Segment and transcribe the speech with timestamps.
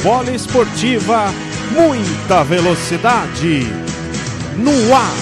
[0.00, 1.32] Rádio Poliesportiva,
[1.72, 3.66] muita velocidade.
[4.56, 5.12] No ar,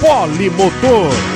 [0.00, 1.35] Polimotor.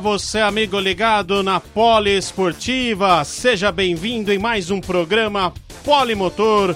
[0.00, 5.52] Você amigo ligado na Poliesportiva, seja bem-vindo em mais um programa
[5.84, 6.74] Polimotor.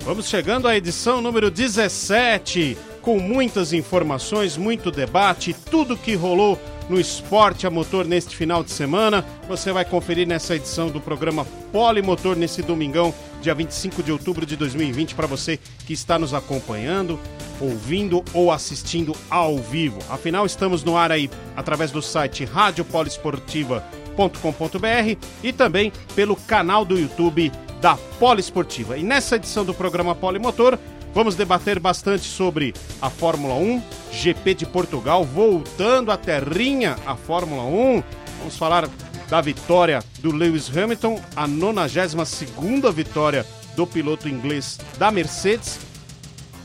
[0.00, 6.58] Vamos chegando à edição número 17, com muitas informações, muito debate, tudo que rolou
[6.88, 9.24] no esporte a motor neste final de semana.
[9.48, 14.56] Você vai conferir nessa edição do programa Polimotor nesse domingão, dia 25 de outubro de
[14.56, 17.18] 2020, para você que está nos acompanhando,
[17.60, 19.98] ouvindo ou assistindo ao vivo.
[20.08, 27.52] Afinal, estamos no ar aí através do site radiopoliesportiva.com.br e também pelo canal do YouTube
[27.80, 28.96] da Poliesportiva.
[28.96, 30.78] E nessa edição do programa Polimotor,
[31.16, 33.82] Vamos debater bastante sobre a Fórmula 1,
[34.12, 38.04] GP de Portugal, voltando à terrinha a Fórmula 1.
[38.40, 38.86] Vamos falar
[39.26, 45.78] da vitória do Lewis Hamilton, a 92ª vitória do piloto inglês da Mercedes.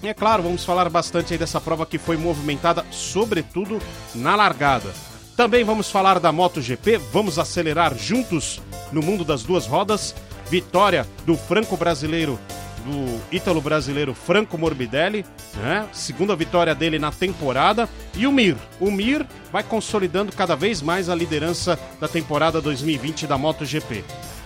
[0.03, 3.79] E é claro, vamos falar bastante aí dessa prova que foi movimentada, sobretudo
[4.13, 4.91] na largada.
[5.37, 8.59] Também vamos falar da MotoGP, vamos acelerar juntos
[8.91, 10.13] no mundo das duas rodas.
[10.49, 12.37] Vitória do franco-brasileiro
[12.81, 15.25] do ítalo brasileiro Franco Morbidelli,
[15.55, 15.87] né?
[15.93, 17.87] Segunda vitória dele na temporada.
[18.15, 18.57] E o Mir.
[18.79, 24.03] O Mir vai consolidando cada vez mais a liderança da temporada 2020 da MotoGP.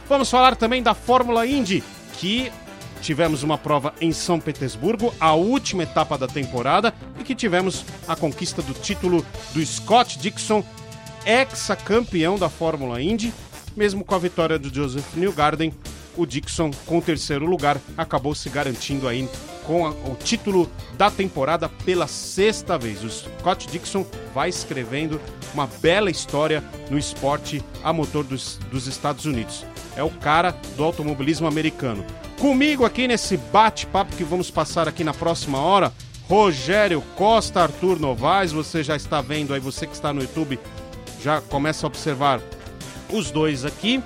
[0.08, 2.52] Vamos falar também da Fórmula Indy, que
[3.02, 8.16] tivemos uma prova em São Petersburgo, a última etapa da temporada, e que tivemos a
[8.16, 10.64] conquista do título do Scott Dixon,
[11.26, 13.34] ex-campeão da Fórmula Indy,
[13.76, 15.74] mesmo com a vitória do Joseph Newgarden
[16.18, 19.28] o Dixon, com o terceiro lugar, acabou se garantindo aí
[19.66, 23.04] com a, o título da temporada pela sexta vez.
[23.04, 25.20] O Scott Dixon vai escrevendo
[25.54, 29.66] uma bela história no esporte a motor dos, dos Estados Unidos.
[29.96, 32.06] É o cara do automobilismo americano.
[32.40, 35.94] Comigo aqui nesse bate-papo que vamos passar aqui na próxima hora,
[36.28, 40.60] Rogério Costa, Arthur Novaes, você já está vendo aí, você que está no YouTube,
[41.24, 42.42] já começa a observar
[43.10, 44.04] os dois aqui.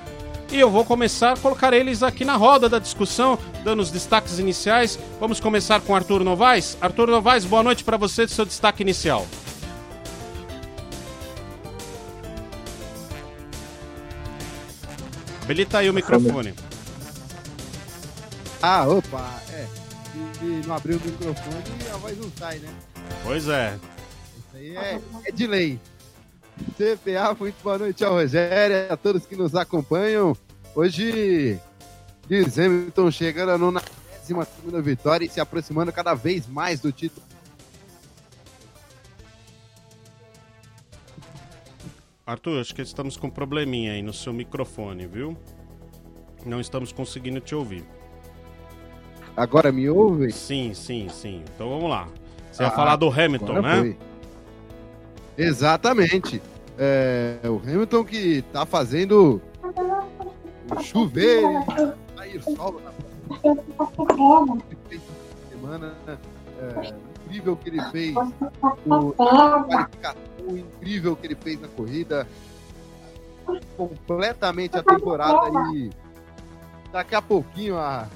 [0.51, 4.39] E eu vou começar a colocar eles aqui na roda da discussão, dando os destaques
[4.39, 4.97] iniciais.
[5.19, 6.75] Vamos começar com Arthur Novaes.
[6.81, 9.27] Arthur Novaes, boa noite para você seu destaque inicial.
[15.43, 16.53] Habilita aí o microfone.
[18.61, 19.65] Ah, opa, é.
[20.39, 21.63] Se não abrir o microfone,
[21.93, 22.69] a voz não sai, né?
[23.23, 23.77] Pois é.
[24.37, 25.79] Isso aí é, é de lei.
[26.77, 30.35] CPA, muito boa noite ao Rogério, a todos que nos acompanham.
[30.75, 31.59] Hoje,
[32.29, 33.81] Lewis Hamilton chegando na
[34.29, 37.25] 92 vitória e se aproximando cada vez mais do título.
[42.25, 45.35] Arthur, acho que estamos com um probleminha aí no seu microfone, viu?
[46.45, 47.83] Não estamos conseguindo te ouvir.
[49.35, 50.31] Agora me ouve?
[50.31, 51.43] Sim, sim, sim.
[51.55, 52.07] Então vamos lá.
[52.51, 53.79] Você ah, ia falar do Hamilton, né?
[53.79, 54.08] Foi.
[55.39, 56.41] Exatamente.
[56.77, 59.41] É, o Hamilton que tá fazendo
[60.81, 61.43] chover,
[62.15, 62.91] sair sol na
[65.49, 65.95] semana.
[66.59, 66.93] É,
[67.25, 68.15] incrível que ele fez,
[68.85, 69.15] o,
[70.47, 72.27] o incrível que ele fez na corrida,
[73.77, 75.89] completamente a temporada e
[76.91, 78.07] daqui a pouquinho a,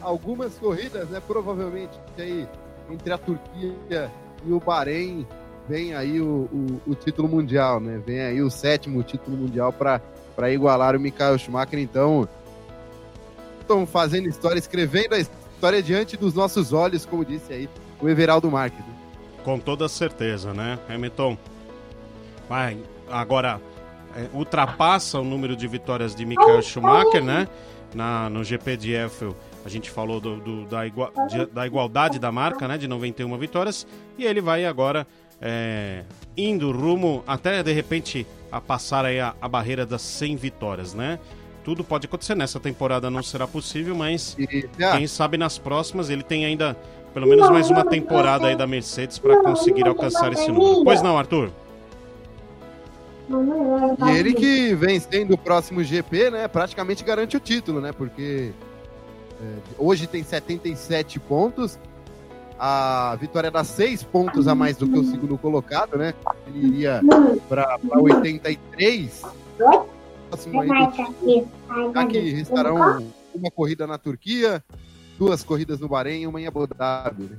[0.00, 1.20] algumas corridas, né?
[1.26, 2.46] Provavelmente aí
[2.90, 4.10] entre a Turquia
[4.44, 5.26] e o Bahrein
[5.68, 8.00] vem aí o, o, o, título mundial, né?
[8.04, 11.78] Vem aí o sétimo título mundial para igualar o Michael Schumacher.
[11.78, 12.28] Então,
[13.60, 17.68] estão fazendo história, escrevendo a história diante dos nossos olhos, como disse aí
[18.00, 18.80] o Everaldo Marques.
[18.80, 18.94] Né?
[19.44, 21.36] Com toda certeza, né, Hamilton?
[22.48, 22.78] vai
[23.10, 23.60] agora
[24.14, 27.46] é, ultrapassa o número de vitórias de Michael Schumacher, né?
[27.94, 29.34] Na, no GP de Eiffel,
[29.64, 32.76] a gente falou do, do, da, igua, de, da igualdade da marca, né?
[32.76, 33.86] De 91 vitórias.
[34.18, 35.06] E ele vai agora
[35.40, 36.02] é,
[36.36, 41.18] indo rumo até de repente a passar aí a, a, barreira das 100 vitórias, né?
[41.64, 44.36] Tudo pode acontecer nessa temporada, não será possível, mas
[44.96, 46.76] quem sabe nas próximas ele tem ainda
[47.12, 50.84] pelo menos mais uma temporada aí da Mercedes para conseguir alcançar esse número.
[50.84, 51.50] Pois não, Arthur?
[54.06, 57.90] E ele que vencendo o próximo GP, né, praticamente garante o título, né?
[57.90, 58.52] Porque
[59.40, 59.44] é,
[59.78, 61.78] hoje tem 77 pontos,
[62.58, 66.14] a vitória dá 6 pontos a mais do que o segundo colocado, né?
[66.46, 67.00] Ele iria
[67.48, 69.22] para 83.
[70.28, 71.92] Próximo aí do...
[71.94, 74.64] Já que restarão uma corrida na Turquia,
[75.18, 77.24] duas corridas no Bahrein e uma em Abu Dhabi.
[77.24, 77.38] Né?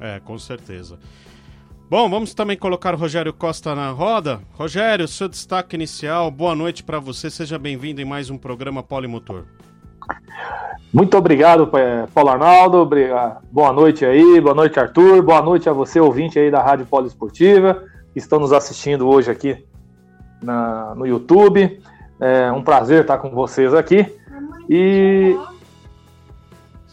[0.00, 0.98] É, com certeza.
[1.88, 4.40] Bom, vamos também colocar o Rogério Costa na roda.
[4.52, 9.44] Rogério, seu destaque inicial, boa noite para você, seja bem-vindo em mais um programa Polimotor.
[10.92, 11.70] Muito obrigado,
[12.12, 12.88] Paulo Arnaldo.
[13.50, 15.22] Boa noite aí, boa noite, Arthur.
[15.22, 17.82] Boa noite a você, ouvinte aí da Rádio Poliesportiva,
[18.12, 19.64] que estão nos assistindo hoje aqui
[20.42, 21.80] na, no YouTube.
[22.20, 24.06] É um prazer estar com vocês aqui.
[24.68, 25.34] E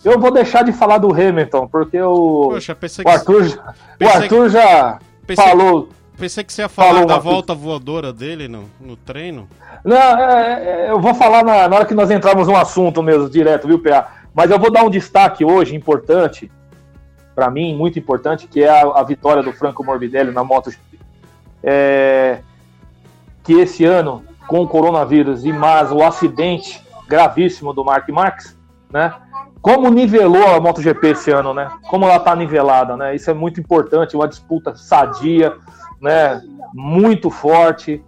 [0.04, 3.44] eu vou deixar de falar do Hamilton, porque o, Poxa, o Arthur,
[3.98, 4.04] que...
[4.06, 5.46] o Arthur já pensei...
[5.46, 5.90] falou.
[6.20, 9.48] Pensei que você ia falar da volta voadora dele no, no treino.
[9.86, 13.30] Não, é, é, eu vou falar na, na, hora que nós entrarmos no assunto mesmo,
[13.30, 14.12] direto, viu, PA?
[14.34, 16.52] Mas eu vou dar um destaque hoje importante,
[17.34, 21.00] para mim, muito importante, que é a, a, vitória do Franco Morbidelli na MotoGP.
[21.64, 22.40] É,
[23.44, 28.58] que esse ano, com o coronavírus e mais o acidente gravíssimo do Mark Marques,
[28.92, 29.14] né?
[29.62, 31.70] Como nivelou a MotoGP esse ano, né?
[31.90, 33.16] Como ela tá nivelada, né?
[33.16, 35.54] Isso é muito importante, uma disputa sadia,
[36.02, 36.42] né?
[36.74, 38.02] Muito forte,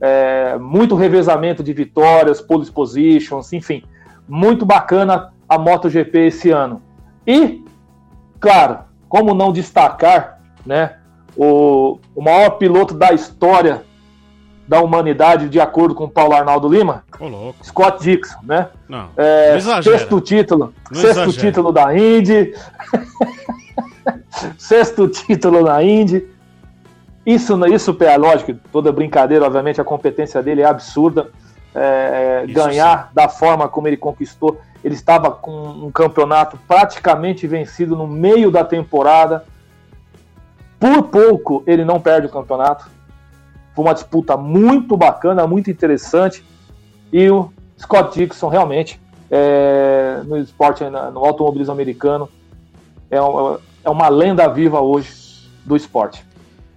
[0.00, 3.82] é, muito revezamento de vitórias, pole positions, enfim,
[4.28, 6.82] muito bacana a MotoGP esse ano.
[7.26, 7.64] E,
[8.38, 10.96] claro, como não destacar, né?
[11.36, 13.82] O, o maior piloto da história
[14.66, 17.04] da humanidade, de acordo com Paulo Arnaldo Lima?
[17.20, 18.68] Oh, Scott Dixon, né?
[18.88, 21.46] Não, é, não sexto título, não sexto exagera.
[21.46, 22.54] título da Indy,
[24.58, 26.26] sexto título na Indy.
[27.24, 31.30] Isso, isso é lógico, toda brincadeira, obviamente, a competência dele é absurda.
[31.78, 33.08] É, ganhar sim.
[33.12, 34.58] da forma como ele conquistou.
[34.82, 39.44] Ele estava com um campeonato praticamente vencido no meio da temporada.
[40.80, 42.95] Por pouco ele não perde o campeonato.
[43.76, 46.42] Foi uma disputa muito bacana, muito interessante.
[47.12, 48.98] E o Scott Dixon realmente
[49.30, 52.26] é, no esporte, no automobilismo americano,
[53.10, 56.24] é, é uma lenda viva hoje do esporte.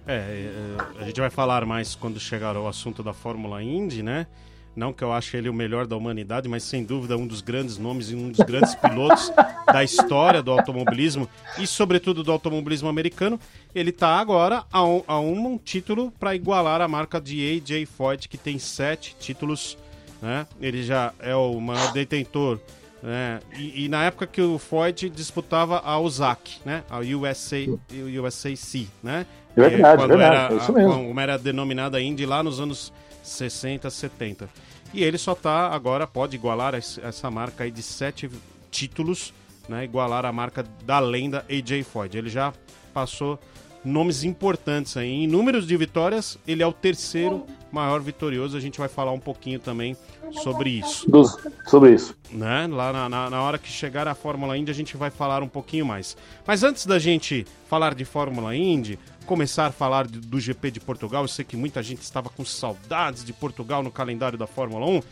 [0.06, 4.26] É, é, a gente vai falar mais quando chegar ao assunto da Fórmula Indy, né?
[4.74, 7.76] Não que eu ache ele o melhor da humanidade, mas sem dúvida um dos grandes
[7.76, 9.32] nomes e um dos grandes pilotos
[9.66, 13.38] da história do automobilismo e, sobretudo, do automobilismo americano.
[13.74, 18.28] Ele está agora a um, a um título para igualar a marca de AJ Foyt,
[18.28, 19.76] que tem sete títulos.
[20.22, 20.46] Né?
[20.60, 22.60] Ele já é o maior detentor.
[23.02, 23.40] Né?
[23.56, 26.84] E, e, na época que o Foyt disputava a USAC, né?
[26.88, 27.56] a USA,
[27.90, 29.26] USAC, né?
[29.56, 30.92] É verdade, quando verdade, era, é isso mesmo.
[30.92, 34.48] Como era denominada Indy lá nos anos 60, 70.
[34.92, 38.30] E ele só está agora, pode igualar essa marca aí de sete
[38.70, 39.32] títulos,
[39.68, 39.84] né?
[39.84, 42.16] Igualar a marca da lenda AJ Foyt.
[42.16, 42.52] Ele já
[42.92, 43.38] passou
[43.84, 45.08] nomes importantes aí.
[45.08, 48.56] Em números de vitórias, ele é o terceiro maior vitorioso.
[48.56, 49.96] A gente vai falar um pouquinho também
[50.32, 51.10] sobre isso.
[51.10, 52.16] Dos, sobre isso.
[52.30, 52.66] Né?
[52.66, 55.48] Lá na, na, na, hora que chegar a Fórmula Indy, a gente vai falar um
[55.48, 56.16] pouquinho mais.
[56.46, 61.22] Mas antes da gente falar de Fórmula Indy, começar a falar do GP de Portugal.
[61.24, 65.02] Eu sei que muita gente estava com saudades de Portugal no calendário da Fórmula 1.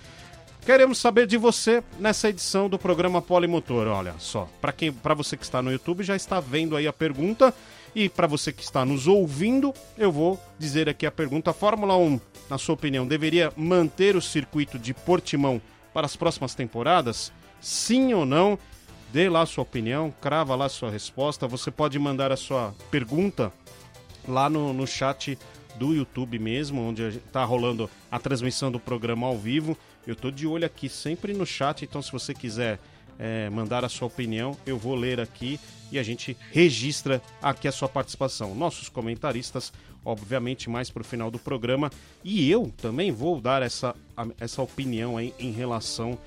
[0.64, 3.86] Queremos saber de você nessa edição do programa Polimotor.
[3.86, 6.92] Olha só, para quem, para você que está no YouTube já está vendo aí a
[6.92, 7.54] pergunta
[7.94, 11.96] e para você que está nos ouvindo, eu vou dizer aqui a pergunta: a Fórmula
[11.96, 15.60] 1, na sua opinião, deveria manter o circuito de Portimão
[15.92, 17.32] para as próximas temporadas?
[17.60, 18.58] Sim ou não?
[19.12, 21.48] Dê lá a sua opinião, crava lá a sua resposta.
[21.48, 23.52] Você pode mandar a sua pergunta
[24.26, 25.38] lá no, no chat
[25.76, 29.76] do YouTube mesmo, onde está rolando a transmissão do programa ao vivo.
[30.06, 32.78] Eu estou de olho aqui sempre no chat, então se você quiser
[33.18, 35.58] é, mandar a sua opinião, eu vou ler aqui
[35.90, 38.54] e a gente registra aqui a sua participação.
[38.54, 39.72] Nossos comentaristas,
[40.04, 41.90] obviamente, mais para o final do programa.
[42.22, 43.94] E eu também vou dar essa,
[44.38, 46.18] essa opinião aí em relação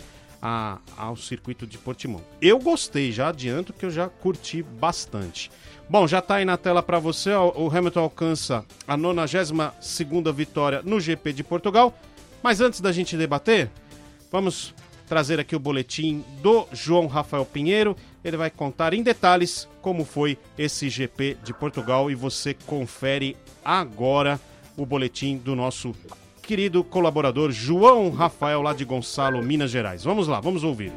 [0.42, 2.22] a, ao circuito de Portimão.
[2.42, 5.52] Eu gostei, já adianto que eu já curti bastante.
[5.88, 11.00] Bom, já está aí na tela para você, o Hamilton alcança a 92ª vitória no
[11.00, 11.96] GP de Portugal.
[12.42, 13.70] Mas antes da gente debater,
[14.32, 14.74] vamos
[15.12, 17.98] trazer aqui o boletim do João Rafael Pinheiro.
[18.24, 24.40] Ele vai contar em detalhes como foi esse GP de Portugal e você confere agora
[24.78, 25.94] o boletim do nosso
[26.42, 30.02] querido colaborador João Rafael lá de Gonçalo, Minas Gerais.
[30.02, 30.94] Vamos lá, vamos ouvir.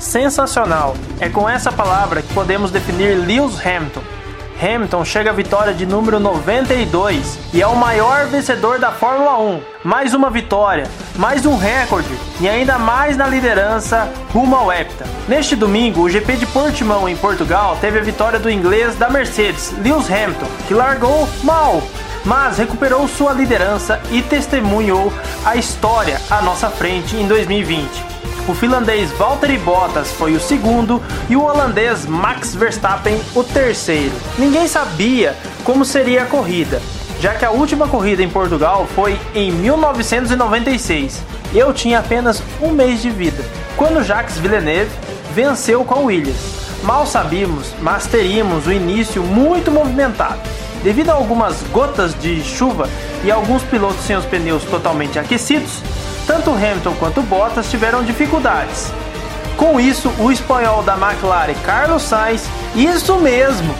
[0.00, 0.96] Sensacional!
[1.20, 4.02] É com essa palavra que podemos definir Lewis Hamilton.
[4.60, 9.60] Hamilton chega à vitória de número 92 e é o maior vencedor da Fórmula 1.
[9.84, 15.06] Mais uma vitória, mais um recorde e ainda mais na liderança rumo ao hepta.
[15.28, 19.72] Neste domingo, o GP de Portimão em Portugal teve a vitória do inglês da Mercedes,
[19.78, 21.80] Lewis Hamilton, que largou mal,
[22.24, 25.12] mas recuperou sua liderança e testemunhou
[25.44, 28.17] a história à nossa frente em 2020.
[28.48, 34.14] O finlandês Valtteri Bottas foi o segundo e o holandês Max Verstappen o terceiro.
[34.38, 36.80] Ninguém sabia como seria a corrida,
[37.20, 41.22] já que a última corrida em Portugal foi em 1996.
[41.54, 43.44] Eu tinha apenas um mês de vida,
[43.76, 44.90] quando Jacques Villeneuve
[45.34, 46.56] venceu com a Williams.
[46.82, 50.40] Mal sabíamos, mas teríamos o início muito movimentado.
[50.82, 52.88] Devido a algumas gotas de chuva
[53.22, 55.82] e alguns pilotos sem os pneus totalmente aquecidos,
[56.28, 58.92] tanto Hamilton quanto Bottas tiveram dificuldades.
[59.56, 63.74] Com isso, o espanhol da McLaren, Carlos Sainz, isso mesmo,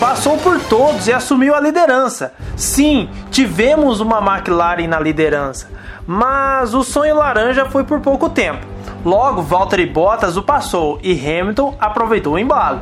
[0.00, 2.34] passou por todos e assumiu a liderança.
[2.56, 5.70] Sim, tivemos uma McLaren na liderança,
[6.04, 8.66] mas o sonho laranja foi por pouco tempo.
[9.04, 12.80] Logo, Valtteri Bottas o passou e Hamilton aproveitou o embalo,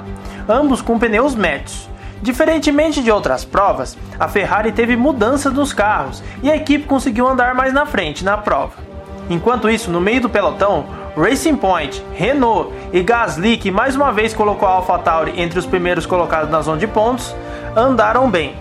[0.48, 1.90] ambos com pneus médios.
[2.22, 7.54] Diferentemente de outras provas, a Ferrari teve mudança nos carros e a equipe conseguiu andar
[7.54, 8.89] mais na frente na prova.
[9.30, 14.34] Enquanto isso, no meio do pelotão, Racing Point, Renault e Gasly, que mais uma vez
[14.34, 17.32] colocou a AlphaTauri entre os primeiros colocados na zona de pontos,
[17.76, 18.56] andaram bem.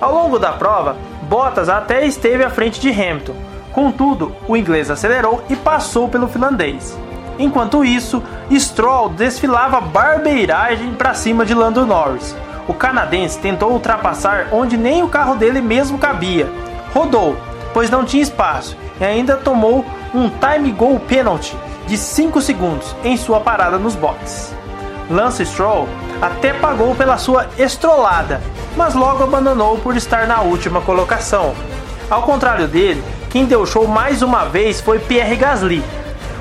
[0.00, 0.96] Ao longo da prova,
[1.28, 3.34] Bottas até esteve à frente de Hamilton.
[3.72, 6.98] Contudo, o inglês acelerou e passou pelo finlandês.
[7.38, 12.34] Enquanto isso, Stroll desfilava barbeiragem para cima de Lando Norris.
[12.66, 16.48] O canadense tentou ultrapassar onde nem o carro dele mesmo cabia.
[16.94, 17.36] Rodou,
[17.74, 19.84] pois não tinha espaço, e ainda tomou
[20.14, 21.56] um time goal penalty
[21.88, 24.54] de 5 segundos em sua parada nos boxes.
[25.10, 25.88] Lance Stroll
[26.22, 28.40] até pagou pela sua estrolada,
[28.76, 31.52] mas logo abandonou por estar na última colocação.
[32.08, 35.82] Ao contrário dele, quem deu show mais uma vez foi Pierre Gasly.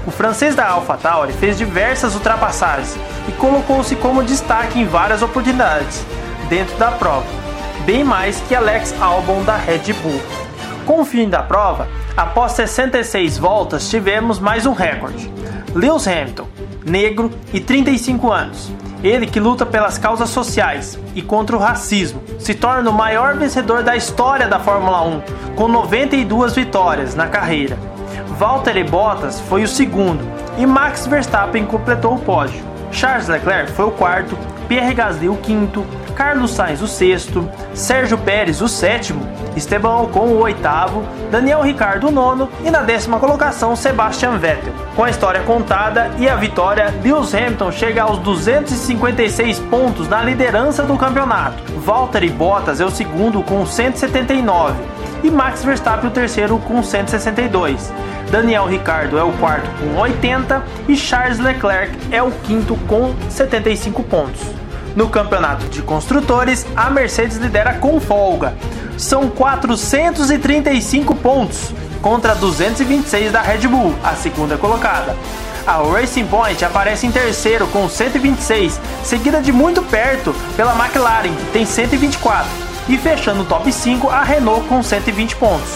[0.06, 2.96] O francês da AlphaTauri fez diversas ultrapassagens
[3.28, 6.06] e colocou-se como destaque em várias oportunidades
[6.48, 7.26] dentro da prova,
[7.86, 10.22] bem mais que Alex Albon da Red Bull.
[10.86, 15.32] Com o fim da prova, Após 66 voltas, tivemos mais um recorde.
[15.74, 16.48] Lewis Hamilton,
[16.86, 18.72] negro e 35 anos.
[19.04, 23.82] Ele que luta pelas causas sociais e contra o racismo, se torna o maior vencedor
[23.82, 25.22] da história da Fórmula 1,
[25.56, 27.80] com 92 vitórias na carreira.
[28.38, 30.24] Valtteri Bottas foi o segundo
[30.60, 32.64] e Max Verstappen completou o pódio.
[32.92, 35.84] Charles Leclerc foi o quarto, Pierre Gasly o quinto,
[36.16, 42.12] Carlos Sainz o sexto, Sérgio Pérez o sétimo, Esteban Ocon o oitavo, Daniel Ricardo o
[42.12, 44.74] nono e na décima colocação Sebastian Vettel.
[44.96, 50.84] Com a história contada e a vitória, Lewis Hamilton chega aos 256 pontos na liderança
[50.84, 51.64] do campeonato.
[51.80, 54.74] Valtteri Bottas é o segundo com 179
[55.24, 57.92] e Max Verstappen o terceiro com 162.
[58.30, 64.04] Daniel Ricardo é o quarto com 80 e Charles Leclerc é o quinto com 75
[64.04, 64.63] pontos.
[64.96, 68.54] No campeonato de construtores, a Mercedes lidera com folga.
[68.98, 75.16] São 435 pontos contra 226 da Red Bull, a segunda colocada.
[75.66, 81.52] A Racing Point aparece em terceiro com 126, seguida de muito perto pela McLaren, que
[81.54, 82.46] tem 124,
[82.90, 85.72] e fechando o top 5 a Renault com 120 pontos.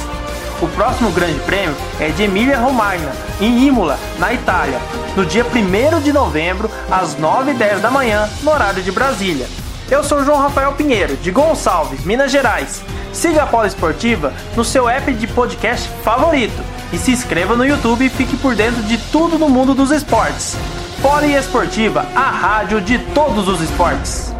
[0.61, 4.79] O próximo grande prêmio é de Emília Romagna, em Imola, na Itália,
[5.15, 9.47] no dia 1 de novembro, às 9h10 da manhã, no horário de Brasília.
[9.89, 12.83] Eu sou João Rafael Pinheiro, de Gonçalves, Minas Gerais.
[13.13, 18.09] Siga a Poliesportiva no seu app de podcast favorito e se inscreva no YouTube e
[18.09, 20.55] fique por dentro de tudo no mundo dos esportes.
[21.01, 24.33] Poliesportiva, a rádio de todos os esportes.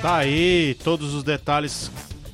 [0.00, 1.90] Tá aí todos os detalhes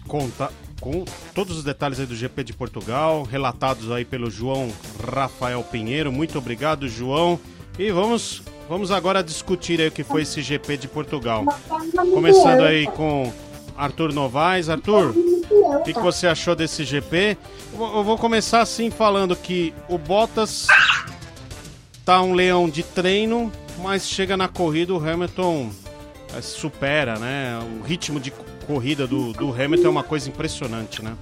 [0.06, 0.50] conta
[0.86, 4.70] com todos os detalhes aí do GP de Portugal, relatados aí pelo João
[5.12, 6.12] Rafael Pinheiro.
[6.12, 7.40] Muito obrigado, João.
[7.76, 11.44] E vamos vamos agora discutir aí o que foi esse GP de Portugal.
[12.14, 13.32] Começando aí com
[13.76, 14.68] Arthur Novaes.
[14.68, 15.12] Arthur,
[15.50, 17.36] o que, que você achou desse GP?
[17.72, 20.68] Eu vou- começar assim falando que o Bottas
[22.04, 23.50] tá um leão de treino,
[23.82, 25.68] mas chega na corrida o Hamilton
[26.34, 27.58] eh, supera, né?
[27.80, 28.32] O ritmo de
[28.66, 31.16] corrida do, do Hamilton é uma coisa impressionante, né?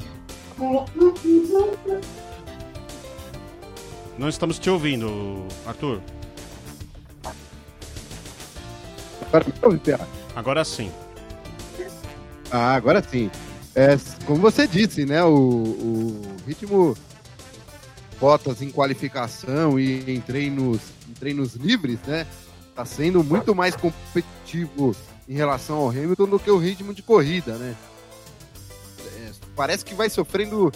[4.16, 6.00] Não estamos te ouvindo, Arthur.
[9.26, 9.80] Agora me ouve?
[10.34, 10.90] Agora sim.
[12.50, 13.30] Ah, agora sim.
[13.74, 15.22] É, como você disse, né?
[15.24, 16.96] O, o ritmo
[18.20, 22.26] Bottas em qualificação e em treinos, em treinos livres, né?
[22.74, 24.94] Tá sendo muito mais competitivo
[25.28, 27.76] em relação ao Hamilton do que o ritmo de corrida, né?
[29.16, 30.70] É, parece que vai sofrendo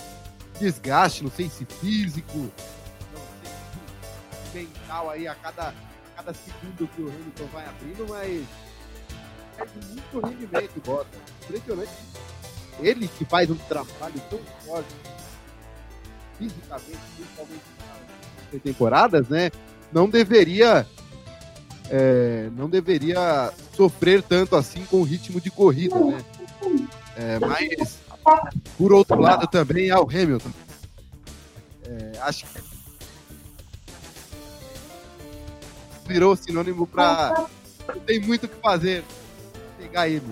[0.58, 2.50] desgaste, não sei se físico, não
[4.52, 5.74] sei se mental aí a cada, a
[6.16, 8.44] cada segundo que o Hamilton vai abrindo, mas
[9.56, 11.20] perde muito rendimento, Bottas.
[11.44, 11.92] Impressionante.
[12.80, 14.94] Ele que faz um trabalho tão forte
[16.38, 17.62] fisicamente, principalmente
[18.52, 19.50] nas temporadas, né?
[19.92, 20.86] Não deveria
[21.90, 26.24] é, não deveria sofrer tanto assim com o ritmo de corrida, né?
[27.16, 27.98] É, mas
[28.76, 30.50] por outro lado também há o Hamilton.
[31.84, 32.62] É, acho que
[36.06, 37.46] virou sinônimo para
[37.88, 39.04] não tem muito o que fazer
[39.78, 40.22] pegar ele.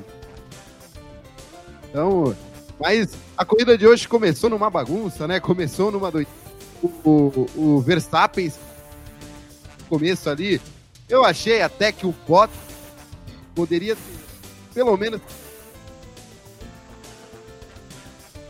[1.89, 2.37] Então,
[2.79, 5.41] mas a corrida de hoje começou numa bagunça, né?
[5.41, 6.47] Começou numa doideira.
[6.83, 8.53] O, o, o Verstappen,
[9.89, 10.61] começo ali,
[11.09, 12.57] eu achei até que o Bottas
[13.55, 14.03] poderia ter,
[14.75, 15.21] pelo menos,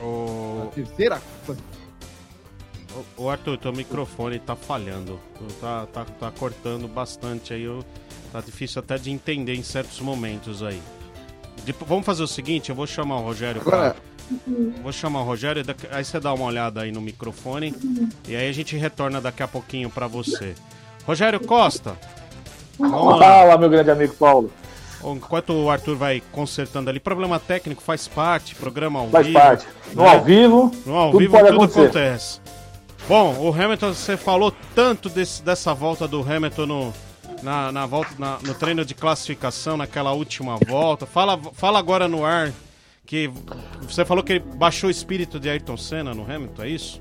[0.00, 1.22] O, a terceira.
[3.16, 5.18] o- Arthur, teu microfone tá falhando.
[5.60, 7.62] Tá, tá, tá cortando bastante aí.
[7.62, 7.84] eu-
[8.32, 10.80] tá difícil até de entender em certos momentos aí.
[11.64, 13.96] Depo- vamos fazer o seguinte, eu vou chamar o Rogério pra, Agora,
[14.82, 17.72] Vou chamar o Rogério, aí você dá uma olhada aí no microfone
[18.28, 20.54] e aí a gente retorna daqui a pouquinho pra você.
[21.06, 21.96] Rogério Costa,
[22.78, 23.18] vamos lá.
[23.18, 24.50] Fala, meu grande amigo Paulo.
[25.04, 29.38] Enquanto o Arthur vai consertando ali, problema técnico faz parte, programa ao Faz vivo.
[29.38, 29.66] parte.
[29.94, 30.08] No né?
[30.14, 31.80] ao vivo, No ao tudo vivo pode tudo acontecer.
[31.82, 32.40] acontece.
[33.08, 36.92] Bom, o Hamilton, você falou tanto desse- dessa volta do Hamilton no,
[37.42, 41.06] na, na volta, na- no treino de classificação, naquela última volta.
[41.06, 42.50] Fala, fala agora no ar
[43.04, 43.30] que
[43.82, 47.00] você falou que ele baixou o espírito de Ayrton Senna no Hamilton, é isso?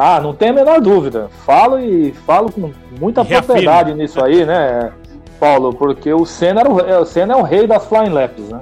[0.00, 1.28] Ah, não tem a menor dúvida.
[1.44, 4.92] Falo e falo com muita propriedade nisso aí, né,
[5.40, 5.74] Paulo?
[5.74, 8.60] Porque o Senna, era o, é, o Senna é o rei das flying laps, né?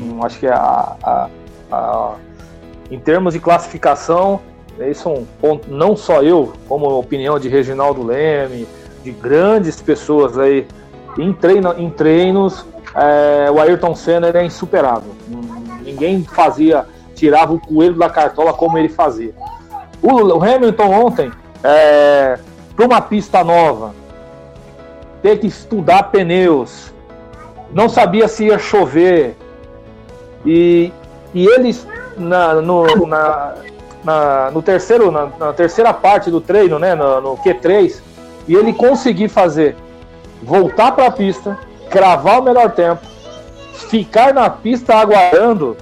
[0.00, 1.28] Hum, acho que a, a-
[1.70, 2.12] a-
[2.90, 4.40] em termos de classificação,
[4.90, 8.66] isso é um ponto, não só eu, como a opinião de Reginaldo Leme,
[9.02, 10.66] de grandes pessoas aí
[11.18, 12.64] em, treino, em treinos,
[12.96, 15.10] é, o Ayrton Senna é insuperável.
[15.30, 15.42] Hum,
[15.84, 19.34] Ninguém fazia, tirava o coelho da cartola como ele fazia.
[20.06, 22.38] O, Hamilton ontem, é,
[22.76, 23.94] para uma pista nova,
[25.22, 26.92] ter que estudar pneus,
[27.72, 29.34] não sabia se ia chover,
[30.44, 30.92] e,
[31.32, 31.86] e eles
[32.18, 33.54] na, no, na,
[34.04, 38.02] na- no terceiro, na, na terceira parte do treino, né, no, no Q3,
[38.46, 39.74] e ele conseguir fazer
[40.42, 43.00] voltar para a pista, cravar o melhor tempo,
[43.88, 45.74] ficar na pista aguardando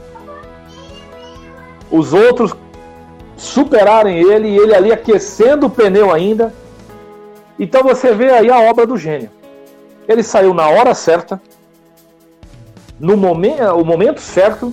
[1.91, 2.55] os outros
[3.43, 6.55] superarem ele e ele ali aquecendo o pneu ainda.
[7.59, 9.31] Então você vê aí a obra do gênio.
[10.09, 11.41] Ele saiu na hora certa,
[12.99, 14.73] no momento, o momento certo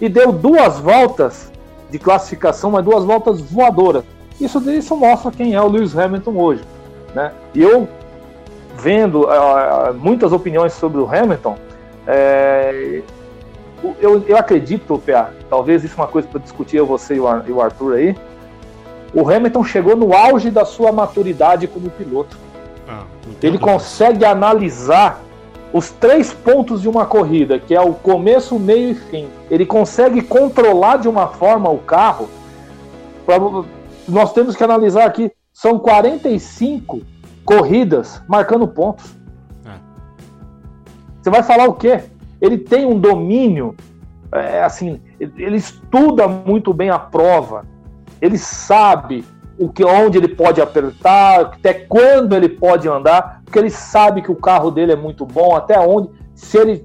[0.00, 1.52] e deu duas voltas
[1.90, 4.04] de classificação, mas duas voltas voadoras.
[4.40, 6.62] Isso, isso mostra quem é o Lewis Hamilton hoje,
[7.14, 7.32] né?
[7.54, 7.86] E eu
[8.76, 11.56] vendo ah, muitas opiniões sobre o Hamilton,
[12.06, 13.02] é,
[14.00, 17.26] eu, eu acredito, PA, talvez isso é uma coisa para discutir eu, você e o
[17.26, 18.16] Ar- o Arthur aí.
[19.14, 22.36] O Hamilton chegou no auge da sua maturidade como piloto.
[22.88, 23.04] Ah,
[23.42, 25.20] Ele consegue analisar
[25.72, 29.28] os três pontos de uma corrida, que é o começo, meio e fim.
[29.50, 32.28] Ele consegue controlar de uma forma o carro.
[33.26, 33.38] pra-
[34.08, 37.02] nós temos que analisar aqui, são 45
[37.44, 39.14] corridas marcando pontos.
[39.64, 39.70] É.
[41.22, 42.02] Você vai falar o quê?
[42.42, 43.76] Ele tem um domínio,
[44.32, 47.64] é, assim, ele estuda muito bem a prova.
[48.20, 49.24] Ele sabe
[49.56, 54.32] o que, onde ele pode apertar, até quando ele pode andar, porque ele sabe que
[54.32, 56.84] o carro dele é muito bom, até onde, se ele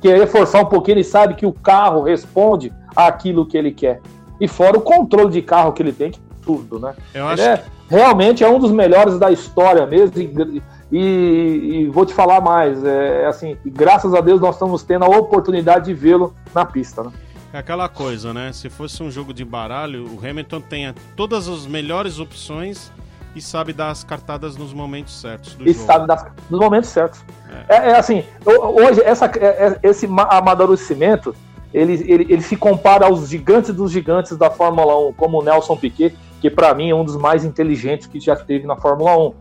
[0.00, 4.00] querer forçar um pouquinho, ele sabe que o carro responde àquilo que ele quer.
[4.40, 6.94] E fora o controle de carro que ele tem, que é tudo, né?
[7.12, 10.62] Eu acho é, realmente é um dos melhores da história mesmo, e,
[10.96, 15.08] E, e vou te falar mais, é assim, graças a Deus nós estamos tendo a
[15.08, 17.10] oportunidade de vê-lo na pista, né?
[17.52, 18.52] É aquela coisa, né?
[18.52, 22.92] Se fosse um jogo de baralho, o Hamilton tem todas as melhores opções
[23.34, 25.84] e sabe dar as cartadas nos momentos certos do e jogo.
[25.84, 27.24] sabe dar nos momentos certos.
[27.68, 31.34] É, é, é assim, hoje essa, é, é, esse amadurecimento
[31.72, 35.76] ele, ele, ele se compara aos gigantes dos gigantes da Fórmula 1, como o Nelson
[35.76, 39.34] Piquet, que para mim é um dos mais inteligentes que já teve na Fórmula 1.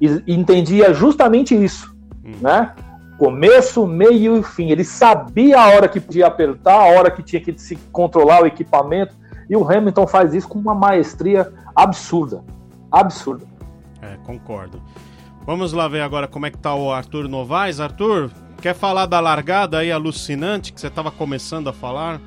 [0.00, 2.32] E, entendia justamente isso, hum.
[2.40, 2.74] né?
[3.18, 4.70] Começo, meio e fim.
[4.70, 8.46] Ele sabia a hora que podia apertar, a hora que tinha que se controlar o
[8.46, 9.14] equipamento.
[9.48, 12.44] E o Hamilton faz isso com uma maestria absurda.
[12.90, 13.46] Absurda.
[14.02, 14.82] É, concordo.
[15.46, 17.80] Vamos lá ver agora como é que tá o Arthur Novaes.
[17.80, 18.30] Arthur,
[18.60, 22.20] quer falar da largada aí alucinante que você estava começando a falar?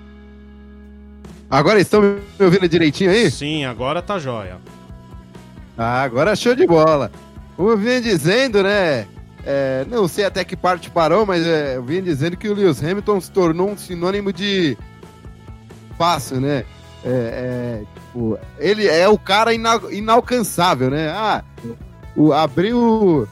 [1.50, 3.30] Agora estão me ouvindo direitinho aí?
[3.30, 4.58] Sim, agora tá jóia.
[5.78, 7.12] Ah, agora show de bola.
[7.60, 9.06] Como eu vinha dizendo, né?
[9.46, 12.82] É, não sei até que parte parou, mas é, eu vinha dizendo que o Lewis
[12.82, 14.78] Hamilton se tornou um sinônimo de
[15.98, 16.64] fácil, né?
[17.04, 21.10] É, é, tipo, ele é o cara ina inalcançável, né?
[21.10, 21.44] Ah,
[22.16, 23.28] o, abriu.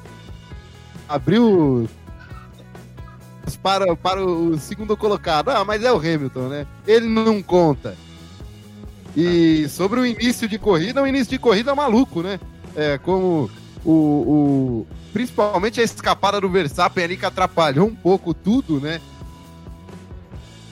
[1.07, 1.87] Abriu.
[3.63, 5.51] Para, para o segundo colocado.
[5.51, 6.67] Ah, mas é o Hamilton, né?
[6.85, 7.95] Ele não conta.
[9.15, 12.37] E sobre o início de corrida, o início de corrida é maluco, né?
[12.75, 13.49] É como
[13.87, 18.99] o, o principalmente a escapada do Verstappen ali que atrapalhou um pouco tudo, né?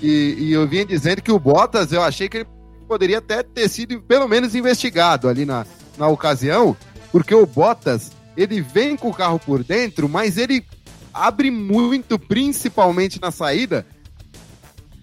[0.01, 2.47] E, e, eu vinha dizendo que o Bottas, eu achei que ele
[2.87, 5.65] poderia até ter sido pelo menos investigado ali na,
[5.97, 6.75] na ocasião,
[7.11, 10.65] porque o Bottas, ele vem com o carro por dentro, mas ele
[11.13, 13.85] abre muito, principalmente na saída,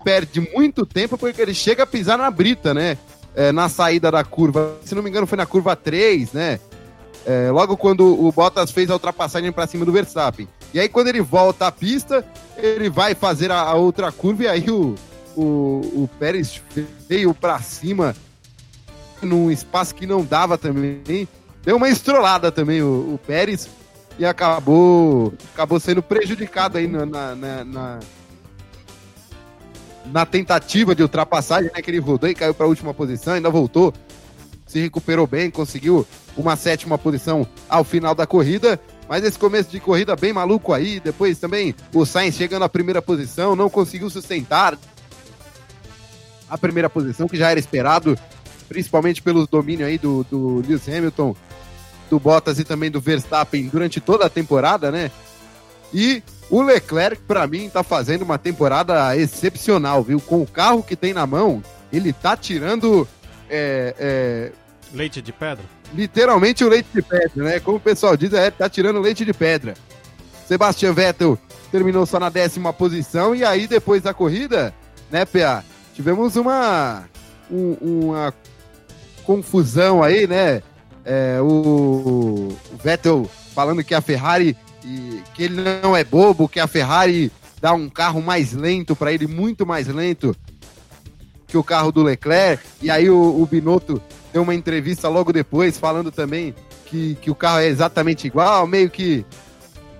[0.05, 2.98] perde muito tempo porque ele chega a pisar na brita, né?
[3.35, 6.61] É, na saída da curva, se não me engano foi na curva 3, né?
[7.25, 10.48] É, logo quando o Bottas fez a ultrapassagem para cima do Verstappen.
[10.75, 12.25] E aí, quando ele volta à pista,
[12.57, 14.94] ele vai fazer a, a outra curva e aí o,
[15.37, 16.61] o, o Pérez
[17.09, 18.16] veio para cima
[19.20, 21.29] num espaço que não dava também.
[21.62, 23.68] Deu uma estrolada também o, o Pérez
[24.18, 28.01] e acabou, acabou sendo prejudicado aí na, na, na,
[30.07, 31.81] na, tentativa de ultrapassagem, né?
[31.81, 33.94] Que ele rodou e caiu para a última posição, ainda voltou
[34.73, 38.81] se recuperou bem, conseguiu uma sétima posição ao final da corrida.
[39.07, 43.03] Mas esse começo de corrida bem maluco aí, depois também o Sainz chegando à primeira
[43.03, 44.79] posição, não conseguiu sustentar
[46.49, 48.19] a primeira posição, que já era esperado,
[48.69, 51.37] principalmente pelo domínio aí do, do Lewis Hamilton,
[52.09, 55.11] do Bottas e também do Verstappen durante toda a temporada, né?
[55.93, 60.21] E o Leclerc, para mim, tá fazendo uma temporada excepcional, viu?
[60.21, 63.07] Com o carro que tem na mão, ele tá tirando
[63.51, 64.53] é, é,
[64.93, 65.65] Leite de pedra?
[65.95, 67.61] Literalmente o leite de pedra, né?
[67.61, 69.75] Como o pessoal diz, é, tá tirando leite de pedra.
[70.47, 71.39] Sebastian Vettel
[71.71, 74.75] terminou só na décima posição e aí depois da corrida,
[75.11, 75.65] né, PA?
[75.95, 77.05] Tivemos uma,
[77.51, 78.35] um, uma
[79.25, 80.63] confusão aí, né?
[81.05, 86.61] É, o, o, Vettel falando que a Ferrari e, que ele não é bobo, que
[86.61, 90.37] a Ferrari dá um carro mais lento para ele, muito mais lento
[91.47, 92.63] que o carro do Leclerc.
[92.81, 94.01] E aí o, o Binotto
[94.33, 96.55] deu uma entrevista logo depois falando também
[96.87, 99.25] que, que o carro é exatamente igual, meio que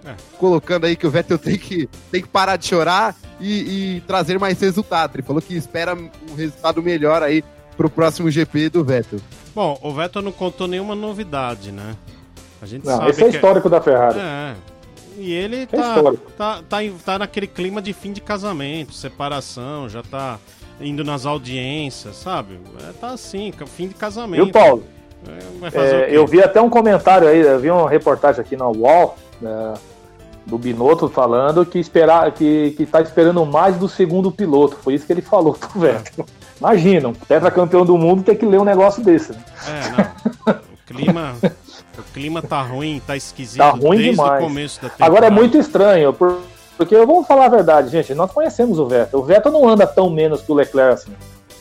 [0.05, 0.15] é.
[0.39, 4.39] colocando aí que o Vettel tem que, tem que parar de chorar e, e, trazer
[4.39, 5.15] mais resultado.
[5.15, 7.45] Ele falou que espera um resultado melhor aí
[7.77, 9.21] pro próximo GP do Vettel.
[9.55, 11.97] Bom, o Vettel não contou nenhuma novidade, né?
[12.61, 14.19] A gente não, sabe esse é, é histórico da Ferrari.
[14.19, 14.55] É.
[15.19, 16.03] E ele é tá,
[16.37, 20.39] tá, tá, tá naquele clima de fim de casamento, separação, já tá
[20.81, 22.59] indo nas audiências, sabe?
[22.89, 24.45] É, tá assim, fim de casamento.
[24.45, 24.85] Viu, Paulo?
[25.73, 29.17] É, é, eu vi até um comentário aí, eu vi uma reportagem aqui na UOL,
[29.41, 29.75] né,
[30.45, 34.77] do Binotto falando que, esperar, que, que tá esperando mais do segundo piloto.
[34.77, 36.27] Foi isso que ele falou pro Vettel.
[36.59, 39.33] Imagina, um tetracampeão do mundo ter que ler um negócio desse.
[39.33, 39.39] Né?
[39.69, 40.55] É, não.
[40.55, 41.35] O clima,
[41.99, 44.43] o clima tá ruim, tá esquisito tá ruim desde demais.
[44.43, 45.05] o começo da temporada.
[45.07, 46.39] Agora é muito estranho, por
[46.85, 49.21] porque eu vou falar a verdade, gente, nós conhecemos o Vettel.
[49.21, 51.13] O Vettel não anda tão menos que o Leclerc assim.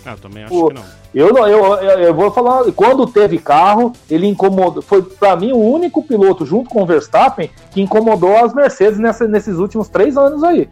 [0.06, 0.84] Ah, eu também acho o, que não.
[1.14, 4.82] Eu, eu, eu, eu, vou falar, quando teve carro, ele incomodou.
[4.82, 9.28] Foi para mim o único piloto, junto com o Verstappen, que incomodou as Mercedes nessa,
[9.28, 10.70] nesses últimos três anos aí.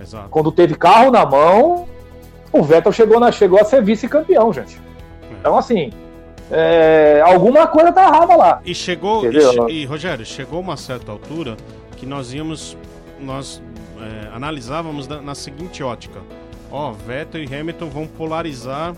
[0.00, 0.28] Exato.
[0.30, 1.86] Quando teve carro na mão,
[2.50, 4.76] o Vettel chegou, na, chegou a ser vice-campeão, gente.
[4.76, 5.34] É.
[5.38, 5.90] Então, assim,
[6.50, 8.60] é, alguma coisa tá errada lá.
[8.64, 11.56] E chegou, e, e, Rogério, chegou uma certa altura
[11.96, 12.76] que nós íamos,
[13.20, 13.62] nós
[14.04, 16.20] é, analisávamos na, na, seguinte ótica:
[16.70, 18.94] ó, Vettel e Hamilton vão polarizar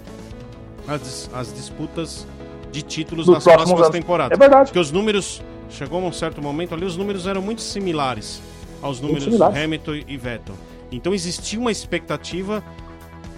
[0.86, 2.26] as, as disputas
[2.70, 4.36] de títulos nas próximas temporadas.
[4.36, 4.66] É verdade.
[4.66, 8.42] Porque os números, chegou a um certo momento ali, os números eram muito similares
[8.82, 9.56] aos números similares.
[9.56, 10.54] Hamilton e Vettel.
[10.90, 12.62] Então existia uma expectativa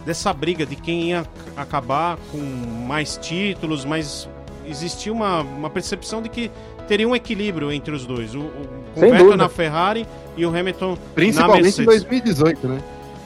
[0.04, 1.26] dessa briga de quem ia
[1.56, 4.28] acabar com mais títulos, mas
[4.66, 6.50] existia uma, uma percepção de que
[6.86, 8.34] teria um equilíbrio entre os dois.
[8.34, 9.36] O, o, com Sem Vettel dúvida.
[9.36, 10.06] na Ferrari
[10.38, 11.84] e o Hamilton na Principalmente em Mercedes.
[12.04, 12.78] 2018, né?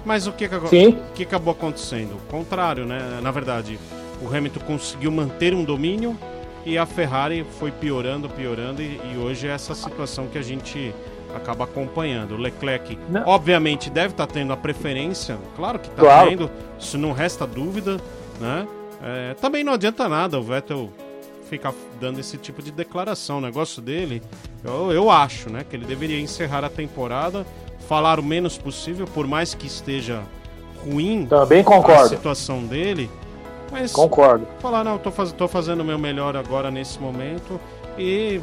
[0.05, 2.15] Mas o que, o que acabou acontecendo?
[2.17, 3.21] O contrário, né?
[3.23, 3.79] Na verdade,
[4.21, 6.19] o Hamilton conseguiu manter um domínio
[6.67, 10.93] e a Ferrari foi piorando, piorando, e, e hoje é essa situação que a gente
[11.37, 12.35] acaba acompanhando.
[12.35, 13.23] O Leclerc, Não.
[13.27, 16.31] obviamente, deve estar tendo a preferência, claro que está Claro.
[16.31, 17.99] tendo, isso não resta dúvida,
[18.41, 18.67] né?
[19.03, 20.91] É, também não adianta nada o Vettel
[21.53, 23.37] ficar dando esse tipo de declaração.
[23.37, 24.23] O negócio dele,
[24.65, 27.47] eu, eu acho, né, que ele deveria encerrar a temporada,
[27.87, 30.23] falar o menos possível, por mais que esteja
[30.83, 32.09] ruim Também a concordo.
[32.09, 33.11] situação dele,
[33.71, 34.47] mas Concordo.
[34.61, 37.61] falar, não, tô, faz, tô fazendo o meu melhor agora nesse momento
[37.99, 38.41] e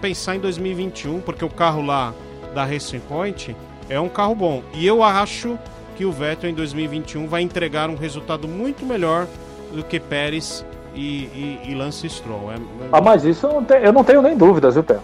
[0.00, 2.12] pensar em 2021, porque o carro lá
[2.52, 3.54] da Racing Point
[3.88, 4.64] é um carro bom.
[4.74, 5.56] E eu acho
[5.96, 9.28] que o Vettel em 2021 vai entregar um resultado muito melhor
[9.72, 11.24] do que Pérez e,
[11.64, 12.50] e, e Lance Stroll.
[12.52, 12.56] É,
[12.92, 14.98] Ah, mas isso eu não, tenho, eu não tenho nem dúvidas, viu, Pé?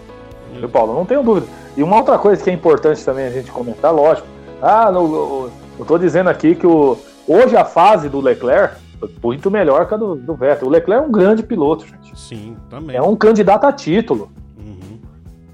[0.53, 0.93] Viu, Paulo?
[0.93, 1.47] Não tenho dúvida.
[1.77, 4.27] E uma outra coisa que é importante também a gente comentar, lógico.
[4.61, 5.49] Ah, no, no-
[5.79, 6.97] eu tô dizendo aqui que o,
[7.27, 10.67] hoje a fase do Leclerc foi muito melhor que a do, do Vettel.
[10.67, 12.19] O Leclerc é um grande piloto, gente.
[12.19, 12.95] Sim, também.
[12.97, 14.99] É um candidato a título, Uhum.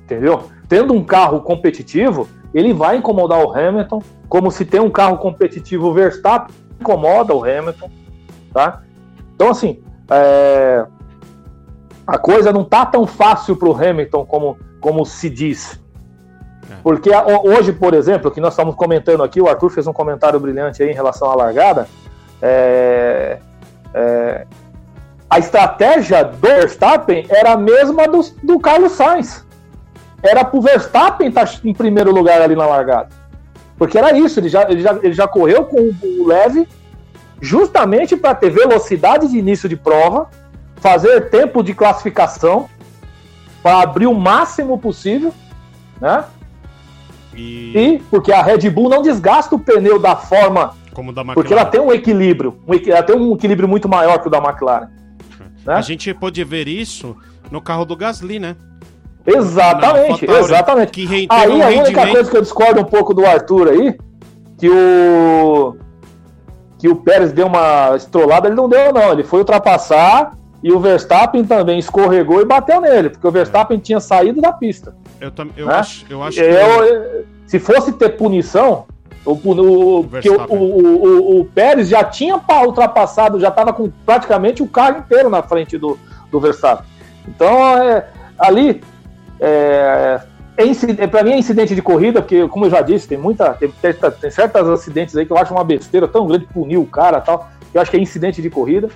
[0.03, 0.45] entendeu?
[0.67, 5.87] Tendo um carro competitivo, ele vai incomodar o Hamilton, como se tem um carro competitivo
[5.89, 7.89] o Verstappen incomoda o Hamilton,
[8.51, 8.81] tá?
[9.35, 10.85] Então, assim, é,
[12.05, 15.79] a coisa não tá tão fácil pro Hamilton como, como se diz.
[16.69, 16.75] É.
[16.83, 17.09] Porque
[17.43, 20.91] hoje, por exemplo, que nós estamos comentando aqui, o Arthur fez um comentário brilhante aí
[20.91, 21.87] em relação à largada.
[22.41, 23.39] é,
[23.93, 24.45] é,
[25.29, 29.45] a estratégia do Verstappen era a mesma do, do Carlos Sainz.
[30.21, 33.09] Era pro Verstappen estar em primeiro lugar ali na largada.
[33.77, 36.67] Porque era isso, ele já, ele já, ele já correu com o leve
[37.41, 40.29] justamente para ter velocidade de início de prova,
[40.77, 42.69] fazer tempo de classificação
[43.61, 45.33] para abrir o máximo possível,
[45.99, 46.25] né?
[47.35, 51.35] E, E porque a Red Bull não desgasta o pneu da forma, como da McLaren.
[51.35, 54.37] porque ela tem um equilíbrio, um ela tem um equilíbrio muito maior que o da
[54.37, 54.87] McLaren.
[55.65, 55.73] né?
[55.73, 57.15] A gente pôde ver isso
[57.51, 58.55] no carro do Gasly, né?
[59.25, 61.27] Exatamente, AlphaTauri, exatamente.
[61.29, 63.97] Aí a única coisa que eu discordo um pouco do Arthur aí,
[64.59, 65.75] que o
[66.85, 70.79] que o Pérez deu uma estrolada, ele não deu não, ele foi ultrapassar e o
[70.79, 74.95] Verstappen também escorregou e bateu nele, porque o Verstappen tinha saído da pista.
[75.19, 75.73] Eu, tam- eu né?
[75.73, 78.85] acho, eu acho Eu- se fosse ter punição,
[79.25, 84.61] o, o, porque o, o, o, Pérez já tinha pa- ultrapassado, já estava com praticamente
[84.61, 85.97] o carro inteiro na frente do,
[86.29, 86.85] do Verstappen.
[87.27, 88.05] Então, é,
[88.37, 88.83] ali,
[89.39, 90.19] é,
[90.57, 93.53] é, para mim é incidente de corrida, porque, como eu já disse, tem muita.
[93.53, 97.19] Tem, tem, certos acidentes aí que eu acho uma besteira tão grande punir o cara
[97.19, 97.49] tal.
[97.73, 98.89] Eu acho que é incidente de corrida.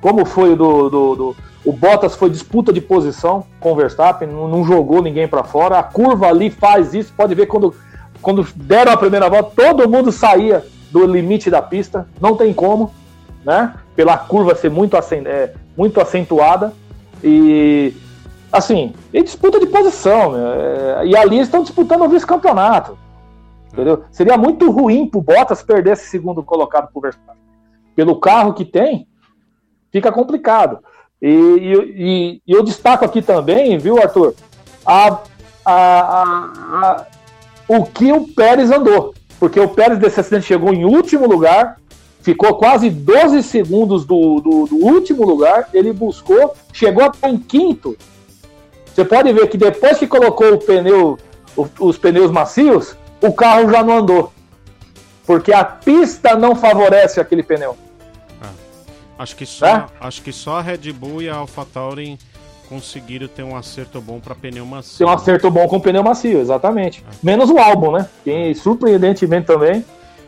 [0.00, 4.28] Como foi o do, do, do- O Bottas foi disputa de posição com o Verstappen,
[4.28, 5.78] não, não jogou ninguém para fora.
[5.78, 7.74] A curva ali faz isso, pode ver quando,
[8.20, 12.92] quando deram a primeira volta, todo mundo saía do limite da pista, não tem como,
[13.44, 13.72] né?
[13.96, 16.72] Pela curva ser muito, é, muito acentuada.
[17.24, 17.94] E
[18.52, 22.96] assim, e disputa de posição, meu, é, e ali estão disputando o vice-campeonato.
[23.72, 24.04] Entendeu?
[24.10, 27.42] Seria muito ruim pro Bottas perder esse segundo colocado pro Verstappen.
[27.94, 29.06] Pelo carro que tem,
[29.92, 30.78] fica complicado.
[31.20, 34.34] E, e, e- eu destaco aqui também, viu, Arthur,
[34.84, 35.18] a-
[35.64, 37.06] a- a-
[37.68, 39.14] o que o Pérez andou.
[39.38, 41.78] Porque o Pérez desse acidente chegou em último lugar,
[42.22, 47.96] ficou quase 12 segundos do, do, do último lugar, ele buscou, chegou até em quinto.
[48.96, 51.18] Você pode ver que depois que colocou o pneu,
[51.78, 54.32] os pneus macios, o carro já não andou.
[55.26, 57.76] Porque a pista não favorece aquele pneu.
[59.18, 59.84] Acho que só, É?
[60.00, 62.18] acho que só a Red Bull e a AlphaTauri
[62.70, 64.96] conseguiram ter um acerto bom para pneu macio.
[64.96, 67.04] Tem um acerto bom com pneu macio, exatamente.
[67.22, 68.08] Menos o álbum, né?
[68.24, 69.84] Que surpreendentemente também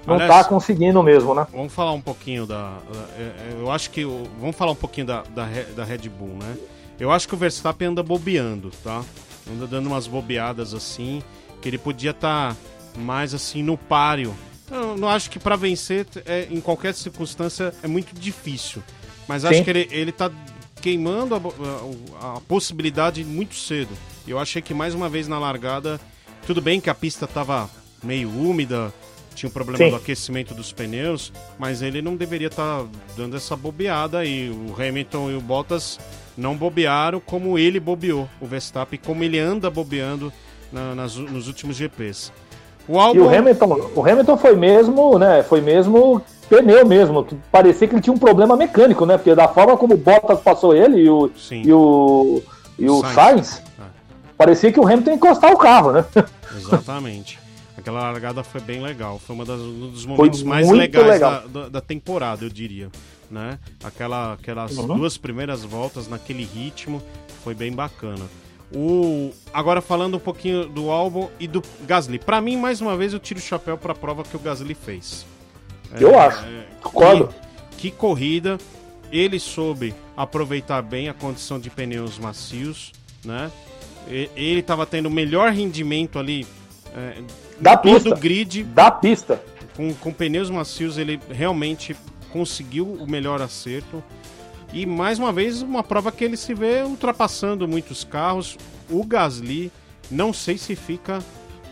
[0.07, 1.46] não Aliás- tá conseguindo mesmo, né?
[1.50, 2.64] Vamos falar um pouquinho da.
[2.92, 4.04] da- é, é, Eu acho que.
[4.38, 6.54] Vamos falar um pouquinho da, da, da Red Bull, né?
[6.98, 9.04] Eu acho que o Verstappen anda bobeando, tá?
[9.50, 11.22] Anda dando umas bobeadas assim,
[11.62, 12.56] que ele podia estar
[12.96, 14.34] mais assim no páreo.
[14.70, 18.82] Eu não acho que para vencer, é, em qualquer circunstância, é muito difícil.
[19.26, 19.64] Mas acho Sim.
[19.64, 20.30] que ele, ele tá
[20.82, 23.90] queimando a, a- a possibilidade muito cedo.
[24.26, 26.00] Eu achei que mais uma vez na largada,
[26.46, 27.70] tudo bem que a pista tava
[28.02, 28.92] meio úmida,
[29.34, 29.90] tinha um problema Sim.
[29.90, 32.84] do aquecimento dos pneus, mas ele não deveria estar
[33.16, 34.50] dando essa bobeada aí.
[34.50, 35.98] O Hamilton e o Bottas
[36.38, 40.33] não bobearam como ele bobeou, o Verstappen, como ele anda bobeando
[40.72, 42.33] na, nas, nos últimos GPs.
[42.87, 43.18] O Albon...
[43.18, 45.42] E o Hamilton, o Hamilton foi mesmo, né?
[45.42, 47.27] Foi mesmo pneu mesmo.
[47.53, 49.18] Parecia que ele tinha um problema mecânico, né?
[49.18, 52.42] Porque da forma como o Bottas passou ele e o, e o,
[52.79, 53.83] e o Sainz, Sainz é.
[54.38, 56.05] parecia que o Hamilton ia encostar o carro, né?
[56.57, 57.38] Exatamente.
[57.77, 59.18] Aquela largada foi bem legal.
[59.18, 62.88] Foi uma das, um dos momentos mais legais da, da, da, temporada, eu diria.
[63.30, 63.58] Né?
[63.84, 64.96] Aquela, aquelas uhum.
[64.96, 67.02] duas primeiras voltas naquele ritmo
[67.44, 68.24] foi bem bacana.
[68.74, 69.32] O...
[69.52, 72.18] Agora falando um pouquinho do álbum e do Gasly.
[72.18, 74.74] Para mim, mais uma vez, eu tiro o chapéu para a prova que o Gasly
[74.74, 75.24] fez.
[75.98, 76.44] Eu é, acho.
[76.44, 77.28] É, concordo.
[77.72, 78.58] Que, que, corrida.
[79.10, 82.92] Ele soube aproveitar bem a condição de pneus macios,
[83.24, 83.50] né?
[84.06, 86.46] Ele estava tendo o melhor rendimento ali
[86.94, 87.22] é,
[87.58, 88.10] da pista.
[88.10, 88.64] todo o grid.
[88.64, 89.42] Da pista.
[89.74, 91.96] Com, com pneus macios, ele realmente
[92.32, 94.02] conseguiu o melhor acerto.
[94.72, 98.56] E mais uma vez, uma prova que ele se vê ultrapassando muitos carros.
[98.90, 99.72] O Gasly,
[100.10, 101.22] não sei se fica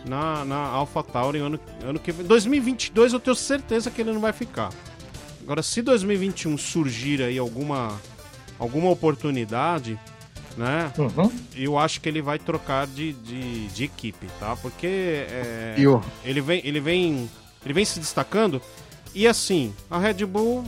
[0.05, 2.25] na, na AlphaTauri ano, ano que vem.
[2.25, 4.71] 2022 eu tenho certeza que ele não vai ficar.
[5.41, 7.99] Agora, se 2021 surgir aí alguma,
[8.59, 9.97] alguma oportunidade,
[10.57, 10.91] né?
[10.97, 11.31] Uhum.
[11.55, 14.55] Eu acho que ele vai trocar de, de, de equipe, tá?
[14.57, 15.75] Porque é,
[16.25, 17.29] ele, vem, ele, vem,
[17.63, 18.61] ele vem se destacando.
[19.17, 20.63] E assim, a Red Bull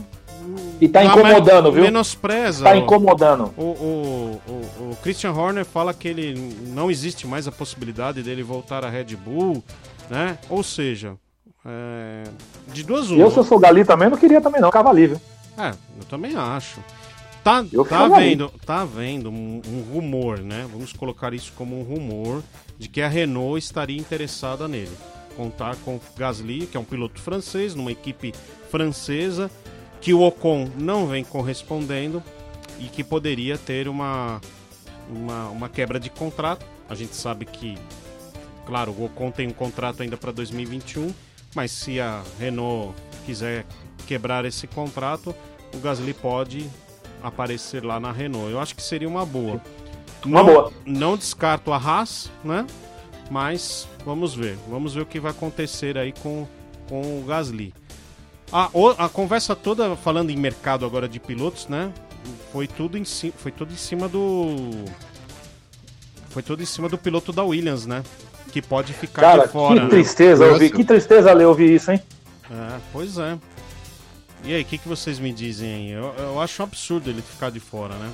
[0.80, 1.84] e tá incomodando, viu?
[1.84, 2.64] Menospreza.
[2.64, 3.54] Tá incomodando.
[3.56, 6.34] O, o, o, o, Christian Horner fala que ele
[6.66, 9.62] não existe mais a possibilidade dele voltar à Red Bull,
[10.10, 10.36] né?
[10.48, 11.14] Ou seja,
[11.64, 12.24] é,
[12.72, 13.20] de duas uma.
[13.20, 15.20] Eu, se eu sou Gali também, não queria também não, cavali, viu?
[15.56, 16.80] É, eu também acho.
[17.44, 20.66] Tá, tá vendo, tá vendo um, um, rumor, né?
[20.72, 22.42] Vamos colocar isso como um rumor
[22.76, 24.90] de que a Renault estaria interessada nele.
[25.40, 28.34] Contar com o Gasly, que é um piloto francês, numa equipe
[28.70, 29.50] francesa,
[29.98, 32.22] que o Ocon não vem correspondendo
[32.78, 34.38] e que poderia ter uma,
[35.08, 36.66] uma, uma quebra de contrato.
[36.90, 37.78] A gente sabe que,
[38.66, 41.10] claro, o Ocon tem um contrato ainda para 2021,
[41.54, 43.64] mas se a Renault quiser
[44.06, 45.34] quebrar esse contrato,
[45.74, 46.68] o Gasly pode
[47.22, 48.50] aparecer lá na Renault.
[48.50, 49.58] Eu acho que seria uma boa.
[50.22, 50.72] Uma não, boa.
[50.84, 52.66] Não descarto a Haas, né?
[53.30, 54.58] Mas vamos ver.
[54.68, 56.46] Vamos ver o que vai acontecer aí com,
[56.88, 57.72] com o Gasly.
[58.52, 61.92] A, a conversa toda, falando em mercado agora de pilotos, né?
[62.52, 64.70] Foi tudo em, foi tudo em cima do.
[66.30, 68.02] Foi tudo em cima do piloto da Williams, né?
[68.52, 69.74] Que pode ficar Cara, de fora.
[69.74, 69.88] Que né?
[69.88, 70.52] tristeza, né?
[70.52, 72.02] ouvir, que tristeza ler ouvir isso, hein?
[72.50, 73.38] É, pois é.
[74.42, 75.90] E aí, o que, que vocês me dizem aí?
[75.90, 78.10] Eu, eu acho um absurdo ele ficar de fora, né?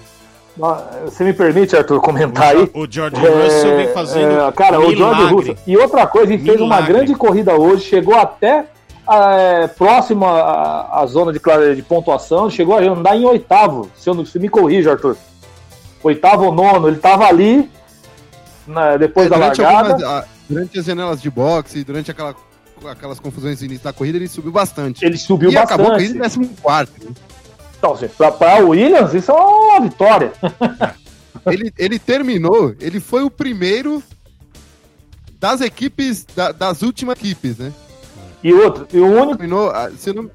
[1.05, 2.71] Você me permite, Arthur, comentar aí?
[2.73, 4.41] O George Russell é, vem fazendo.
[4.41, 4.95] É, cara, milagre.
[4.95, 5.57] o George Russell.
[5.67, 6.59] E outra coisa, ele milagre.
[6.59, 8.65] fez uma grande corrida hoje, chegou até
[9.09, 11.41] é, próximo à, à, zona de,
[11.75, 13.91] de pontuação, chegou a andar em oitavo.
[13.97, 15.17] Se, eu, se me corrija, Arthur.
[16.03, 17.71] Oitavo ou nono, ele estava ali
[18.67, 19.93] na, depois é, da largada.
[19.93, 22.35] Algumas, durante as janelas de boxe, durante aquela,
[22.91, 25.05] aquelas confusões no início da corrida, ele subiu bastante.
[25.05, 25.75] Ele subiu e bastante.
[25.75, 26.91] acabou a corrida em 14.
[27.79, 30.33] Então, assim, para o Williams, isso é uma vitória.
[31.47, 34.03] ele, ele terminou, ele foi o primeiro
[35.39, 37.73] das equipes, da, das últimas equipes, né?
[38.43, 39.39] E outro, e o único.
[39.39, 40.31] Terminou, ah, se, não,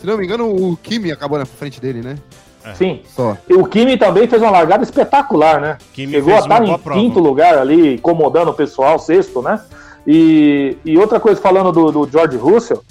[0.00, 2.16] se não me engano, o Kimi acabou na frente dele, né?
[2.64, 2.74] É.
[2.74, 3.00] Sim.
[3.14, 3.36] Só.
[3.48, 5.78] E o Kimi também fez uma largada espetacular, né?
[5.92, 7.00] Kimi Chegou a estar em prova.
[7.00, 9.60] quinto lugar ali, incomodando o pessoal, sexto, né?
[10.06, 12.82] E, e outra coisa, falando do, do George Russell,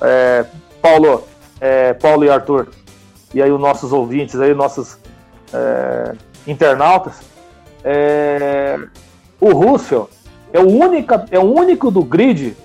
[0.00, 0.44] é,
[0.82, 1.26] Paulo,
[1.60, 2.68] é, Paulo e Arthur,
[3.34, 4.98] e aí os nossos ouvintes, aí, nossos
[5.52, 6.14] é,
[6.46, 7.20] internautas,
[7.84, 8.78] é,
[9.40, 10.08] o Russell
[10.52, 12.56] é o, única, é o único do grid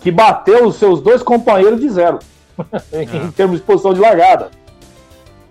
[0.00, 2.18] que bateu os seus dois companheiros de zero
[2.92, 3.30] em é.
[3.36, 4.50] termos de posição de largada.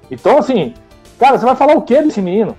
[0.09, 0.73] Então, assim,
[1.19, 2.57] cara, você vai falar o que desse menino?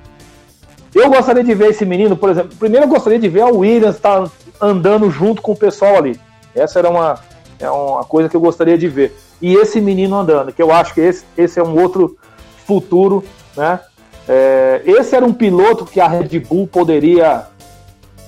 [0.94, 2.56] Eu gostaria de ver esse menino, por exemplo.
[2.56, 6.18] Primeiro, eu gostaria de ver a Williams estar tá andando junto com o pessoal ali.
[6.54, 7.18] Essa era uma,
[7.58, 9.16] é uma coisa que eu gostaria de ver.
[9.40, 12.18] E esse menino andando, que eu acho que esse, esse é um outro
[12.66, 13.24] futuro,
[13.56, 13.80] né?
[14.28, 17.46] É, esse era um piloto que a Red Bull poderia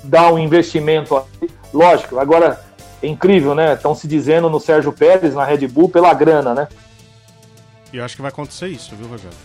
[0.02, 1.22] dar um investimento.
[1.72, 2.60] Lógico, agora
[3.02, 3.74] é incrível, né?
[3.74, 6.68] Estão se dizendo no Sérgio Pérez, na Red Bull, pela grana, né?
[7.92, 9.36] E eu acho que vai acontecer isso, viu, Rogério?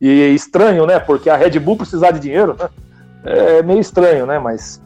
[0.00, 0.98] E é estranho, né?
[0.98, 2.68] Porque a Red Bull precisar de dinheiro, né?
[3.24, 4.38] É meio estranho, né?
[4.38, 4.82] Mas.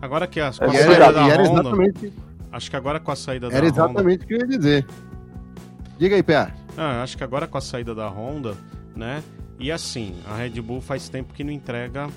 [0.00, 1.42] Agora que as, com a é, saída da Honda.
[1.42, 2.12] Exatamente...
[2.52, 4.86] Acho que agora com a saída da Era exatamente o que eu ia dizer.
[5.98, 6.50] Diga aí, PA.
[6.76, 8.54] Ah, acho que agora com a saída da Honda,
[8.94, 9.22] né?
[9.58, 12.08] E assim, a Red Bull faz tempo que não entrega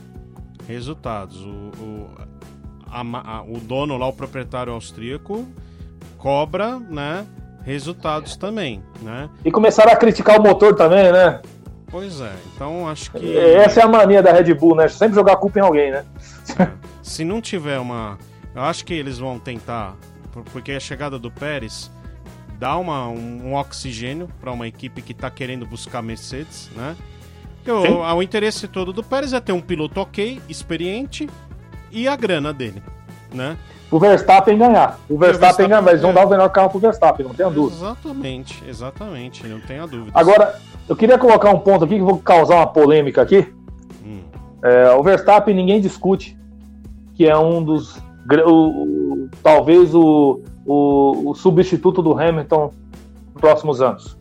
[0.67, 1.41] resultados.
[1.41, 2.09] O, o,
[2.91, 5.47] a, a, o dono lá, o proprietário austríaco,
[6.17, 7.25] cobra, né?
[7.63, 9.29] Resultados também, né?
[9.45, 11.41] E começaram a criticar o motor também, né?
[11.87, 13.37] Pois é, então acho que.
[13.37, 14.87] Essa é a mania da Red Bull, né?
[14.87, 16.05] Sempre jogar a culpa em alguém, né?
[16.59, 16.69] É.
[17.01, 18.17] Se não tiver uma.
[18.53, 19.95] Eu acho que eles vão tentar.
[20.51, 21.91] Porque a chegada do Pérez
[22.59, 26.95] dá uma, um, um oxigênio para uma equipe que está querendo buscar Mercedes, né?
[27.65, 31.29] O, o interesse todo do Pérez é ter um piloto ok, experiente
[31.91, 32.83] e a grana dele,
[33.33, 33.57] né?
[33.91, 34.99] O Verstappen ganhar.
[35.09, 37.75] O Verstappen, ganhar, eles vão dar o melhor carro pro Verstappen, não tenha dúvida.
[37.75, 40.11] Exatamente, exatamente, não tenha dúvida.
[40.13, 43.47] Agora, eu queria colocar um ponto aqui que vou causar uma polêmica aqui.
[44.03, 44.21] Hum.
[44.63, 46.37] É, o Verstappen ninguém discute
[47.15, 47.97] que é um dos.
[48.45, 52.73] O, o, talvez o, o, o substituto do Hamilton
[53.33, 54.17] nos próximos anos.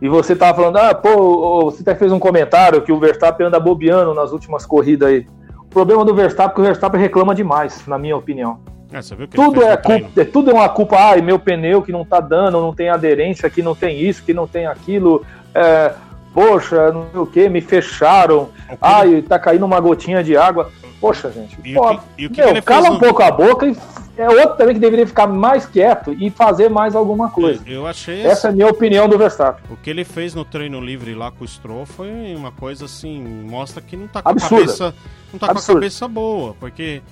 [0.00, 3.58] E você tava falando, ah, pô, você até fez um comentário que o Verstappen anda
[3.58, 5.26] bobeando nas últimas corridas aí.
[5.58, 8.60] O problema do Verstappen é que o Verstappen reclama demais, na minha opinião.
[8.92, 12.20] É, tudo, é culpa, é, tudo é uma culpa, ai, meu pneu que não tá
[12.20, 15.24] dando, não tem aderência, que não tem isso, que não tem aquilo.
[15.54, 15.92] É,
[16.36, 18.50] poxa, não sei o que, me fecharam.
[18.78, 20.70] Ai, tá caindo uma gotinha de água.
[21.00, 21.56] Poxa, gente.
[21.64, 23.74] E pô, que, que meu, cala um pouco a boca e
[24.18, 27.62] é outro também que deveria ficar mais quieto e fazer mais alguma coisa.
[27.66, 28.20] Eu achei.
[28.20, 29.64] Essa é a minha opinião do Verstappen.
[29.70, 33.18] O que ele fez no treino livre lá com o Stroll foi uma coisa assim,
[33.22, 34.56] mostra que não tá com Absurda.
[34.56, 34.94] a cabeça.
[35.32, 35.66] Não tá Absurda.
[35.66, 37.02] com a cabeça boa, porque.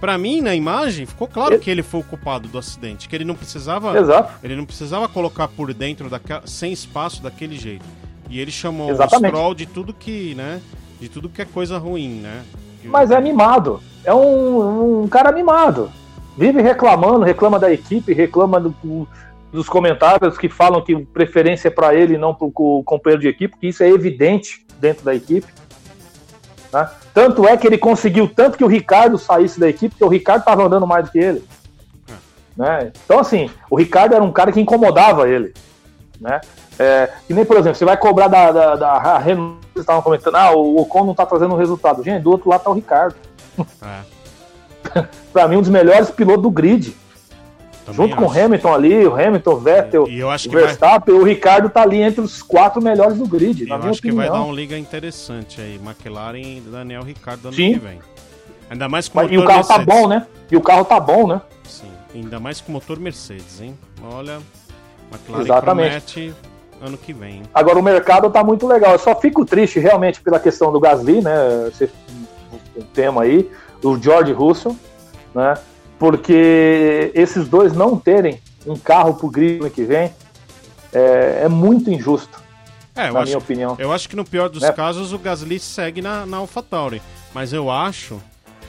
[0.00, 1.60] Pra mim, na imagem, ficou claro ele...
[1.60, 4.32] que ele foi o culpado do acidente, que ele não precisava, Exato.
[4.44, 7.84] ele não precisava colocar por dentro daquela, sem espaço daquele jeito.
[8.28, 9.32] E ele chamou Exatamente.
[9.32, 10.60] o Stroll de tudo que, né,
[11.00, 12.42] de tudo que é coisa ruim, né?
[12.84, 13.80] Mas é mimado.
[14.04, 15.90] É um, um cara mimado.
[16.36, 19.08] Vive reclamando, reclama da equipe, reclama do,
[19.52, 23.28] dos comentários que falam que preferência é para ele e não para o companheiro de
[23.28, 25.46] equipe, que isso é evidente dentro da equipe.
[26.72, 26.88] Né?
[27.12, 30.40] Tanto é que ele conseguiu tanto que o Ricardo saísse da equipe, porque o Ricardo
[30.40, 31.44] estava andando mais do que ele.
[32.56, 32.92] Né?
[33.04, 35.52] Então, assim, o Ricardo era um cara que incomodava ele.
[36.20, 36.40] Né?
[36.78, 40.36] É, que nem, por exemplo, você vai cobrar da, da, da Renault, vocês estavam comentando,
[40.36, 42.02] ah, o Ocon não tá trazendo resultado.
[42.02, 43.16] Gente, do outro lado tá o Ricardo.
[43.82, 45.04] É.
[45.32, 46.94] pra mim, um dos melhores pilotos do grid.
[47.84, 48.22] Também Junto acho.
[48.22, 51.22] com o Hamilton ali, o Hamilton, o Vettel, o Verstappen, vai...
[51.22, 53.66] o Ricardo tá ali entre os quatro melhores do grid.
[53.66, 54.00] Eu acho opinião.
[54.00, 57.74] que vai dar um liga interessante aí, McLaren e Daniel Ricardo ano Sim.
[57.74, 57.98] que vem.
[58.68, 59.94] Ainda mais com Mas, E o carro tá Mercedes.
[59.94, 60.26] tá bom, né?
[60.50, 61.40] E o carro tá bom, né?
[61.64, 63.76] Sim, ainda mais com motor Mercedes, hein?
[64.02, 64.38] Olha,
[65.10, 66.14] McLaren Exatamente.
[66.14, 66.34] promete
[66.80, 67.42] ano que vem.
[67.52, 68.92] Agora o mercado tá muito legal.
[68.92, 71.68] Eu só fico triste realmente pela questão do Gasly, né?
[71.68, 71.90] Esse
[72.92, 73.50] tema aí,
[73.80, 74.76] do George Russell,
[75.34, 75.54] né?
[75.98, 80.12] Porque esses dois não terem um carro pro grid ano que vem
[80.92, 82.40] é, é muito injusto.
[82.94, 83.76] É, na acho, minha opinião.
[83.78, 84.72] Eu acho que no pior dos né?
[84.72, 87.00] casos o Gasly segue na, na AlphaTauri.
[87.32, 88.20] Mas eu acho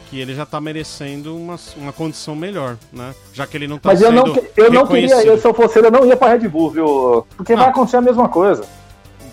[0.09, 3.13] que ele já tá merecendo uma, uma condição melhor, né?
[3.31, 4.25] Já que ele não tá Mas eu não,
[4.57, 7.27] eu não queria, eu, se eu fosse ele, eu não ia pra Red Bull, viu?
[7.37, 8.65] Porque ah, vai acontecer a mesma coisa.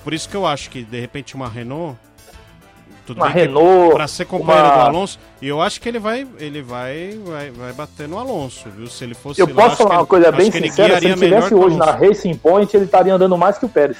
[0.05, 1.99] Por isso que eu acho que, de repente, uma Renault.
[3.07, 3.95] Tudo uma Renault.
[3.95, 4.75] Pra ser companheiro uma...
[4.75, 5.19] do Alonso.
[5.41, 8.87] E eu acho que ele vai, ele vai, vai, vai bater no Alonso, viu?
[8.87, 9.41] Se ele fosse.
[9.41, 12.77] Eu lá, posso falar uma coisa bem sincera: se ele estivesse hoje na Racing Point,
[12.77, 13.97] ele estaria andando mais que o Pérez.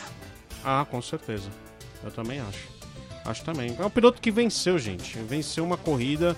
[0.65, 1.49] Ah, com certeza.
[2.05, 2.69] Eu também acho.
[3.25, 3.75] Acho também.
[3.79, 5.19] É um piloto que venceu, gente.
[5.19, 6.37] Venceu uma corrida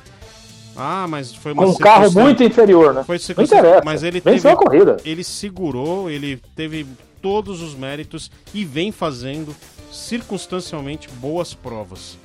[0.80, 3.02] ah, mas foi uma Com um carro muito inferior, né?
[3.02, 3.82] Foi não interessa.
[3.84, 4.96] Mas ele teve, a corrida.
[5.04, 6.86] Ele segurou, ele teve
[7.20, 9.54] todos os méritos e vem fazendo
[9.90, 12.16] circunstancialmente boas provas.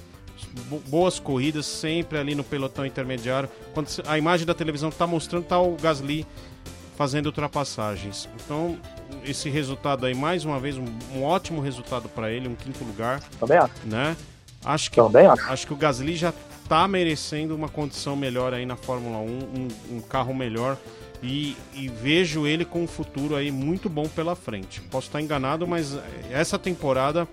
[0.87, 3.49] Boas corridas, sempre ali no pelotão intermediário.
[3.73, 6.23] Quando a imagem da televisão está mostrando, tá o Gasly
[6.95, 8.29] fazendo ultrapassagens.
[8.45, 8.77] Então,
[9.25, 10.85] esse resultado aí, mais uma vez, um,
[11.15, 13.19] um ótimo resultado para ele, um quinto lugar.
[13.39, 13.73] Também acho.
[13.83, 14.15] Né?
[14.63, 15.51] Acho que, Também acho.
[15.51, 16.31] acho que o Gasly já
[16.67, 20.77] tá merecendo uma condição melhor aí na Fórmula 1, um, um carro melhor.
[21.21, 24.81] E, e, vejo ele com um futuro aí muito bom pela frente.
[24.81, 25.97] Posso estar enganado, mas
[26.29, 27.25] essa temporada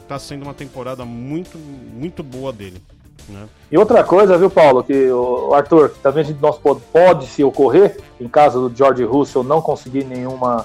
[0.00, 2.80] está sendo uma temporada muito, muito boa dele.
[3.28, 3.48] Né?
[3.70, 7.98] E outra coisa, viu, Paulo, que o Arthur, também a nós pode, pode se ocorrer,
[8.20, 10.64] em caso do George Russell não conseguir nenhuma,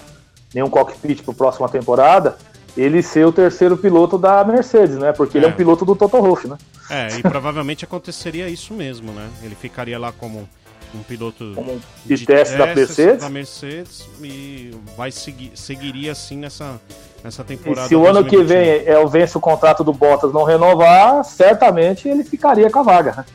[0.54, 2.38] nenhum cockpit para a próxima temporada,
[2.78, 5.12] ele ser o terceiro piloto da Mercedes, né?
[5.12, 5.40] Porque é.
[5.40, 6.58] ele é um piloto do Toto Wolff, né?
[6.90, 9.28] É, e provavelmente aconteceria isso mesmo, né?
[9.44, 10.48] Ele ficaria lá como
[10.96, 13.22] um piloto como de, de teste da Mercedes.
[13.22, 16.80] da Mercedes e vai seguir, seguiria assim nessa,
[17.24, 17.88] nessa temporada.
[17.88, 21.24] E se o ano que vem é o vence o contrato do Bottas não renovar,
[21.26, 23.16] certamente ele ficaria com a vaga.
[23.18, 23.26] Né?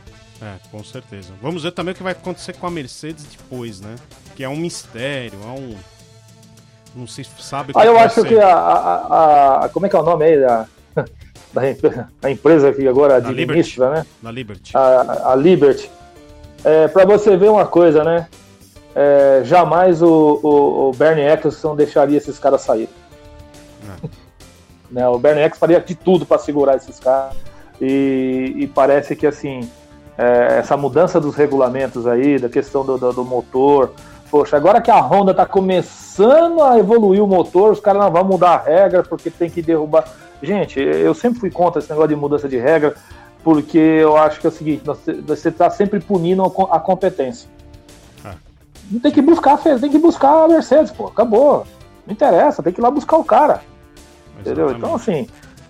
[0.43, 1.33] É, com certeza.
[1.43, 3.97] Vamos ver também o que vai acontecer com a Mercedes depois, né?
[4.35, 5.77] Que é um mistério, é um
[6.95, 7.73] não se sabe.
[7.75, 8.29] Ah, eu acho ser.
[8.29, 10.67] que a, a, a, Como é que é o nome aí da,
[12.21, 14.07] da, empresa que agora administra, né?
[14.23, 14.73] Da Liberty.
[14.77, 15.91] A, a Liberty.
[16.65, 18.29] É, para você ver uma coisa, né?
[18.95, 22.89] É, jamais o, o, o, Bernie Eccleston deixaria esses caras sair.
[23.83, 24.09] É.
[24.91, 25.09] Né?
[25.09, 27.35] O Bernie Eccles faria de tudo para segurar esses caras.
[27.81, 29.69] E, e, parece que assim
[30.17, 33.93] é, essa mudança dos regulamentos aí, da questão do, do, do motor.
[34.33, 38.25] Poxa, agora que a Honda está começando a evoluir o motor, os caras não vão
[38.25, 40.09] mudar a regra porque tem que derrubar.
[40.43, 42.95] Gente, eu sempre fui contra esse negócio de mudança de regra,
[43.45, 44.85] porque eu acho que é o seguinte:
[45.27, 47.47] você está sempre punindo a competência.
[48.25, 48.31] É.
[48.91, 51.67] Não tem que buscar, tem que buscar a Mercedes, pô, acabou.
[52.07, 53.61] Não interessa, tem que ir lá buscar o cara.
[54.41, 54.71] Entendeu?
[54.71, 55.29] Então, assim,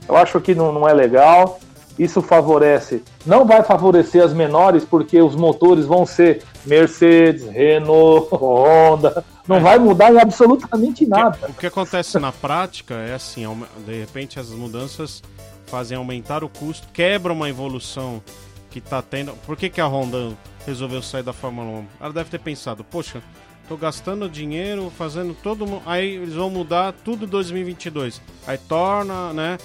[0.08, 1.58] eu acho que não, não é legal.
[1.98, 9.24] Isso favorece, não vai favorecer as menores, porque os motores vão ser Mercedes, Renault, Honda.
[9.46, 9.60] Não é.
[9.60, 11.36] vai mudar em absolutamente nada.
[11.42, 13.46] O que, o que acontece na prática é assim:
[13.84, 15.22] de repente as mudanças
[15.66, 18.22] fazem aumentar o custo, quebram uma evolução
[18.70, 19.32] que está tendo.
[19.46, 20.36] Por que, que a Honda
[20.66, 21.86] resolveu sair da Fórmula 1?
[22.00, 23.22] Ela deve ter pensado, poxa,
[23.68, 25.82] tô gastando dinheiro, fazendo todo.
[25.86, 28.20] Aí eles vão mudar tudo 2022.
[28.46, 29.58] Aí torna, né?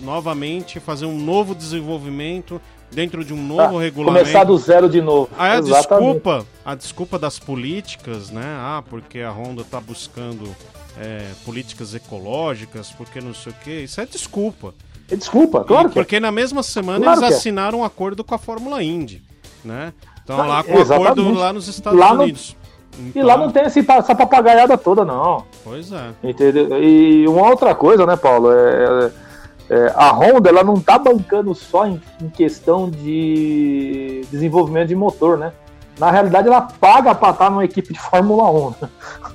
[0.00, 4.24] Novamente, fazer um novo desenvolvimento dentro de um novo ah, regulamento.
[4.24, 5.28] Começar do zero de novo.
[5.36, 8.44] Aí a desculpa, a desculpa das políticas, né?
[8.44, 10.54] Ah, porque a Honda está buscando
[10.98, 13.80] é, políticas ecológicas, porque não sei o quê.
[13.82, 14.74] Isso é desculpa.
[15.10, 16.02] É desculpa, claro e, que é.
[16.02, 17.34] Porque na mesma semana claro eles é.
[17.36, 19.22] assinaram um acordo com a Fórmula Indy,
[19.64, 19.92] né?
[20.22, 22.54] Então lá com o acordo lá nos Estados lá Unidos.
[22.98, 23.08] No...
[23.08, 23.22] Então...
[23.22, 25.44] E lá não tem esse, essa papagaiada toda, não.
[25.62, 26.10] Pois é.
[26.22, 26.82] Entendeu?
[26.82, 28.50] E uma outra coisa, né, Paulo?
[28.52, 29.27] é, é
[29.70, 35.36] é, a Honda ela não está bancando só em, em, questão de desenvolvimento de motor,
[35.36, 35.52] né?
[35.98, 38.70] Na realidade, ela paga para estar numa equipe de Fórmula 1.
[38.70, 38.88] Né?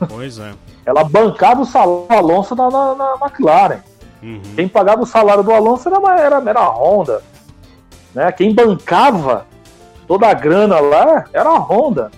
[0.07, 0.53] Pois é.
[0.85, 3.79] ela bancava o salário do Alonso na, na, na McLaren.
[4.23, 4.41] Uhum.
[4.55, 7.21] Quem pagava o salário do Alonso era, era, era a Honda.
[8.15, 8.31] Né?
[8.31, 9.45] Quem bancava
[10.07, 12.09] toda a grana lá era a Honda.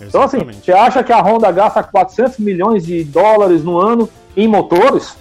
[0.00, 0.08] Exatamente.
[0.08, 4.48] Então, assim, você acha que a Honda gasta 400 milhões de dólares no ano em
[4.48, 5.16] motores?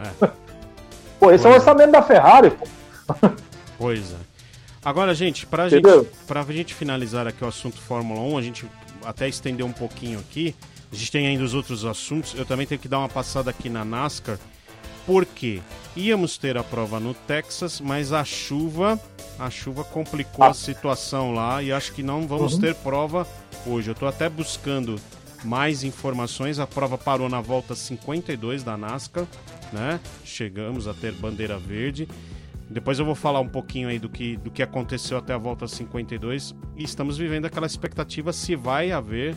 [0.00, 0.28] É.
[1.22, 2.66] Pô, esse pois é o orçamento da Ferrari, pô.
[3.78, 4.16] Pois é.
[4.84, 5.86] Agora, gente, pra gente,
[6.26, 8.66] pra gente finalizar aqui o assunto Fórmula 1, a gente
[9.04, 10.52] até estender um pouquinho aqui.
[10.90, 12.34] A gente tem ainda os outros assuntos.
[12.34, 14.36] Eu também tenho que dar uma passada aqui na NASCAR.
[15.06, 15.60] Porque
[15.94, 19.00] íamos ter a prova no Texas, mas a chuva,
[19.38, 20.50] a chuva complicou ah.
[20.50, 22.60] a situação lá e acho que não vamos uhum.
[22.60, 23.26] ter prova
[23.64, 23.90] hoje.
[23.90, 24.96] Eu estou até buscando
[25.44, 26.58] mais informações.
[26.58, 29.26] A prova parou na volta 52 da NASCAR
[29.72, 30.00] né?
[30.24, 32.08] Chegamos a ter bandeira verde.
[32.68, 35.66] Depois eu vou falar um pouquinho aí do que, do que aconteceu até a volta
[35.66, 39.34] 52 e estamos vivendo aquela expectativa se vai haver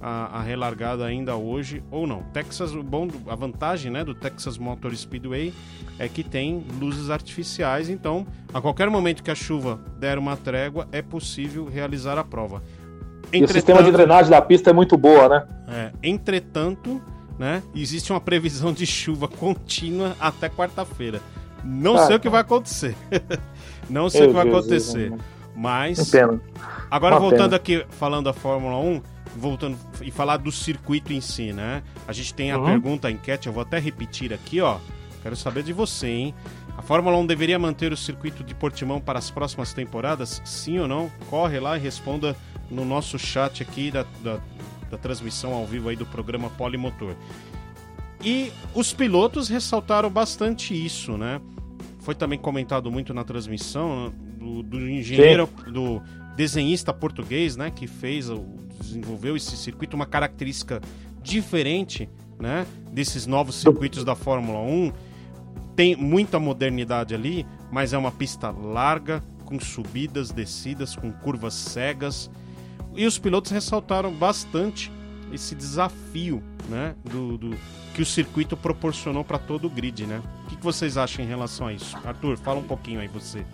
[0.00, 2.22] a, a relargada ainda hoje ou não.
[2.32, 5.52] Texas, o bom, a vantagem, né, do Texas Motor Speedway
[5.98, 10.88] é que tem luzes artificiais, então a qualquer momento que a chuva der uma trégua
[10.92, 12.62] é possível realizar a prova.
[13.32, 15.46] E o sistema de drenagem da pista é muito boa, né?
[15.68, 17.02] É, entretanto,
[17.38, 17.62] né?
[17.74, 21.20] Existe uma previsão de chuva contínua até quarta-feira.
[21.64, 22.96] Não ah, sei o que vai acontecer.
[23.88, 25.10] Não sei o que vai acontecer.
[25.10, 25.20] Deus,
[25.54, 26.12] mas.
[26.90, 27.56] Agora, uma voltando pena.
[27.56, 29.02] aqui, falando da Fórmula 1,
[29.36, 31.82] voltando e falar do circuito em si, né?
[32.06, 32.64] A gente tem a uhum.
[32.64, 34.78] pergunta, a enquete, eu vou até repetir aqui, ó.
[35.22, 36.34] Quero saber de você, hein?
[36.76, 40.40] A Fórmula 1 deveria manter o circuito de Portimão para as próximas temporadas?
[40.44, 41.10] Sim ou não?
[41.28, 42.36] Corre lá e responda
[42.70, 44.38] no nosso chat aqui da, da
[44.90, 47.14] da transmissão ao vivo aí do programa Polimotor.
[48.22, 51.40] E os pilotos ressaltaram bastante isso, né?
[52.00, 55.72] Foi também comentado muito na transmissão do, do engenheiro, Sim.
[55.72, 56.02] do
[56.36, 57.70] desenhista português, né?
[57.70, 58.28] Que fez,
[58.80, 60.80] desenvolveu esse circuito, uma característica
[61.22, 62.08] diferente,
[62.38, 62.66] né?
[62.92, 64.92] Desses novos circuitos da Fórmula 1.
[65.76, 72.28] Tem muita modernidade ali, mas é uma pista larga, com subidas, descidas, com curvas cegas
[72.98, 74.90] e os pilotos ressaltaram bastante
[75.32, 77.56] esse desafio né, do, do
[77.94, 80.04] que o circuito proporcionou para todo o grid.
[80.04, 80.20] Né?
[80.44, 81.96] O que, que vocês acham em relação a isso?
[82.04, 83.46] Arthur, fala um pouquinho aí você.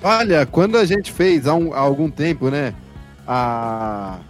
[0.00, 2.72] Olha, quando a gente fez há, um, há algum tempo, né?
[3.26, 4.20] A...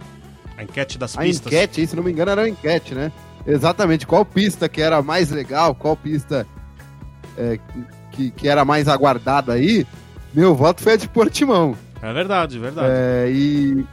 [0.57, 1.53] a enquete das a pistas.
[1.53, 3.11] A enquete, se não me engano, era uma enquete, né?
[3.45, 4.07] Exatamente.
[4.07, 6.47] Qual pista que era mais legal, qual pista
[7.37, 7.59] é,
[8.11, 9.85] que, que era mais aguardada aí?
[10.33, 11.77] Meu voto foi a de Portimão.
[12.01, 12.87] É verdade, é verdade.
[12.91, 13.85] É, e,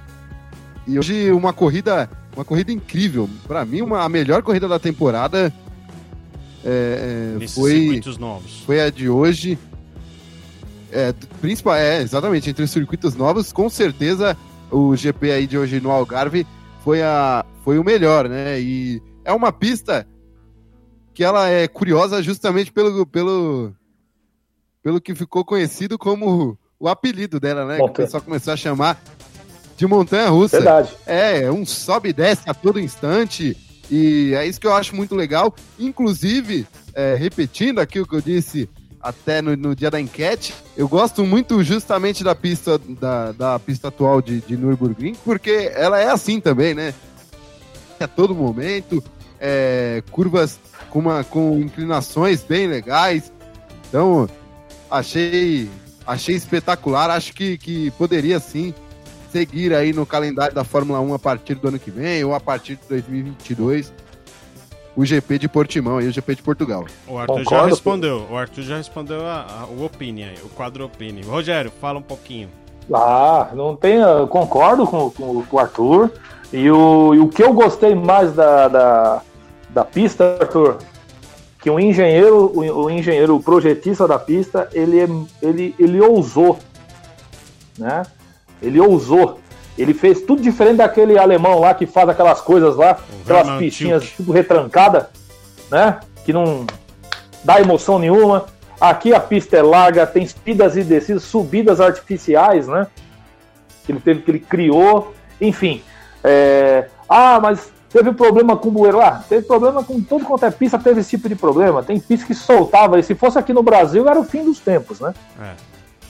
[0.86, 3.28] e hoje uma corrida, uma corrida incrível.
[3.46, 5.52] Para mim, uma, a melhor corrida da temporada
[6.64, 8.60] é, é foi, novos.
[8.60, 9.58] foi a de hoje.
[10.92, 14.36] É, principal, é, exatamente, entre os circuitos novos, com certeza
[14.70, 16.46] o GP aí de hoje no Algarve
[16.82, 18.60] foi, a, foi o melhor, né?
[18.60, 20.06] E é uma pista
[21.12, 23.72] que ela é curiosa justamente pelo, pelo,
[24.82, 27.78] pelo que ficou conhecido como o apelido dela, né?
[27.78, 27.92] Montanha.
[27.92, 29.02] Que o pessoal começou a chamar
[29.76, 30.56] de montanha russa.
[30.56, 30.96] Verdade.
[31.06, 33.56] É, um sobe e desce a todo instante.
[33.90, 35.54] E é isso que eu acho muito legal.
[35.78, 38.68] Inclusive, é, repetindo aqui o que eu disse
[39.00, 43.88] até no, no, dia da enquete, eu gosto muito justamente da pista da, da pista
[43.88, 46.92] atual de, de Nürburgring, porque ela é assim também, né?
[48.00, 49.02] A todo momento,
[49.40, 50.58] é, curvas
[50.90, 53.32] com, uma, com inclinações bem legais.
[53.88, 54.28] Então,
[54.90, 55.70] achei,
[56.06, 57.10] achei espetacular.
[57.10, 58.74] Acho que, que poderia sim
[59.30, 62.40] seguir aí no calendário da Fórmula 1 a partir do ano que vem ou a
[62.40, 63.92] partir de 2022
[64.96, 66.86] o GP de Portimão e o GP de Portugal.
[67.06, 70.86] O Arthur Concordo, já respondeu, o Arthur já respondeu a, a, o opinion, o quadro
[70.86, 71.26] opinion.
[71.26, 72.48] Rogério, fala um pouquinho.
[72.92, 73.98] Ah, não tem,
[74.30, 76.10] concordo com, com, com, o Arthur.
[76.52, 79.22] E o, e o que eu gostei mais da, da,
[79.68, 80.78] da pista, Arthur,
[81.66, 85.00] que o engenheiro, o, o, engenheiro, o projetista da pista, ele,
[85.42, 86.60] ele, ele ousou,
[87.76, 88.04] né?
[88.62, 89.40] Ele ousou.
[89.76, 94.30] Ele fez tudo diferente daquele alemão lá que faz aquelas coisas lá, aquelas pistinhas tudo
[94.30, 95.10] retrancada,
[95.68, 95.98] né?
[96.24, 96.64] Que não
[97.42, 98.46] dá emoção nenhuma.
[98.80, 102.86] Aqui a pista é larga, tem subidas e descidas, subidas artificiais, né?
[103.84, 105.12] Que ele teve, que ele criou.
[105.40, 105.82] Enfim.
[106.22, 106.86] É...
[107.08, 109.00] Ah, mas teve problema com o bueiro.
[109.00, 111.82] Ah, teve problema com tudo quanto é pista, teve esse tipo de problema.
[111.82, 115.00] Tem pista que soltava, e se fosse aqui no Brasil, era o fim dos tempos,
[115.00, 115.14] né?
[115.40, 115.52] É.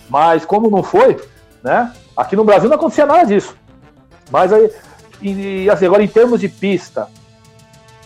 [0.08, 1.16] Mas como não foi,
[1.62, 1.92] né?
[2.16, 3.56] Aqui no Brasil não acontecia nada disso.
[4.30, 4.70] Mas aí,
[5.20, 7.08] e, assim, agora em termos de pista,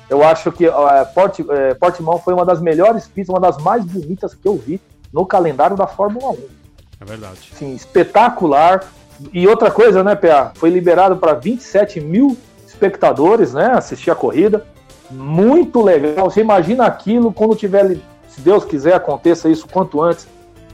[0.09, 3.85] eu acho que é, Port, é, Portimão foi uma das melhores pistas, uma das mais
[3.85, 4.81] bonitas que eu vi
[5.13, 6.39] no calendário da Fórmula 1.
[7.01, 7.53] É verdade.
[7.55, 8.85] Sim, espetacular.
[9.33, 10.53] E outra coisa, né, PA?
[10.55, 12.37] Foi liberado para 27 mil
[12.81, 13.73] espectadores, né?
[13.75, 14.65] Assistir a corrida.
[15.11, 16.31] Muito legal.
[16.31, 20.27] Você imagina aquilo quando tiver, se Deus quiser, aconteça isso quanto antes.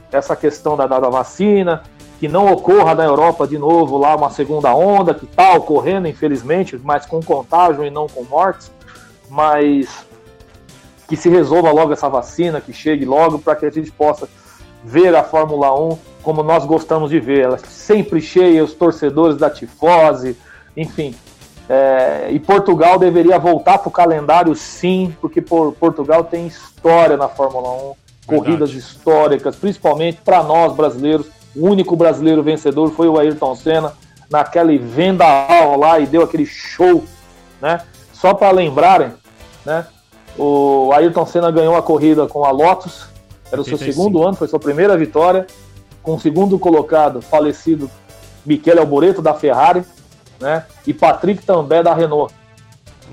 [0.09, 1.83] Essa questão da, da vacina,
[2.17, 6.79] que não ocorra na Europa de novo lá uma segunda onda, que está ocorrendo, infelizmente,
[6.81, 8.71] mas com contágio e não com mortes,
[9.29, 10.05] mas
[11.09, 14.29] que se resolva logo essa vacina, que chegue logo para que a gente possa
[14.83, 19.49] ver a Fórmula 1 como nós gostamos de ver, ela sempre cheia, os torcedores da
[19.49, 20.37] tifose,
[20.75, 21.15] enfim.
[21.69, 27.27] É, e Portugal deveria voltar para o calendário sim, porque por, Portugal tem história na
[27.27, 27.93] Fórmula 1,
[28.25, 28.77] corridas Verdade.
[28.77, 33.93] históricas, principalmente para nós brasileiros o único brasileiro vencedor foi o Ayrton Senna,
[34.29, 37.03] naquele vendaval lá e deu aquele show,
[37.59, 37.81] né?
[38.13, 39.13] Só para lembrarem,
[39.65, 39.85] né?
[40.37, 43.07] O Ayrton Senna ganhou a corrida com a Lotus,
[43.51, 45.47] era o seu segundo ano, foi sua primeira vitória,
[46.03, 47.89] com o segundo colocado, falecido
[48.45, 49.83] Michele Alboreto da Ferrari,
[50.39, 50.65] né?
[50.85, 52.33] E Patrick também da Renault.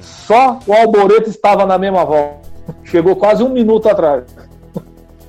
[0.01, 2.41] Só o Alboreto estava na mesma volta.
[2.85, 4.25] Chegou quase um minuto atrás.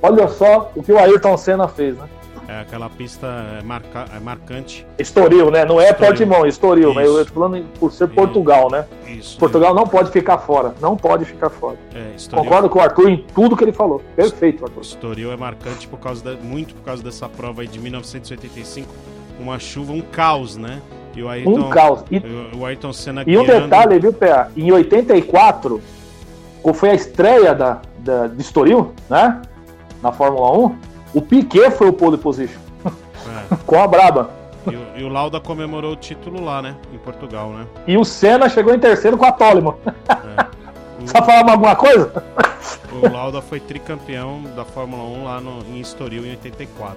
[0.01, 2.07] Olha só o que o Ayrton Senna fez, né?
[2.47, 3.25] É aquela pista
[3.59, 4.85] é marca, é marcante.
[4.99, 5.65] Estoril, né?
[5.65, 6.07] Não é Estoril.
[6.07, 8.85] Portimão, Estoril, mas eu tô falando por ser Portugal, né?
[9.07, 9.39] Isso.
[9.39, 11.77] Portugal não pode ficar fora, não pode ficar fora.
[11.93, 12.43] É, Estoril...
[12.43, 14.01] Concordo com o Arthur em tudo que ele falou.
[14.15, 14.81] Perfeito, Arthur.
[14.81, 18.93] Estoril é marcante por causa da, muito por causa dessa prova aí de 1985,
[19.39, 20.81] uma chuva, um caos, né?
[21.16, 22.03] E o Ayrton, um caos.
[22.11, 22.22] E,
[22.55, 24.47] o Ayrton Senna E um detalhe, viu, Pé?
[24.55, 25.82] Em 84,
[26.74, 29.41] foi a estreia da, da, de Estoril, né?
[30.01, 30.76] Na Fórmula 1
[31.16, 32.59] o Piquet foi o pole position.
[32.86, 33.55] É.
[33.66, 34.30] Com a Braba.
[34.70, 36.76] E o, e o, Lauda comemorou o título lá, né?
[36.93, 37.66] Em Portugal, né?
[37.88, 39.76] E o Senna chegou em terceiro com a Toleman.
[40.09, 40.45] É.
[40.97, 41.07] O...
[41.09, 42.24] Só falar alguma coisa?
[42.89, 46.95] O Lauda foi tricampeão da Fórmula 1 lá no, em Estoril em 84.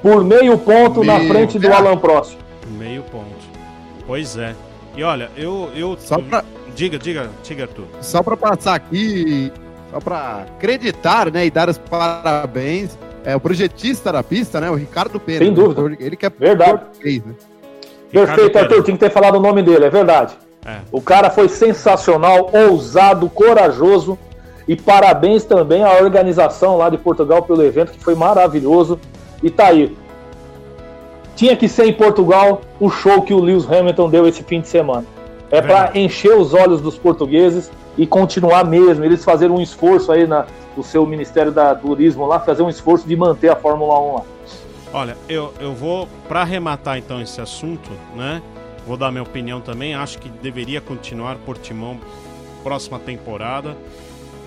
[0.00, 1.12] Por meio ponto meio...
[1.12, 2.38] na frente do Alan Prost.
[2.70, 3.34] Meio ponto.
[4.06, 4.54] Pois é.
[4.96, 5.70] E olha, eu.
[5.74, 6.44] eu Só pra...
[6.74, 7.86] Diga, diga, diga, Arthur.
[8.00, 9.50] Só para passar aqui,
[9.90, 14.70] só para acreditar, né, e dar os parabéns é o projetista da pista, né?
[14.70, 15.40] O Ricardo Pena.
[15.40, 15.82] Sem dúvida.
[15.88, 15.96] Né?
[15.98, 16.78] Ele que é verdade.
[16.78, 17.34] português, né?
[18.12, 18.84] Perfeito, Arthur.
[18.84, 20.38] Tinha que ter falado o nome dele, é verdade.
[20.64, 20.78] É.
[20.92, 24.16] O cara foi sensacional, ousado, corajoso.
[24.68, 28.98] E parabéns também à organização lá de Portugal pelo evento, que foi maravilhoso.
[29.42, 29.96] E tá aí.
[31.36, 34.68] Tinha que ser em Portugal o show que o Lewis Hamilton deu esse fim de
[34.68, 35.04] semana.
[35.50, 39.04] É, é para encher os olhos dos portugueses e continuar mesmo.
[39.04, 43.06] Eles fazer um esforço aí na, o seu Ministério da Turismo lá fazer um esforço
[43.06, 44.22] de manter a Fórmula 1 lá.
[44.94, 48.40] Olha, eu, eu vou, para arrematar então esse assunto, né?
[48.86, 49.94] Vou dar minha opinião também.
[49.94, 51.98] Acho que deveria continuar Portimão
[52.62, 53.76] próxima temporada.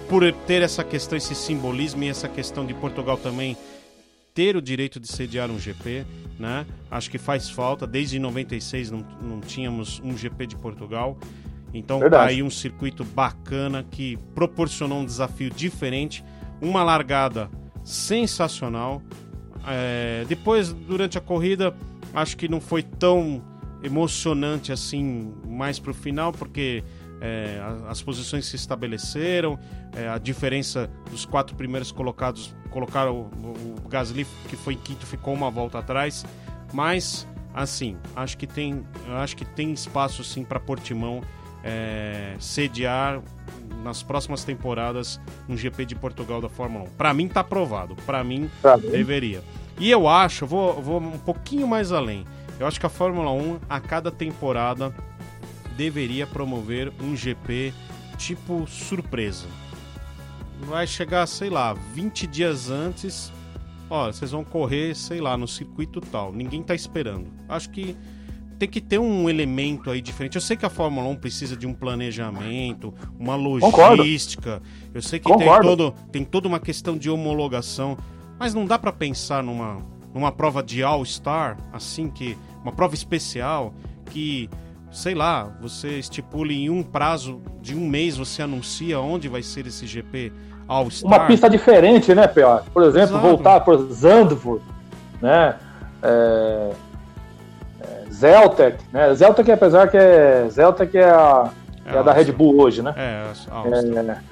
[0.10, 3.56] Por ter essa questão, esse simbolismo e essa questão de Portugal também
[4.34, 6.06] ter o direito de sediar um GP,
[6.38, 6.66] né?
[6.90, 7.86] Acho que faz falta.
[7.86, 11.18] Desde 96 não, não tínhamos um GP de Portugal.
[11.74, 12.24] Então Verdade.
[12.24, 16.24] tá aí um circuito bacana que proporcionou um desafio diferente,
[16.62, 17.50] uma largada
[17.84, 19.02] sensacional.
[19.68, 21.76] É, depois, durante a corrida,
[22.14, 23.44] acho que não foi tão
[23.84, 26.84] emocionante assim mais pro final, porque
[27.22, 29.60] é, as posições se estabeleceram,
[29.96, 35.34] é, a diferença dos quatro primeiros colocados colocaram o, o Gasly que foi quinto ficou
[35.34, 36.26] uma volta atrás,
[36.74, 41.22] mas assim acho que tem acho que tem espaço sim para Portimão
[41.64, 43.22] é, sediar
[43.84, 46.88] nas próximas temporadas um GP de Portugal da Fórmula 1.
[46.92, 49.42] Para mim tá aprovado, para mim Pra mim, Deveria.
[49.78, 52.26] E eu acho, vou, vou um pouquinho mais além.
[52.60, 54.94] Eu acho que a Fórmula 1, a cada temporada,
[55.80, 57.74] deveria promover um GP
[58.18, 59.48] tipo surpresa.
[60.60, 63.32] Vai chegar, sei lá, 20 dias antes.
[63.90, 66.34] Ó, vocês vão correr, sei lá, no circuito tal.
[66.34, 67.28] Ninguém tá esperando.
[67.48, 67.96] Acho que
[68.60, 70.36] tem que ter um elemento aí diferente.
[70.36, 74.04] Eu sei que a Fórmula 1 precisa de um planejamento, uma Concordo.
[74.04, 74.62] logística.
[74.94, 75.78] Eu sei que tem, Concordo.
[75.78, 77.98] todo, tem toda uma questão de homologação.
[78.38, 79.78] Mas não dá pra pensar numa,
[80.14, 83.74] numa prova de All-Star, assim, que uma prova especial,
[84.12, 84.50] que,
[84.92, 89.68] sei lá, você estipule em um prazo de um mês, você anuncia onde vai ser
[89.68, 90.32] esse GP
[90.68, 91.08] All-Star.
[91.12, 92.64] Uma pista diferente, né, PA?
[92.74, 93.28] Por exemplo, Exato.
[93.28, 94.64] voltar para Zandvoort,
[95.22, 95.56] né?
[96.02, 96.70] É...
[97.82, 99.14] é, Zeltec, né?
[99.14, 101.50] Zeltec, apesar que é Zeltec é a,
[101.86, 102.94] é a da Red Bull hoje, né?
[102.96, 104.24] É, All-Star.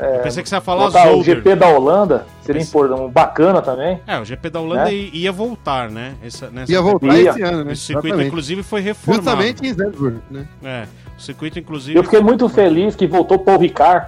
[0.00, 1.36] É, Eu pensei que você ia falar botar o Zolder.
[1.36, 4.00] GP da Holanda seria importante, um bacana também.
[4.06, 4.94] É, o GP da Holanda Né?
[4.94, 6.14] ia voltar, né?
[6.22, 7.30] Essa, nessa Ia voltar Ia.
[7.30, 7.72] esse ano, né?
[7.72, 8.28] Esse circuito, Exatamente.
[8.28, 9.22] inclusive, foi reformado.
[9.24, 10.46] Justamente em Zandvoort, né?
[10.62, 10.86] É,
[11.16, 11.98] o circuito, inclusive...
[11.98, 14.06] Eu fiquei muito feliz que voltou Paul Ricard.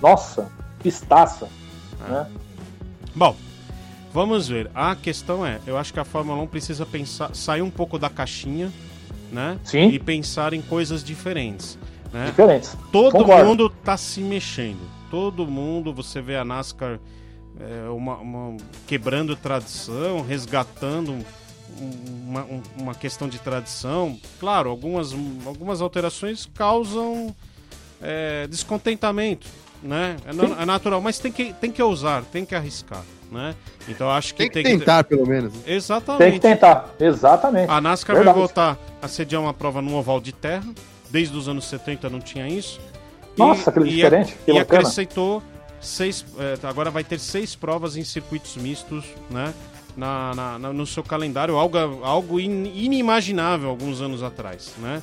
[0.00, 0.48] Nossa,
[0.82, 1.48] pistaça.
[2.08, 2.26] Né?
[3.14, 3.34] Bom,
[4.12, 4.70] vamos ver.
[4.74, 8.08] A questão é, eu acho que a Fórmula 1 precisa pensar, sair um pouco da
[8.08, 8.70] caixinha,
[9.32, 9.58] né?
[9.64, 9.88] Sim.
[9.88, 11.78] E pensar em coisas diferentes,
[12.12, 12.26] né?
[12.26, 12.76] Diferentes.
[12.92, 13.44] Todo Concordo.
[13.44, 14.78] mundo tá se mexendo.
[15.12, 16.98] Todo mundo, você vê a NASCAR
[17.60, 18.56] é, uma- uma-
[18.86, 21.22] quebrando tradição, resgatando um-
[22.30, 24.18] uma, um- uma questão de tradição.
[24.40, 25.12] Claro, algumas,
[25.44, 27.36] algumas alterações causam
[28.04, 29.46] é, descontentamento,
[29.82, 30.16] né?
[30.24, 33.54] É, é natural, mas tem que, tem que ousar, tem que arriscar, né?
[33.86, 35.52] Então eu acho que Tem que tentar, pelo menos.
[35.66, 36.18] Exatamente.
[36.22, 36.90] Tem que tentar.
[36.98, 37.70] Exatamente.
[37.70, 38.34] A NASCAR Verdade.
[38.34, 40.64] vai voltar a sediar uma prova no oval de terra.
[41.10, 42.80] Desde os anos 70 não tinha isso.
[43.36, 45.42] Nossa, que diferente, que e acrescentou
[45.80, 46.24] seis.
[46.38, 49.52] é, agora vai ter seis provas em circuitos mistos, né?
[49.96, 55.02] Na, na- na- no seu calendário, algo, algo in- inimaginável alguns anos atrás, né?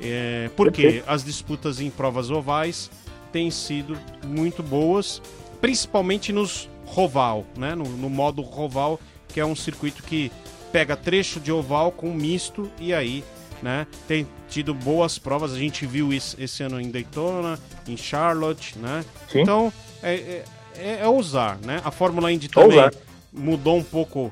[0.00, 2.90] É, porque as disputas em provas ovais
[3.32, 5.20] têm sido muito boas,
[5.60, 7.74] principalmente nos roval, né?
[7.74, 10.32] No, no modo roval, que é um circuito que
[10.72, 13.22] pega trecho de oval com misto e aí,
[13.62, 13.86] né?
[14.08, 15.52] Tem tido boas provas.
[15.52, 19.04] A gente viu isso esse ano em Daytona, em Charlotte, né?
[19.30, 19.40] Sim.
[19.42, 19.72] Então
[20.02, 20.44] é, é,
[20.76, 21.80] é- é ousar, né?
[21.84, 22.92] A Fórmula Indy também Ousar.
[23.32, 24.30] mudou um pouco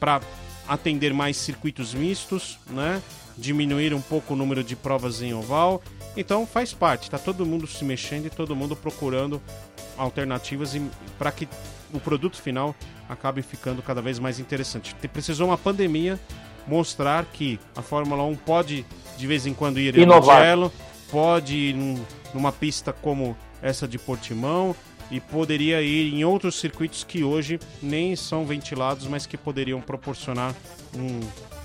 [0.00, 0.20] para
[0.68, 3.00] atender mais circuitos mistos, né?
[3.38, 5.82] Diminuir um pouco o número de provas em oval.
[6.16, 9.40] Então faz parte, tá todo mundo se mexendo e todo mundo procurando
[9.98, 10.74] alternativas
[11.18, 11.46] para que
[11.92, 12.74] o produto final
[13.08, 14.94] acabe ficando cada vez mais interessante.
[14.94, 16.18] Te- Precisou uma pandemia
[16.66, 18.84] mostrar que a Fórmula 1 pode
[19.16, 20.38] de vez em quando ir em Inovar.
[20.38, 20.72] Mugello,
[21.10, 22.00] pode ir num-
[22.34, 24.74] numa pista como essa de Portimão
[25.10, 30.54] e poderia ir em outros circuitos que hoje nem são ventilados, mas que poderiam proporcionar
[30.94, 31.20] um-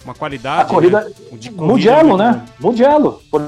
[0.05, 1.01] uma qualidade A corrida.
[1.01, 2.45] né, de corrida Mugello, né?
[2.59, 3.21] Mugello.
[3.29, 3.41] por-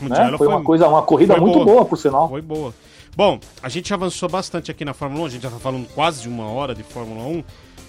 [0.00, 0.38] Mugello né?
[0.38, 1.64] Foi uma coisa, uma corrida muito boa.
[1.64, 2.28] boa, por sinal.
[2.28, 2.74] Foi boa.
[3.16, 6.22] Bom, a gente avançou bastante aqui na Fórmula 1, a gente já tá falando quase
[6.22, 7.44] de uma hora de Fórmula 1.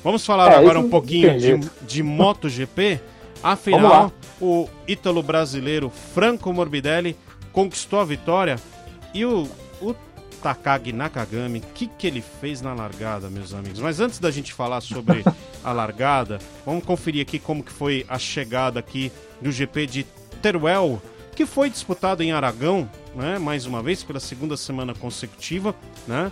[0.06, 3.02] Vamos falar É, agora um pouquinho de, de MotoGP.
[3.42, 7.18] Afinal, o ítalo brasileiro Franco Morbidelli
[7.52, 8.58] conquistou a vitória
[9.16, 9.50] e o,
[9.82, 9.96] o
[10.44, 13.80] Takagi Nakagami, o que, que ele fez na largada, meus amigos?
[13.80, 15.24] Mas antes da gente falar sobre
[15.64, 20.04] a largada, vamos conferir aqui como que foi a chegada aqui do GP de
[20.40, 21.02] Teruel,
[21.36, 23.40] que foi disputado em Aragão, né?
[23.40, 25.74] Mais uma vez, pela segunda semana consecutiva,
[26.08, 26.32] né?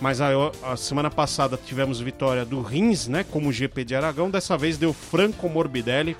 [0.00, 0.28] Mas a,
[0.62, 3.24] a semana passada tivemos vitória do Rins, né?
[3.24, 4.30] Como GP de Aragão.
[4.30, 6.16] Dessa vez deu Franco Morbidelli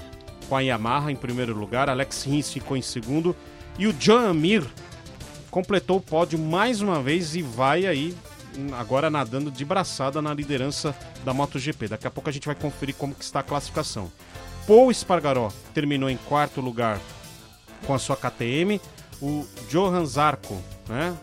[0.49, 1.89] com a Yamaha em primeiro lugar.
[1.89, 3.37] Alex Rins ficou em segundo.
[3.79, 4.65] E o John Amir
[5.51, 8.17] completou o pódio mais uma vez e vai aí
[8.77, 11.89] agora nadando de braçada na liderança da MotoGP.
[11.89, 14.11] Daqui a pouco a gente vai conferir como que está a classificação.
[14.67, 16.99] Paul Espargaró terminou em quarto lugar
[17.87, 18.81] com a sua KTM.
[19.21, 20.57] O Johan Zarco,
[20.89, 21.17] né?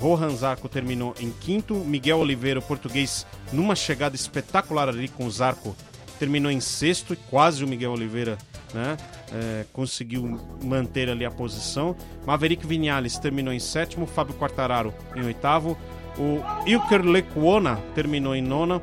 [0.00, 1.74] Rohan Zarco terminou em quinto.
[1.74, 5.76] Miguel Oliveira, o português, numa chegada espetacular ali com o Zarco,
[6.18, 7.12] terminou em sexto.
[7.12, 8.38] E quase o Miguel Oliveira
[8.72, 8.96] né,
[9.30, 11.94] é, conseguiu manter ali a posição.
[12.26, 14.06] Maverick Vinales terminou em sétimo.
[14.06, 15.76] Fábio Quartararo em oitavo.
[16.18, 18.80] O Ilker Lecuona terminou em nona,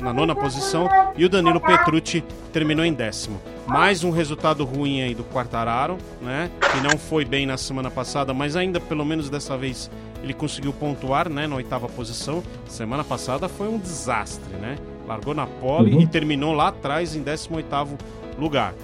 [0.00, 0.88] na nona posição.
[1.16, 3.40] E o Danilo Petrucci terminou em décimo.
[3.66, 6.52] Mais um resultado ruim aí do Quartararo, né?
[6.72, 9.90] Que não foi bem na semana passada, mas ainda pelo menos dessa vez
[10.22, 11.46] ele conseguiu pontuar, né?
[11.46, 12.42] Na oitava posição.
[12.68, 14.76] Semana passada foi um desastre, né?
[15.06, 16.00] Largou na pole uhum.
[16.00, 17.98] e terminou lá atrás em 18
[18.38, 18.74] lugar.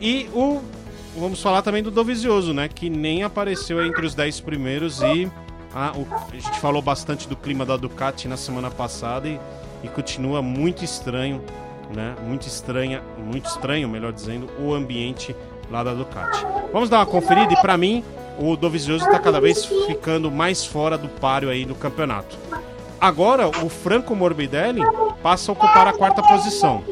[0.00, 0.60] E o
[1.16, 2.68] vamos falar também do Dovizioso, né?
[2.68, 5.30] Que nem apareceu entre os 10 primeiros e
[5.74, 9.38] a, o, a gente falou bastante do clima da Ducati na semana passada e,
[9.82, 11.42] e continua muito estranho
[11.94, 12.14] né?
[12.22, 15.34] Muito estranha, muito estranho, melhor dizendo, o ambiente
[15.70, 16.44] lá da Ducati.
[16.72, 18.04] Vamos dar uma conferida e para mim
[18.38, 22.36] o Dovizioso está cada vez ficando mais fora do páreo aí do campeonato.
[23.00, 24.82] Agora o Franco Morbidelli
[25.22, 26.82] passa a ocupar a quarta posição.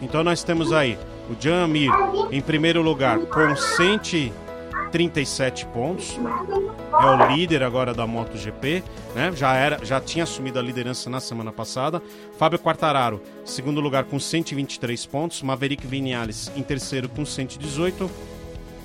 [0.00, 0.98] Então nós temos aí
[1.30, 1.90] o Jan Amir
[2.30, 4.32] em primeiro lugar com 100
[4.94, 6.20] 37 pontos.
[6.92, 9.32] É o líder agora da MotoGP, né?
[9.34, 12.00] Já era, já tinha assumido a liderança na semana passada.
[12.38, 15.42] Fábio Quartararo, segundo lugar com 123 pontos.
[15.42, 18.08] Maverick Vinales em terceiro com 118.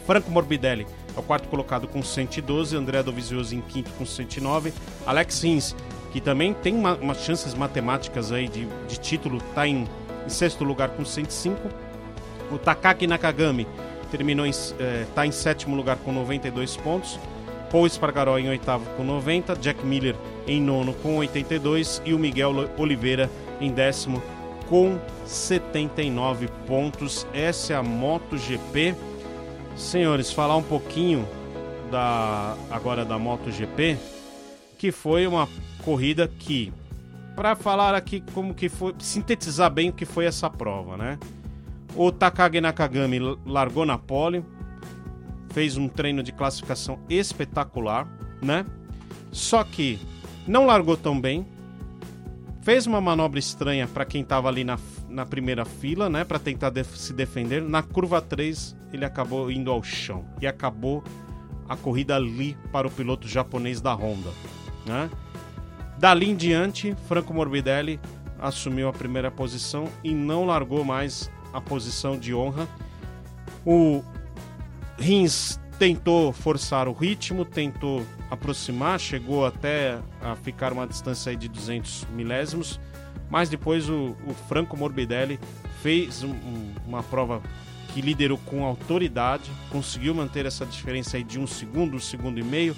[0.08, 0.88] Franco Morbidelli
[1.20, 2.76] é o quarto colocado com 112.
[2.76, 4.74] André Dovizioso em quinto com 109.
[5.05, 5.76] Alex Rins,
[6.11, 9.88] que também tem uma, umas chances matemáticas aí de, de título, está em,
[10.26, 11.59] em sexto lugar com 105.
[12.51, 13.67] O Takaki Nakagami
[14.09, 17.20] terminou em, é, tá em sétimo lugar com 92 pontos.
[17.70, 20.15] Paul Espargaró em oitavo com 90, Jack Miller
[20.47, 23.30] em nono com 82 e o Miguel Oliveira
[23.61, 24.24] em décimo
[24.67, 27.28] com 79 pontos.
[27.32, 28.95] Essa é a MotoGP.
[29.80, 31.25] Senhores, falar um pouquinho
[31.89, 33.97] da agora da MotoGP,
[34.77, 35.47] que foi uma
[35.84, 36.71] corrida que
[37.34, 41.17] para falar aqui como que foi, sintetizar bem o que foi essa prova, né?
[41.95, 44.43] O Takagi Nakagami largou na pole,
[45.53, 48.05] fez um treino de classificação espetacular,
[48.41, 48.65] né?
[49.32, 49.97] Só que
[50.45, 51.47] não largou tão bem,
[52.61, 54.77] fez uma manobra estranha para quem estava ali na,
[55.10, 57.62] na primeira fila, né, para tentar def se defender.
[57.62, 61.03] Na curva 3, ele acabou indo ao chão e acabou
[61.68, 64.30] a corrida ali para o piloto japonês da Honda,
[64.86, 65.10] né?
[65.97, 67.99] Dali em diante, Franco Morbidelli
[68.39, 72.68] assumiu a primeira posição e não largou mais a posição de honra.
[73.66, 74.01] O
[74.97, 82.07] Rins tentou forçar o ritmo, tentou aproximar, chegou até a ficar uma distância de 200
[82.16, 82.80] milésimos,
[83.30, 85.39] mas depois o, o Franco Morbidelli
[85.82, 86.34] fez um,
[86.88, 87.41] uma prova
[87.93, 92.43] que liderou com autoridade, conseguiu manter essa diferença aí de um segundo, um segundo e
[92.43, 92.75] meio,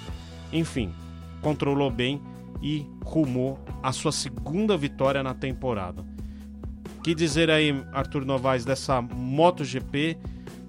[0.52, 0.92] enfim,
[1.40, 2.20] controlou bem
[2.62, 6.04] e rumou a sua segunda vitória na temporada.
[7.02, 10.16] Que dizer aí, Arthur Novaes, dessa MotoGP,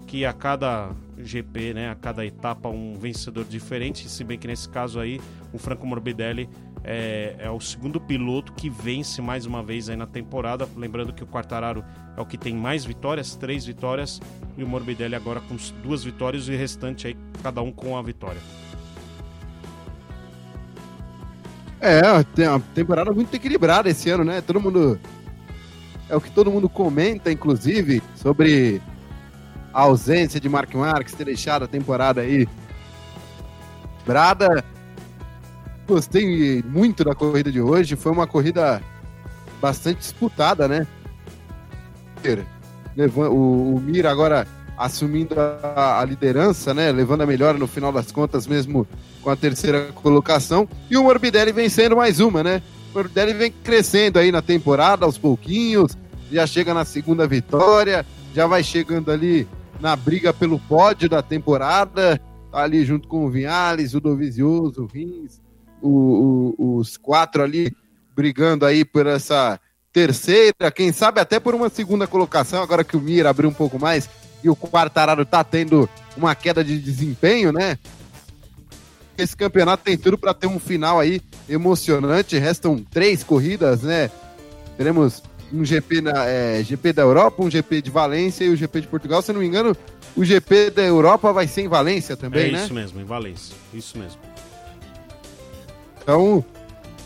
[0.07, 4.67] que a cada GP, né, a cada etapa, um vencedor diferente, se bem que nesse
[4.67, 5.21] caso aí,
[5.53, 6.49] o Franco Morbidelli
[6.83, 10.67] é, é, o segundo piloto que vence mais uma vez aí na temporada.
[10.75, 11.83] Lembrando que o Quartararo
[12.17, 14.19] é o que tem mais vitórias, três vitórias,
[14.57, 18.01] e o Morbidelli agora com duas vitórias e o restante aí, cada um com a
[18.01, 18.41] vitória.
[21.79, 22.01] É,
[22.35, 24.41] tem uma temporada muito equilibrada esse ano, né?
[24.41, 24.99] Todo mundo
[26.09, 28.81] é o que todo mundo comenta, inclusive, sobre
[29.73, 32.47] a ausência de Mark Marques ter deixado a temporada aí
[34.05, 34.63] brada.
[35.87, 38.81] Gostei muito da corrida de hoje, foi uma corrida
[39.61, 40.87] bastante disputada, né?
[43.17, 46.91] O, o Mir agora assumindo a, a, liderança, né?
[46.91, 48.87] Levando a melhora no final das contas, mesmo
[49.21, 50.67] com a terceira colocação.
[50.89, 52.61] E o Morbidelli vencendo mais uma, né?
[52.91, 55.97] O Morbidelli vem crescendo aí na temporada aos pouquinhos,
[56.31, 59.47] já chega na segunda vitória, já vai chegando ali
[59.79, 62.19] na briga pelo pódio da temporada,
[62.51, 65.42] tá ali junto com o Vinhales, o Dovizioso, o Rins,
[65.83, 67.75] o, o, os quatro ali
[68.15, 69.59] brigando aí por essa
[69.91, 73.77] terceira, quem sabe até por uma segunda colocação, agora que o Mira abriu um pouco
[73.77, 74.09] mais
[74.43, 77.77] e o Quartararo tá tendo uma queda de desempenho, né?
[79.17, 82.37] Esse campeonato tem tudo para ter um final aí emocionante.
[82.37, 84.09] Restam três corridas, né?
[84.75, 85.21] Teremos
[85.51, 88.87] um GP, na, é, GP da Europa, um GP de Valência e o GP de
[88.87, 89.21] Portugal.
[89.21, 89.77] Se não me engano,
[90.15, 92.63] o GP da Europa vai ser em Valência também, é né?
[92.63, 93.55] isso mesmo, em Valência.
[93.71, 94.19] Isso mesmo.
[96.03, 96.43] Então,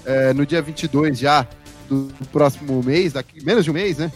[0.03, 1.47] é, no dia 22 já
[1.87, 4.11] do, do próximo mês, daqui menos de um mês, né?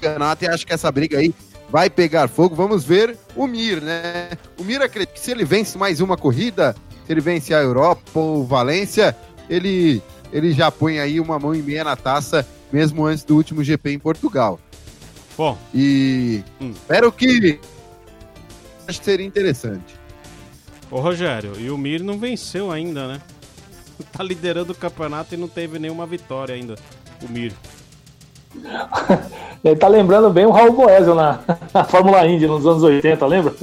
[0.00, 1.34] Campeonato e acho que essa briga aí
[1.68, 2.54] vai pegar fogo.
[2.54, 4.30] Vamos ver o Mir, né?
[4.58, 6.74] O Mir acredita que se ele vence mais uma corrida,
[7.06, 9.14] se ele vence a Europa ou Valência,
[9.48, 10.02] ele,
[10.32, 13.92] ele já põe aí uma mão e meia na taça mesmo antes do último GP
[13.92, 14.58] em Portugal.
[15.36, 15.58] Bom.
[15.74, 16.70] E hum.
[16.70, 17.60] espero que
[18.88, 19.99] acho que seria interessante.
[20.90, 23.20] Ô Rogério, e o Mir não venceu ainda, né?
[24.12, 26.74] Tá liderando o campeonato e não teve nenhuma vitória ainda,
[27.22, 27.52] o Mir.
[29.62, 31.38] Ele tá lembrando bem o Raul Boesel na,
[31.72, 33.54] na Fórmula Indy nos anos 80, lembra?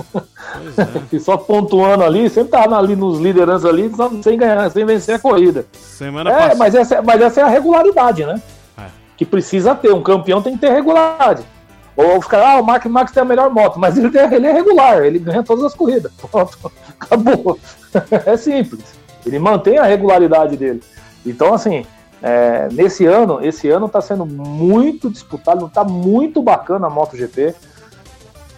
[1.11, 1.19] É.
[1.19, 5.65] só pontuando ali, sempre tava ali nos lideranças ali, sem ganhar, sem vencer a corrida.
[5.73, 6.55] Semana é, passada.
[6.55, 8.41] mas essa, mas essa é a regularidade, né?
[8.77, 8.85] É.
[9.17, 9.91] Que precisa ter.
[9.91, 11.43] Um campeão tem que ter regularidade.
[11.97, 15.03] Ou caras, ah, o Mark Max tem a melhor moto, mas ele, ele é regular,
[15.03, 16.11] ele ganha todas as corridas.
[16.13, 17.59] Pronto, acabou.
[18.23, 18.83] É simples.
[19.25, 20.83] Ele mantém a regularidade dele.
[21.25, 21.83] Então, assim,
[22.21, 27.55] é, nesse ano, esse ano está sendo muito disputado, está muito bacana a MotoGP.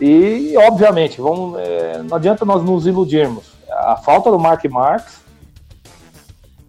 [0.01, 3.53] E, obviamente, vamos, é, não adianta nós nos iludirmos.
[3.69, 5.21] A falta do Mark Marx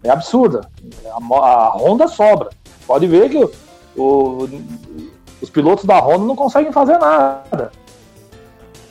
[0.03, 0.61] é absurda.
[1.05, 2.49] A, a Honda sobra.
[2.87, 3.51] Pode ver que o,
[3.97, 4.49] o,
[5.41, 7.71] os pilotos da Honda não conseguem fazer nada.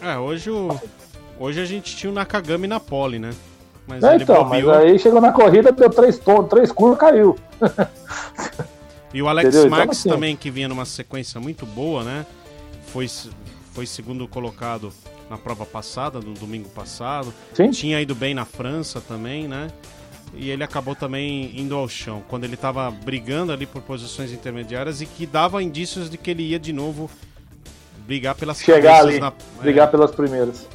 [0.03, 0.78] É, hoje, o,
[1.38, 3.30] hoje a gente tinha o Nakagami na pole, né?
[3.86, 7.36] Mas é, então, mas aí chegou na corrida, deu três, três curvas caiu.
[9.12, 9.70] e o Alex Entendeu?
[9.70, 12.24] Marques então, assim, também, que vinha numa sequência muito boa, né?
[12.86, 13.09] Foi,
[13.72, 14.92] foi segundo colocado
[15.28, 17.32] na prova passada, no domingo passado.
[17.53, 17.70] Sim.
[17.70, 19.68] Tinha ido bem na França também, né?
[20.35, 25.01] E ele acabou também indo ao chão, quando ele estava brigando ali por posições intermediárias
[25.01, 27.11] e que dava indícios de que ele ia de novo
[28.07, 29.33] brigar pelas Chegar ali, na...
[29.61, 29.91] brigar é.
[29.91, 30.66] pelas primeiras.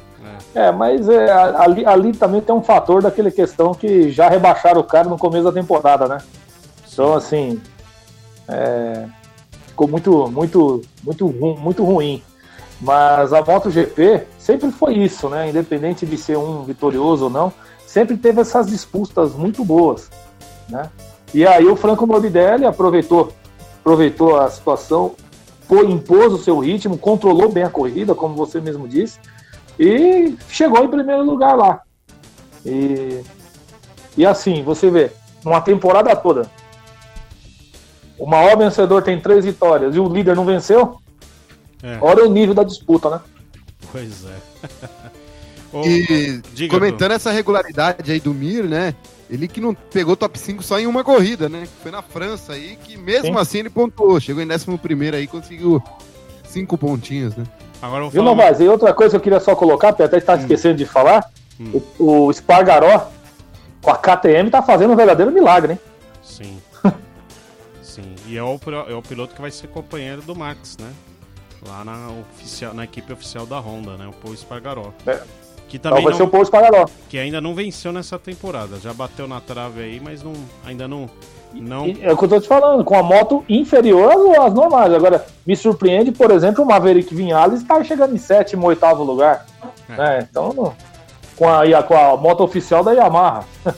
[0.54, 4.80] É, é mas é, ali, ali também tem um fator daquela questão que já rebaixaram
[4.80, 6.18] o cara no começo da temporada, né?
[6.90, 7.60] Então, assim,
[8.48, 9.06] é,
[9.68, 12.22] ficou muito, muito, muito, muito ruim.
[12.80, 15.48] Mas a MotoGP sempre foi isso, né?
[15.48, 17.52] Independente de ser um vitorioso ou não,
[17.86, 20.10] sempre teve essas disputas muito boas,
[20.68, 20.90] né?
[21.32, 23.32] E aí o Franco Morbidelli aproveitou,
[23.80, 25.14] aproveitou a situação,
[25.88, 29.18] impôs o seu ritmo, controlou bem a corrida, como você mesmo disse,
[29.78, 31.82] e chegou em primeiro lugar lá.
[32.64, 33.22] E,
[34.16, 35.12] e assim, você vê,
[35.44, 36.50] uma temporada toda,
[38.18, 40.98] o maior vencedor tem três vitórias e o líder não venceu,
[41.82, 41.98] é.
[42.00, 43.20] olha o nível da disputa, né?
[43.92, 45.18] Pois é.
[45.84, 48.94] e diga, comentando essa regularidade aí do Mir, né?
[49.28, 51.66] Ele que não pegou top 5 só em uma corrida, né?
[51.82, 53.38] Foi na França aí, que mesmo Sim.
[53.38, 54.20] assim ele pontuou.
[54.20, 55.82] Chegou em 11 primeiro aí, conseguiu
[56.44, 57.44] cinco pontinhos, né?
[57.82, 58.52] Agora eu vou falar.
[58.52, 58.64] Viu, uma...
[58.64, 60.38] E outra coisa que eu queria só colocar, até está hum.
[60.38, 61.28] esquecendo de falar,
[61.60, 61.80] hum.
[61.98, 63.10] o, o Spargaró
[63.82, 65.80] com a KTM tá fazendo um verdadeiro milagre, hein?
[66.22, 66.58] Sim.
[67.82, 68.14] Sim.
[68.26, 68.58] E é o,
[68.88, 70.92] é o piloto que vai ser companheiro do Max, né?
[71.66, 74.06] Lá na, oficial, na equipe oficial da Honda, né?
[74.06, 74.92] O Paul Spargaró.
[75.06, 75.20] É.
[75.68, 76.86] Que também então vai não, ser o Paul Spargaró.
[77.08, 78.78] Que ainda não venceu nessa temporada.
[78.78, 80.32] Já bateu na trave aí, mas não,
[80.64, 81.10] ainda não
[81.54, 81.86] não...
[82.00, 84.92] É o que eu tô te falando, com a moto inferior às, às normais.
[84.92, 89.46] Agora, me surpreende, por exemplo, o Maverick Vinhales estar chegando em sétimo, oitavo lugar.
[89.88, 89.96] É.
[89.96, 90.28] Né?
[90.28, 90.74] Então,
[91.36, 93.44] com a, com a moto oficial da Yamaha.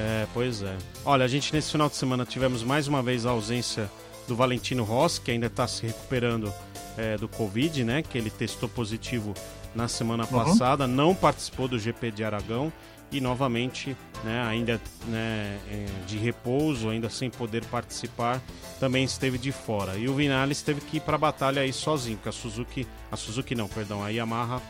[0.00, 0.76] É, pois é.
[1.04, 3.90] Olha, a gente nesse final de semana tivemos mais uma vez a ausência
[4.28, 6.52] do Valentino Rossi, que ainda está se recuperando
[6.98, 8.02] é, do Covid, né?
[8.02, 9.32] Que ele testou positivo
[9.74, 10.30] na semana uhum.
[10.30, 12.72] passada, não participou do GP de Aragão
[13.10, 18.42] e novamente, né, ainda né, é, de repouso, ainda sem poder participar,
[18.78, 19.96] também esteve de fora.
[19.96, 23.16] E o Vinales teve que ir para a batalha aí sozinho, porque a Suzuki, a
[23.16, 24.60] Suzuki não, perdão, a Yamaha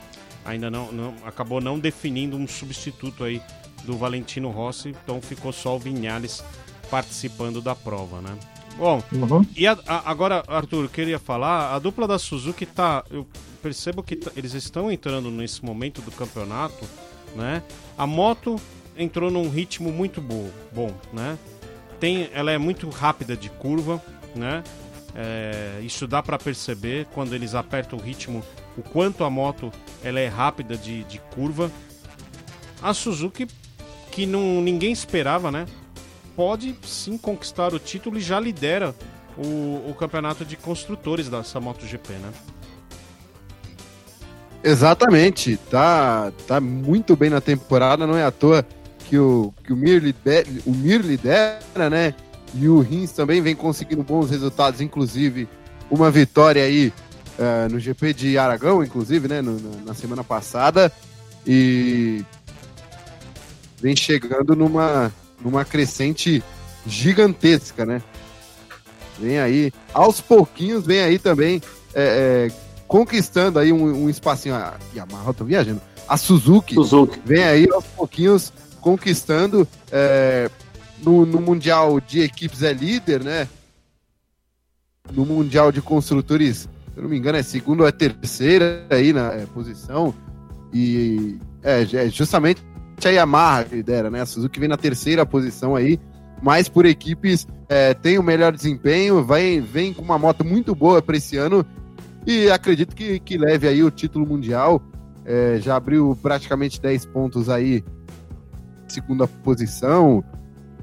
[0.44, 3.42] ainda não, não acabou não definindo um substituto aí
[3.84, 6.44] do Valentino Rossi, então ficou só o Vinales
[6.90, 8.36] participando da prova, né?
[8.78, 9.44] Bom, uhum.
[9.56, 13.26] e a, a, agora, Arthur, eu queria falar, a dupla da Suzuki tá, eu
[13.60, 16.86] percebo que tá, eles estão entrando nesse momento do campeonato
[17.34, 17.62] né?
[17.96, 18.60] A moto
[18.96, 21.38] entrou num ritmo muito bom, bom né?
[22.00, 24.02] Tem, ela é muito rápida de curva,
[24.34, 24.62] né?
[25.14, 28.42] É, isso dá para perceber quando eles apertam o ritmo,
[28.76, 29.72] o quanto a moto
[30.02, 31.70] ela é rápida de, de curva.
[32.80, 33.48] A Suzuki,
[34.12, 35.66] que não, ninguém esperava, né?
[36.38, 38.94] Pode sim conquistar o título e já lidera
[39.36, 42.32] o, o campeonato de construtores dessa MotoGP, né?
[44.62, 48.64] Exatamente, tá, tá muito bem na temporada, não é à toa
[49.08, 52.14] que o, que o, Mir, lidera, o Mir lidera, né?
[52.54, 55.48] E o Rins também vem conseguindo bons resultados, inclusive
[55.90, 56.92] uma vitória aí
[57.36, 59.42] uh, no GP de Aragão, inclusive, né?
[59.42, 60.92] No, na semana passada.
[61.44, 62.24] E
[63.82, 66.42] vem chegando numa, numa crescente
[66.86, 68.02] gigantesca, né?
[69.18, 71.60] Vem aí, aos pouquinhos, vem aí também
[71.94, 72.52] é, é,
[72.86, 74.54] conquistando aí um, um espacinho.
[74.54, 75.80] A Yamaha, tô viajando.
[76.08, 77.20] A Suzuki, Suzuki.
[77.24, 80.50] vem aí aos pouquinhos conquistando é,
[81.02, 83.48] no, no, Mundial de Equipes é líder, né?
[85.12, 89.12] No Mundial de Construtores, se eu não me engano, é segunda ou é terceira aí
[89.12, 90.14] na é, posição.
[90.72, 92.62] E é, é, justamente
[93.06, 94.22] a Yamaha lidera, né?
[94.22, 96.00] A Suzuki vem na terceira posição aí.
[96.42, 101.02] mas por equipes é, tem o melhor desempenho, vai, vem com uma moto muito boa
[101.02, 101.66] para esse ano
[102.26, 104.82] e acredito que, que leve aí o título mundial.
[105.24, 107.84] É, já abriu praticamente 10 pontos aí,
[108.86, 110.24] segunda posição.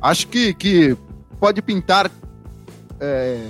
[0.01, 0.95] Acho que, que
[1.39, 2.11] pode pintar
[2.99, 3.47] é,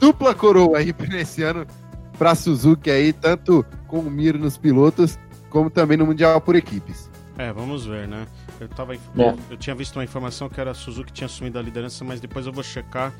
[0.00, 1.66] dupla coroa aí nesse ano
[2.18, 5.18] para Suzuki aí, tanto com o Mir nos pilotos,
[5.50, 7.10] como também no Mundial por equipes.
[7.38, 8.26] É, vamos ver, né?
[8.60, 8.98] Eu, tava, É.
[9.50, 12.46] eu tinha visto uma informação que era a Suzuki tinha assumido a liderança, mas depois
[12.46, 13.12] eu vou checar.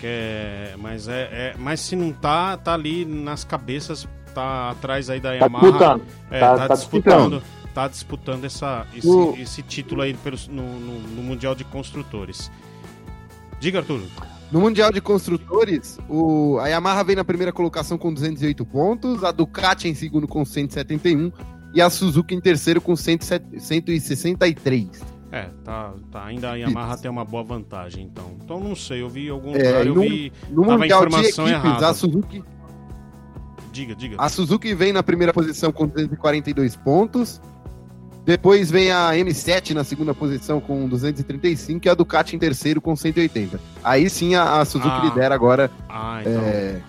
[0.00, 5.08] Que é, mas, é, é- mas se não tá, tá ali nas cabeças, tá atrás
[5.08, 5.62] aí da Tá Yamaha.
[5.64, 6.02] disputando.
[6.30, 7.42] É, Tá- tá, tá disputando,
[7.72, 12.50] tá disputando essa, esse, O- esse título aí pelo, no, no- no Mundial de Construtores.
[13.60, 14.02] Diga, Arthur.
[14.52, 19.32] No Mundial de Construtores, o, a Yamaha vem na primeira colocação com 208 pontos, a
[19.32, 21.32] Ducati em segundo com 171
[21.74, 24.88] e a Suzuki em terceiro com 107 163.
[25.32, 26.24] É, tá, tá.
[26.26, 28.36] Ainda a Yamaha tem uma boa vantagem, então.
[28.42, 30.32] Então não sei, eu vi algum É, lugar, e eu vi.
[30.50, 31.88] No Tava a de informação Equipes, errada.
[31.88, 32.44] a Suzuki,
[33.72, 34.14] Diga, diga.
[34.18, 37.40] a Suzuki vem na primeira posição com 242 pontos.
[38.24, 42.94] Depois vem a M7 na segunda posição com 235 e a Ducati em terceiro com
[42.96, 43.60] 180.
[43.82, 45.04] Aí sim a, a Suzuki Ah.
[45.04, 45.70] lidera agora.
[45.88, 46.32] Ah, então.
[46.44, 46.80] é,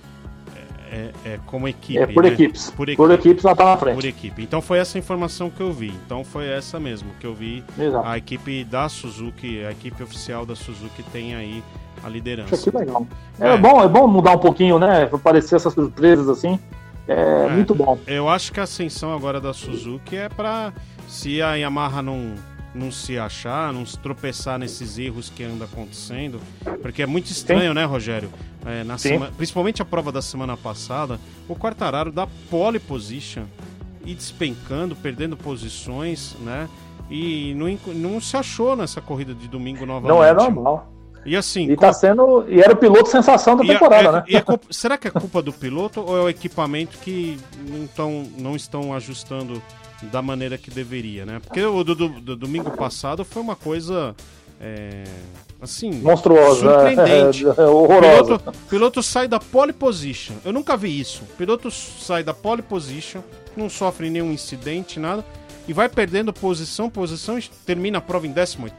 [0.91, 1.97] É, é como equipe.
[1.99, 2.29] É por né?
[2.29, 2.69] equipes.
[2.71, 3.13] Por Por equipe.
[3.29, 4.07] equipes ela tá na Por frente.
[4.07, 4.41] equipe.
[4.43, 5.89] Então foi essa informação que eu vi.
[6.05, 7.63] Então foi essa mesmo que eu vi.
[7.77, 8.07] Exato.
[8.07, 11.63] A equipe da Suzuki, a equipe oficial da Suzuki tem aí
[11.97, 12.55] a Isso liderança.
[12.55, 13.07] aqui é legal.
[13.39, 13.57] É, É.
[13.57, 15.09] bom, é bom mudar um pouquinho, né?
[15.11, 16.59] Aparecer essas surpresas assim.
[17.07, 17.49] É, É.
[17.49, 17.97] muito bom.
[18.07, 20.71] Eu acho que a ascensão agora da Suzuki é pra
[21.07, 22.33] se a Yamaha não
[22.75, 26.39] não se achar, não se tropeçar nesses erros que anda acontecendo,
[26.81, 28.29] porque é muito estranho, né, Rogério?
[28.65, 29.09] É, na Sim.
[29.09, 33.43] sema- principalmente a prova da semana passada, o Quartararo dá pole position
[34.05, 36.67] e despencando, perdendo posições, né?
[37.09, 40.09] E não, não se achou nessa corrida de domingo novamente.
[40.15, 40.91] Não é normal.
[41.25, 42.45] E assim, E tá sendo.
[42.47, 44.23] E era o piloto sensação da a- temporada, é- né?
[44.27, 47.87] e é culpa- será que é culpa do piloto ou é o equipamento que não,
[47.87, 49.61] tão, não estão ajustando
[50.03, 51.39] da maneira que deveria, né?
[51.43, 54.15] Porque o do, do- do domingo passado foi uma coisa.
[54.61, 55.03] é,
[55.61, 55.91] assim.
[55.91, 56.61] Monstruosa.
[56.61, 57.45] Surpreendente.
[57.45, 58.39] É, é, é horrorosa.
[58.39, 60.35] Piloto, piloto sai da pole position.
[60.43, 61.23] Eu nunca vi isso.
[61.37, 63.21] Piloto sai da pole position,
[63.55, 65.23] não sofre nenhum incidente, nada,
[65.67, 68.75] e vai perdendo posição, posição e termina a prova em 18.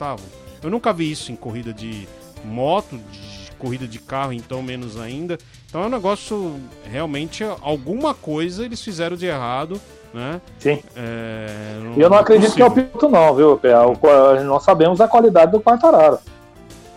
[0.63, 2.07] Eu nunca vi isso em corrida de
[2.45, 5.39] moto, de corrida de carro, então menos ainda.
[5.69, 6.57] Então é um negócio
[6.91, 9.81] realmente alguma coisa eles fizeram de errado,
[10.17, 10.41] né?
[10.59, 10.83] Sim.
[10.97, 11.47] É,
[11.97, 13.61] E eu não acredito que é o piloto, não, viu,
[14.01, 16.19] qua- Nós sabemos a qualidade do Quartararo.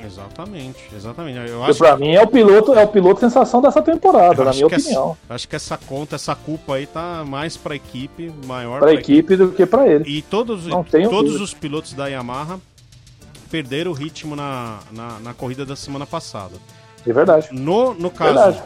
[0.04, 1.38] Exatamente, exatamente.
[1.50, 4.68] Eu acho pra mim é o piloto, é o piloto sensação dessa temporada, na minha
[4.70, 5.18] que opinião.
[5.26, 9.36] Essa, acho que essa conta, essa culpa aí tá mais pra equipe, maior Pra equipe
[9.36, 10.06] do que pra ele.
[10.10, 12.60] E todos, Não todos os pilotos da Yamaha
[13.52, 16.56] perderam o ritmo na, na, na corrida da semana passada.
[17.06, 17.50] É verdade.
[17.52, 18.64] No, no caso Verdade.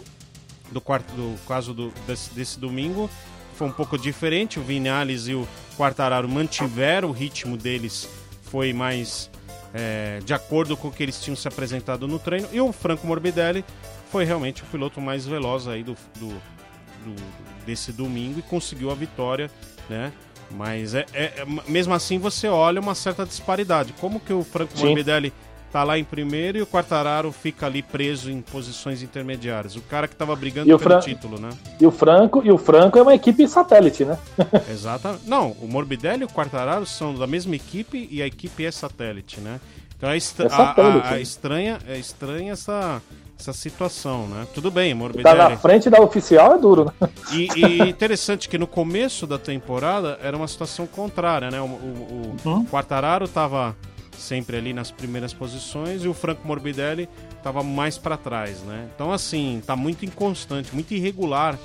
[0.71, 3.09] do quarto do caso do, desse, desse domingo
[3.53, 4.59] foi um pouco diferente.
[4.59, 5.47] O Vinales e o
[5.77, 8.07] Quartararo mantiveram o ritmo deles,
[8.43, 9.29] foi mais
[9.73, 12.47] é, de acordo com o que eles tinham se apresentado no treino.
[12.51, 13.63] E o Franco Morbidelli
[14.11, 18.95] foi realmente o piloto mais veloz aí do, do, do- desse domingo e conseguiu a
[18.95, 19.49] vitória,
[19.89, 20.11] né?
[20.51, 23.93] Mas é, é- é- mesmo assim você olha uma certa disparidade.
[23.99, 24.85] Como que o Franco Sim.
[24.87, 25.33] Morbidelli
[25.73, 29.75] tá lá em primeiro e o Quartararo fica ali preso em posições intermediárias?
[29.75, 31.49] O cara que tava brigando o pelo Fran- título, né?
[31.81, 34.17] E o Franco, e o Franco é uma equipe satélite, né?
[34.71, 35.27] Exatamente.
[35.27, 39.41] Não, o Morbidelli e o Quartararo são da mesma equipe e a equipe é satélite,
[39.41, 39.59] né?
[39.97, 43.01] Então é, estra- É satélite, a- a- a estranha, é estranha essa,
[43.39, 44.45] essa situação, né?
[44.53, 45.37] Tudo bem, Tá Morbidelli.
[45.37, 47.09] na frente da oficial é duro, né?
[47.31, 51.59] E, e interessante que no começo da temporada era uma situação contrária, né?
[51.59, 52.65] O, o, o Uhum.
[52.65, 53.75] Quartararo tava
[54.23, 57.07] sempre ali nas primeiras posições e o Franco Morbidelli
[57.43, 58.89] tava mais para trás, né?
[58.95, 61.57] Então assim, tá muito inconstante, muito irregular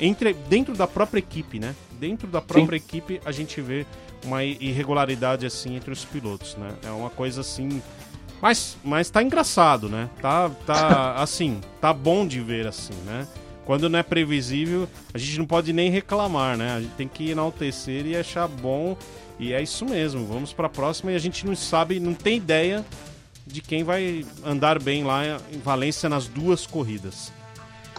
[0.00, 1.74] entre dentro da própria equipe, né?
[1.92, 3.86] Dentro da própria equipe a gente vê
[4.24, 6.74] uma irregularidade assim entre os pilotos, né?
[6.84, 7.80] É uma coisa assim
[8.40, 10.10] mas, mas tá engraçado, né?
[10.20, 13.26] Tá, tá assim, tá bom de ver assim, né?
[13.64, 16.76] Quando não é previsível, a gente não pode nem reclamar, né?
[16.76, 18.96] A gente tem que enaltecer e achar bom.
[19.38, 20.26] E é isso mesmo.
[20.26, 22.84] Vamos pra próxima e a gente não sabe, não tem ideia
[23.46, 25.22] de quem vai andar bem lá
[25.52, 27.32] em Valência nas duas corridas.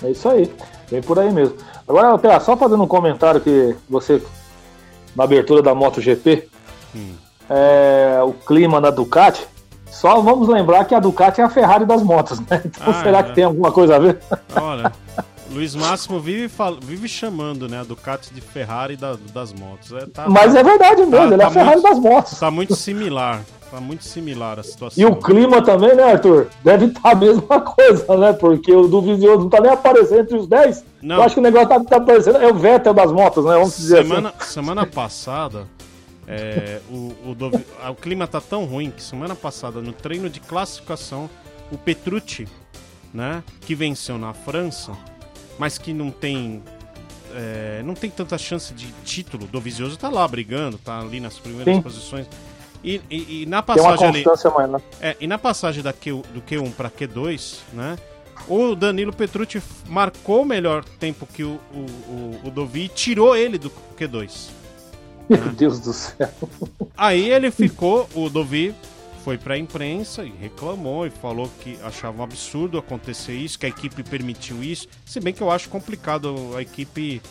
[0.03, 0.51] É isso aí.
[0.89, 1.55] Vem por aí mesmo.
[1.87, 4.21] Agora, Pé, só fazendo um comentário que você,
[5.15, 6.47] na abertura da MotoGP,
[6.95, 7.13] Hum.
[7.49, 9.45] é, o clima na Ducati,
[9.89, 12.61] só vamos lembrar que a Ducati é a Ferrari das motos, né?
[12.65, 13.23] Então Ah, será é.
[13.23, 14.19] que tem alguma coisa a ver?
[14.55, 14.91] Olha,
[15.51, 19.91] Luiz Máximo vive, fal- vive chamando, né, a Ducati de Ferrari da- das motos.
[19.93, 22.39] É, tá, Mas é verdade mesmo, Tá- ele é tá a Ferrari muito- das motos.
[22.39, 23.41] Tá muito similar.
[23.71, 25.01] Tá muito similar a situação.
[25.01, 26.47] E o clima também, né, Arthur?
[26.63, 28.31] Deve estar tá a mesma coisa, né?
[28.33, 30.85] Porque o do Vizioso não tá nem aparecendo entre os 10.
[31.01, 31.17] Não.
[31.17, 32.37] Eu acho que o negócio tá, tá aparecendo.
[32.37, 33.53] É o Vettel das motos, né?
[33.55, 34.51] Vamos dizer semana, assim.
[34.53, 35.67] Semana passada,
[36.25, 37.47] é, o, o, do,
[37.89, 41.29] o clima tá tão ruim que semana passada, no treino de classificação,
[41.69, 42.47] o Petrucci,
[43.13, 43.43] né?
[43.61, 44.93] Que venceu na França,
[45.57, 46.61] mas que não tem
[47.33, 49.47] é, não tem tanta chance de título.
[49.47, 51.81] Do Vizioso tá lá brigando, tá ali nas primeiras Sim.
[51.81, 52.27] posições.
[52.83, 54.23] E, e, e, na passagem ali.
[54.23, 54.81] Né?
[55.01, 57.97] é, e na passagem da Q, do Q1 para Q2, né?
[58.47, 63.57] O Danilo Petrucci marcou melhor tempo que o, o, o, o Dovi e tirou ele
[63.57, 64.49] do Q2.
[65.27, 65.53] Meu né?
[65.57, 66.29] Deus do céu.
[66.95, 68.73] Aí ele ficou, o Dovi
[69.27, 73.65] foi para a imprensa e reclamou e falou que achava um absurdo acontecer isso, que
[73.65, 74.87] a equipe permitiu isso.
[75.05, 77.21] Se bem que eu acho complicado a equipe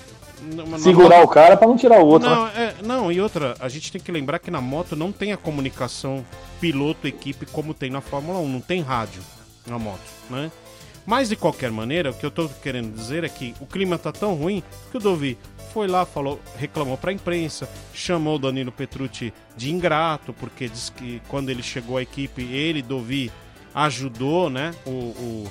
[0.79, 1.25] Segurar moto...
[1.25, 2.29] o cara para não tirar o outro.
[2.29, 2.53] Não, né?
[2.79, 5.39] é, não, e outra, a gente tem que lembrar que na moto não tem a
[5.39, 6.23] comunicação
[6.61, 9.23] piloto-equipe como tem na Fórmula 1, não tem rádio
[9.67, 10.53] na moto, né?
[11.07, 14.13] Mas de qualquer maneira, o que eu tô querendo dizer é que o clima tá
[14.13, 15.39] tão ruim que o Dovi
[15.77, 20.91] foi lá, falou, reclamou para a imprensa, chamou o Danilo Petrucci de ingrato, porque disse
[20.91, 23.31] que quando ele chegou à equipe, ele, Dovi,
[23.75, 25.47] ajudou, né, o, o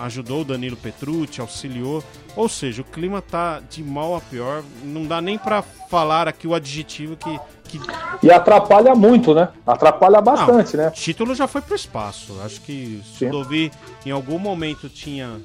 [0.00, 2.02] ajudou o Danilo Petrucci, auxiliou.
[2.34, 4.64] Ou seja, o clima tá de mal a pior.
[4.82, 7.80] Não dá nem para falar aqui o adjetivo que, que.
[8.24, 9.50] E atrapalha muito, né?
[9.64, 10.90] Atrapalha bastante, não, né?
[10.90, 12.36] O título já foi pro espaço.
[12.44, 13.70] Acho que se o Dovi
[14.04, 15.40] em algum momento tinha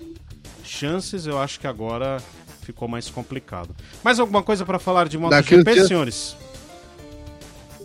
[0.63, 2.17] chances, eu acho que agora
[2.65, 3.69] ficou mais complicado.
[4.03, 5.87] Mais alguma coisa para falar de MotoGP, dias...
[5.87, 6.37] senhores?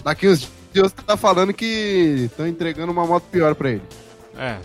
[0.02, 3.82] Daqui uns dias tá falando que estão entregando uma moto pior para ele.
[4.36, 4.58] É,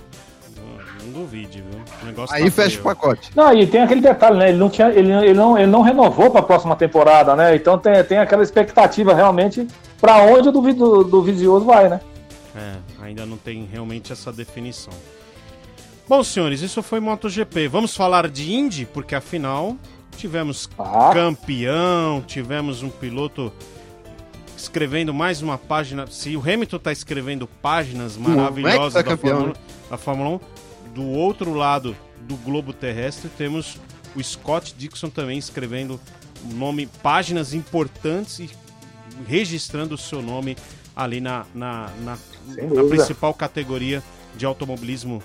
[1.06, 1.82] não duvide, viu?
[2.02, 3.32] O negócio Aí tá fecha o pacote.
[3.36, 4.50] Não, e tem aquele detalhe, né?
[4.50, 7.56] Ele não, tinha, ele, ele não, ele não renovou para a próxima temporada, né?
[7.56, 9.68] Então tem, tem aquela expectativa realmente
[10.00, 12.02] para onde o do, do, do Vizioso vai, né?
[12.56, 14.94] É, ainda não tem realmente essa definição.
[16.08, 17.68] Bom, senhores, isso foi MotoGP.
[17.68, 19.76] Vamos falar de Indy, porque afinal
[20.16, 21.12] tivemos ah.
[21.14, 23.52] campeão, tivemos um piloto
[24.58, 26.08] escrevendo mais uma página.
[26.08, 29.54] Se o Hamilton está escrevendo páginas maravilhosas é tá da, Fórmula,
[29.90, 30.40] da Fórmula 1,
[30.94, 33.78] do outro lado do globo terrestre temos
[34.16, 36.00] o Scott Dixon também escrevendo
[36.54, 38.50] nome, páginas importantes e
[39.28, 40.58] registrando o seu nome
[40.96, 42.18] ali na, na, na,
[42.48, 44.02] na principal categoria
[44.36, 45.22] de automobilismo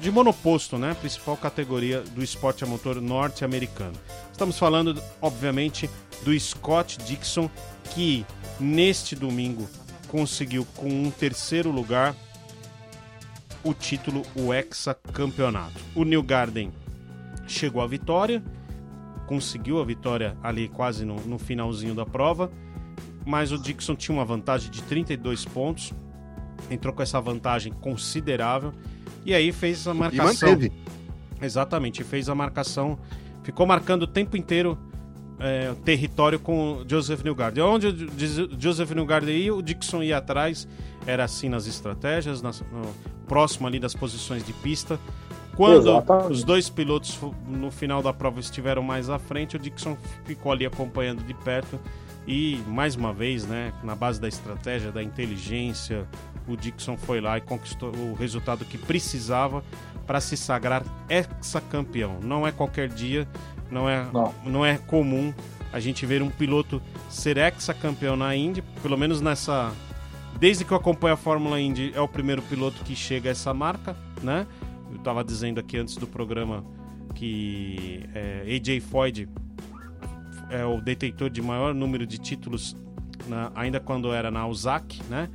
[0.00, 0.94] de monoposto, né?
[0.94, 3.94] Principal categoria do esporte a motor norte-americano.
[4.30, 5.88] Estamos falando, obviamente,
[6.24, 7.50] do Scott Dixon,
[7.94, 8.26] que
[8.58, 9.68] neste domingo
[10.08, 12.14] conseguiu com um terceiro lugar
[13.64, 15.80] o título, o hexacampeonato.
[15.94, 16.72] O New Garden
[17.46, 18.42] chegou à vitória,
[19.26, 22.50] conseguiu a vitória ali quase no, no finalzinho da prova,
[23.24, 25.92] mas o Dixon tinha uma vantagem de 32 pontos,
[26.70, 28.72] entrou com essa vantagem considerável
[29.26, 30.48] e aí fez a marcação.
[30.48, 30.72] E manteve.
[31.42, 32.98] Exatamente, fez a marcação,
[33.42, 34.78] ficou marcando o tempo inteiro
[35.38, 37.62] é, território com Joseph Newgarden.
[37.62, 40.66] Onde o Joseph Newgarden ia, o Dixon ia atrás,
[41.06, 42.94] era assim nas estratégias, nas, no,
[43.26, 44.98] próximo ali das posições de pista.
[45.54, 46.32] Quando Exatamente.
[46.32, 50.66] os dois pilotos no final da prova estiveram mais à frente, o Dixon ficou ali
[50.66, 51.80] acompanhando de perto
[52.26, 56.06] e mais uma vez, né, na base da estratégia, da inteligência,
[56.48, 59.64] o Dixon foi lá e conquistou o resultado que precisava
[60.06, 62.18] para se sagrar ex-campeão.
[62.22, 63.28] Não é qualquer dia,
[63.70, 64.34] não é, não.
[64.44, 65.34] não é comum
[65.72, 69.72] a gente ver um piloto ser ex-campeão na Indy, pelo menos nessa
[70.38, 73.54] desde que eu acompanho a Fórmula Indy, é o primeiro piloto que chega a essa
[73.54, 74.46] marca, né?
[74.90, 76.64] Eu estava dizendo aqui antes do programa
[77.14, 79.28] que é, AJ Foyt
[80.50, 82.76] é o detentor de maior número de títulos,
[83.26, 85.28] na, ainda quando era na USAC, né?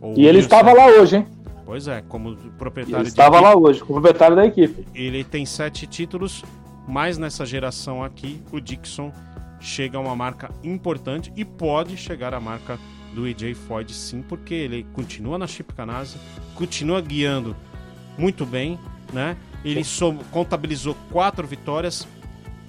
[0.00, 1.26] Ou e ele estava lá hoje, hein?
[1.64, 4.86] Pois é, como proprietário ele estava lá hoje, como proprietário da equipe.
[4.94, 6.42] Ele tem sete títulos,
[6.86, 9.12] mas nessa geração aqui, o Dixon
[9.60, 12.78] chega a uma marca importante e pode chegar à marca
[13.14, 16.16] do AJ Foyt sim, porque ele continua na Chip Ganassi,
[16.54, 17.56] continua guiando
[18.16, 18.78] muito bem,
[19.12, 19.36] né?
[19.64, 19.82] Ele
[20.30, 22.06] contabilizou quatro vitórias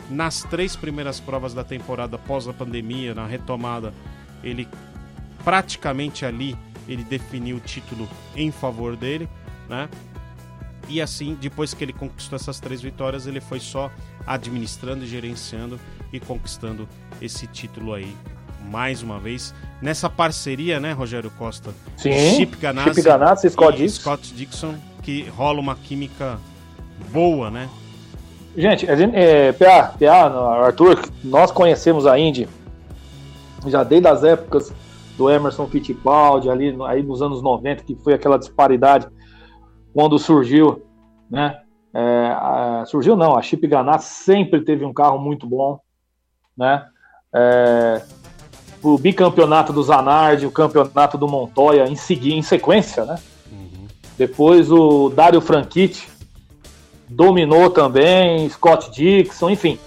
[0.09, 3.93] nas três primeiras provas da temporada após a pandemia, na retomada.
[4.43, 4.67] Ele
[5.43, 6.57] praticamente ali
[6.89, 9.29] ele definiu o título em favor dele,
[9.69, 9.87] né?
[10.87, 13.91] E assim, depois que ele conquistou essas três vitórias, ele foi só
[14.25, 15.79] administrando e gerenciando
[16.11, 16.89] e conquistando
[17.21, 18.15] esse título aí
[18.65, 21.71] mais uma vez nessa parceria, né, Rogério Costa?
[21.95, 22.11] Sim.
[22.35, 26.39] Chip Ganassi, Chip Ganassi Scott, e Scott Dixon, que rola uma química
[27.11, 27.69] boa, né?
[28.57, 32.47] Gente, a gente é, PA, PA, Arthur, nós conhecemos a Indy
[33.67, 34.73] já desde as épocas
[35.19, 39.05] do Emerson Fittipaldi ali aí nos anos 90, que foi aquela disparidade
[39.93, 40.81] quando surgiu,
[41.29, 41.59] né?
[41.93, 45.77] É, a, surgiu não, a Chip Ganassi sempre teve um carro muito bom,
[46.57, 46.85] né?
[47.35, 48.01] É,
[48.81, 53.19] o bicampeonato do Zanardi, o campeonato do Montoya em seguir em sequência, né?
[53.51, 53.87] Uhum.
[54.17, 56.07] Depois o Dario Franchitti
[57.09, 59.77] dominou também, Scott Dixon, enfim.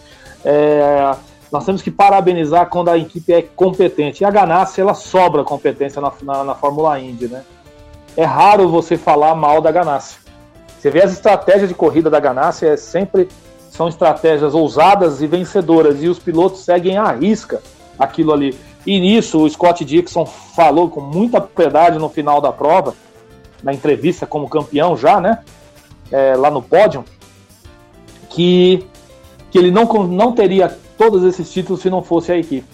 [0.45, 1.17] É,
[1.53, 4.23] nós temos que parabenizar quando a equipe é competente.
[4.23, 7.45] E a Ganassi, ela sobra competência na, na, na Fórmula Indy, né?
[8.17, 10.17] É raro você falar mal da Ganassi.
[10.79, 13.29] Você vê as estratégias de corrida da Ganassi, é sempre
[13.71, 17.63] são estratégias ousadas e vencedoras, e os pilotos seguem à risca
[17.99, 18.59] aquilo ali.
[18.87, 22.95] E nisso o Scott Dixon falou com muita propriedade no final da prova,
[23.63, 25.39] na entrevista como campeão já, né?
[26.11, 27.05] É, lá no pódio,
[28.29, 28.87] que,
[29.53, 32.67] que ele não, não teria todos esses títulos se não fosse a equipe.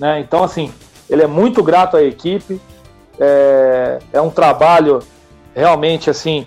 [0.00, 0.18] Né?
[0.18, 0.72] Então, assim,
[1.08, 2.60] ele é muito grato à equipe,
[3.20, 4.98] é, é um trabalho
[5.54, 6.44] realmente assim,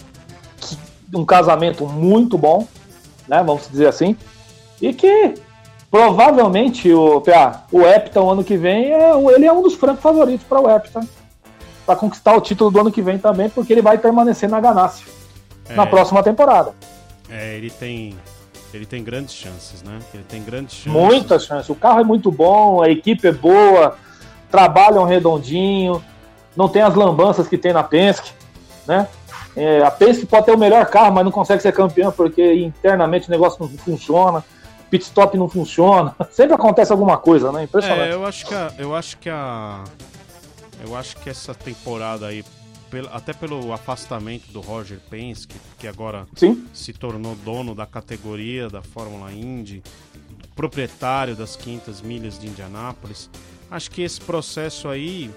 [0.59, 0.77] que,
[1.15, 2.67] um casamento muito bom,
[3.27, 3.41] né?
[3.43, 4.17] Vamos dizer assim,
[4.81, 5.35] e que
[5.89, 10.45] provavelmente o PA, o Epton ano que vem é, ele é um dos francos favoritos
[10.45, 11.07] para o Epton
[11.85, 15.05] para conquistar o título do ano que vem também, porque ele vai permanecer na Ganassi
[15.69, 16.73] é, na próxima temporada.
[17.29, 18.17] É, ele tem
[18.75, 19.99] ele tem grandes chances, né?
[20.13, 20.91] Ele tem grandes chances.
[20.91, 21.69] Muitas chances.
[21.69, 23.97] O carro é muito bom, a equipe é boa,
[24.51, 26.03] trabalham redondinho,
[26.55, 28.31] não tem as lambanças que tem na Penske,
[28.85, 29.07] né?
[29.55, 33.27] É, a Penske pode ter o melhor carro, mas não consegue ser campeão porque internamente
[33.27, 34.43] o negócio não funciona,
[34.89, 37.63] pit stop não funciona, sempre acontece alguma coisa, né?
[37.63, 38.09] Impressionante.
[38.09, 39.83] É, eu acho que a, eu acho que a,
[40.85, 42.43] eu acho que essa temporada aí,
[43.11, 46.65] até pelo afastamento do Roger Penske, que agora Sim.
[46.73, 49.83] se tornou dono da categoria da Fórmula Indy,
[50.55, 53.29] proprietário das 500 milhas de Indianápolis,
[53.69, 55.29] acho que esse processo aí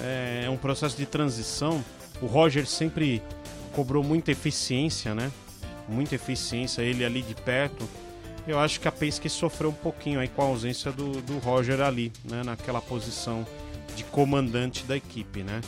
[0.00, 1.84] é, é um processo de transição.
[2.20, 3.22] O Roger sempre
[3.72, 5.30] cobrou muita eficiência, né?
[5.88, 7.88] Muita eficiência, ele ali de perto.
[8.46, 11.80] Eu acho que a Penske sofreu um pouquinho aí com a ausência do, do Roger
[11.80, 12.42] ali, né?
[12.42, 13.46] Naquela posição
[13.94, 15.60] de comandante da equipe, né?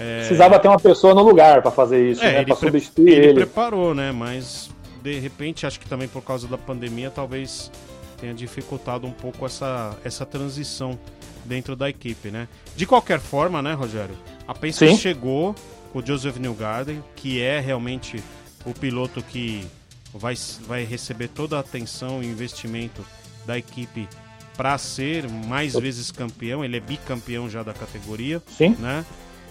[0.00, 0.18] É...
[0.20, 2.44] Precisava ter uma pessoa no lugar para fazer isso, é, né?
[2.44, 3.26] Para substituir ele.
[3.26, 4.10] Ele preparou, né?
[4.10, 4.70] Mas
[5.02, 7.70] de repente, acho que também por causa da pandemia, talvez
[8.18, 10.98] tenha dificultado um pouco essa, essa transição
[11.44, 12.48] dentro da equipe, né?
[12.76, 14.16] De qualquer forma, né, Rogério?
[14.46, 15.54] A Penske chegou
[15.92, 18.22] com o Joseph Newgarden, que é realmente
[18.64, 19.66] o piloto que
[20.12, 20.34] vai,
[20.66, 23.04] vai receber toda a atenção e investimento
[23.46, 24.08] da equipe
[24.56, 26.64] para ser mais vezes campeão.
[26.64, 28.76] Ele é bicampeão já da categoria, Sim.
[28.78, 29.04] né?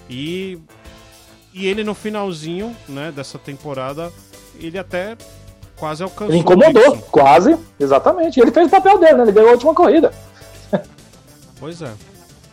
[0.09, 0.59] E
[1.53, 4.11] e ele no finalzinho, né, dessa temporada,
[4.59, 5.17] ele até
[5.77, 6.27] quase alcançou.
[6.27, 8.39] Ele incomodou, quase, exatamente.
[8.39, 9.23] Ele fez o papel dele, né?
[9.23, 10.11] Ele ganhou a última corrida.
[11.59, 11.91] Pois é.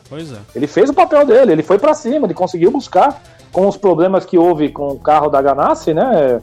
[0.08, 0.38] Pois é.
[0.54, 3.22] Ele fez o papel dele, ele foi para cima, ele conseguiu buscar
[3.52, 6.40] com os problemas que houve com o carro da Ganassi, né?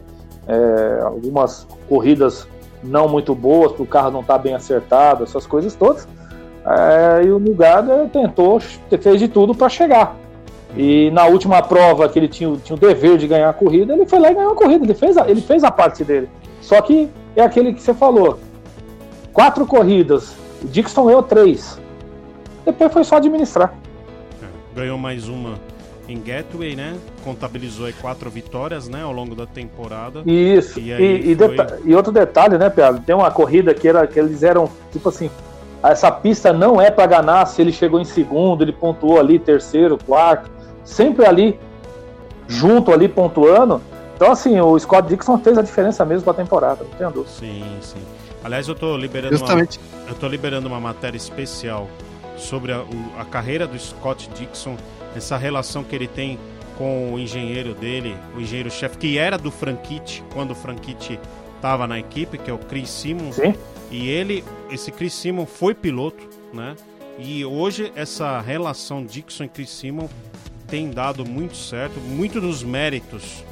[0.48, 2.48] É, algumas corridas
[2.84, 6.07] não muito boas, o carro não está bem acertado, essas coisas todas.
[6.65, 10.15] É, e o Nugada tentou, fez de tudo para chegar.
[10.76, 14.06] E na última prova que ele tinha, tinha o dever de ganhar a corrida, ele
[14.06, 14.86] foi lá e ganhou a corrida.
[14.86, 16.30] Ele fez a, ele fez a parte dele.
[16.62, 18.40] Só que é aquele que você falou:
[19.32, 21.80] quatro corridas, o Dixon ganhou três.
[22.66, 23.74] Depois foi só administrar.
[24.41, 25.60] É, ganhou mais uma
[26.08, 26.95] em Gateway, né?
[27.24, 30.22] Contabilizou aí quatro vitórias, né, ao longo da temporada.
[30.26, 30.80] Isso.
[30.80, 31.56] E, e, e, foi...
[31.86, 33.02] e outro detalhe, né, Pedro?
[33.02, 35.30] Tem uma corrida que era que eles eram tipo assim,
[35.82, 39.98] essa pista não é para ganhar se ele chegou em segundo, ele pontuou ali terceiro,
[39.98, 40.50] quarto,
[40.84, 41.60] sempre ali
[42.48, 43.82] junto ali pontuando.
[44.16, 47.32] Então assim, o Scott Dixon fez a diferença mesmo para a temporada, não tenho dúvida.
[47.32, 48.02] Sim, sim.
[48.44, 49.80] Aliás, eu tô liberando Justamente.
[49.80, 51.88] uma, eu tô liberando uma matéria especial
[52.38, 54.76] sobre a, o, a carreira do Scott Dixon
[55.16, 56.38] essa relação que ele tem
[56.78, 61.20] com o engenheiro dele, o engenheiro-chefe, que era do Franchitti, quando o Franchitti
[61.56, 63.32] estava na equipe, que é o Chris Simon.
[63.32, 63.54] Sim.
[63.92, 66.76] E ele, esse Chris Simon foi piloto, né?
[67.20, 70.10] E hoje essa relação Dixon e Chris Simon
[70.68, 73.44] tem dado muito certo, muito dos méritos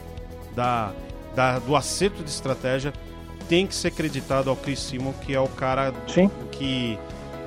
[0.56, 0.92] da,
[1.36, 2.94] da, do acerto de estratégia
[3.48, 6.30] tem que ser creditado ao Chris Simon, que é o cara Sim.
[6.52, 6.98] que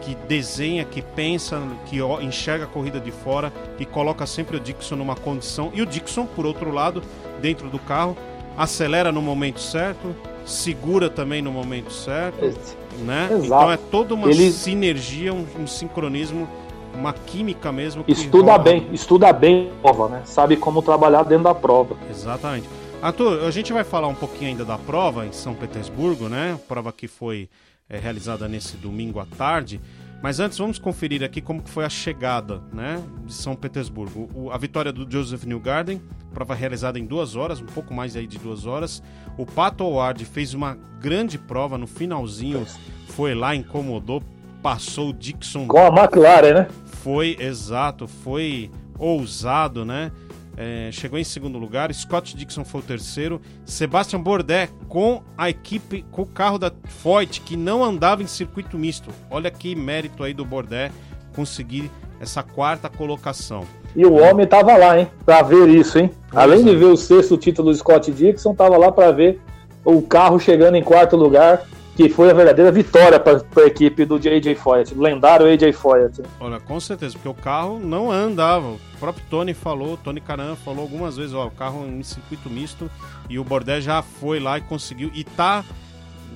[0.04, 4.96] que desenha, que pensa, que enxerga a corrida de fora, que coloca sempre o Dixon
[4.96, 5.72] numa condição.
[5.74, 7.02] E o Dixon, por outro lado,
[7.40, 8.14] dentro do carro,
[8.56, 10.14] acelera no momento certo,
[10.44, 12.54] segura também no momento certo,
[12.98, 13.28] né?
[13.30, 13.44] Exato.
[13.46, 14.52] Então é toda uma Ele...
[14.52, 16.46] sinergia, um, um, sincronismo,
[16.94, 18.04] uma química mesmo.
[18.06, 18.62] estuda rola...
[18.62, 20.22] bem, estuda bem a prova, né?
[20.24, 21.96] Sabe como trabalhar dentro da prova.
[22.10, 22.68] Exatamente.
[23.02, 26.58] Arthur, a gente vai falar um pouquinho ainda da prova em São Petersburgo, né?
[26.66, 27.48] Prova que foi
[27.88, 29.80] é, realizada nesse domingo à tarde.
[30.24, 34.30] Mas antes vamos conferir aqui como que foi a chegada, né, de São Petersburgo.
[34.34, 36.00] O, a vitória do Joseph Newgarden,
[36.32, 39.02] prova realizada em duas horas, um pouco mais aí de duas horas.
[39.36, 42.64] O Pato Howard fez uma grande prova no finalzinho,
[43.08, 44.22] foi lá, incomodou,
[44.62, 45.66] passou o Dixon.
[45.66, 46.68] Com a McLaren, né?
[47.04, 50.10] Foi, exato, foi ousado, né?
[50.56, 56.02] É, chegou em segundo lugar, Scott Dixon foi o terceiro, Sebastian Bourdais com a equipe,
[56.10, 56.72] com o carro da
[57.02, 59.10] Foyt, que não andava em circuito misto.
[59.30, 60.92] Olha que mérito aí do Bourdais
[61.36, 63.64] conseguir essa quarta colocação.
[63.94, 66.10] E o homem tava lá, hein, pra ver isso, hein?
[66.32, 66.74] Além de é.
[66.74, 69.42] ver o sexto título do Scott Dixon, tava lá para ver
[69.84, 74.16] o carro chegando em quarto lugar que foi a verdadeira vitória para a equipe do
[74.16, 76.22] AJ Foyt, do lendário AJ Foyt.
[76.40, 78.66] Olha, com certeza, porque o carro não andava.
[78.66, 82.90] O próprio Tony falou, Tony Canan falou algumas vezes, ó, o carro em circuito misto
[83.28, 85.64] e o Bordet já foi lá e conseguiu e tá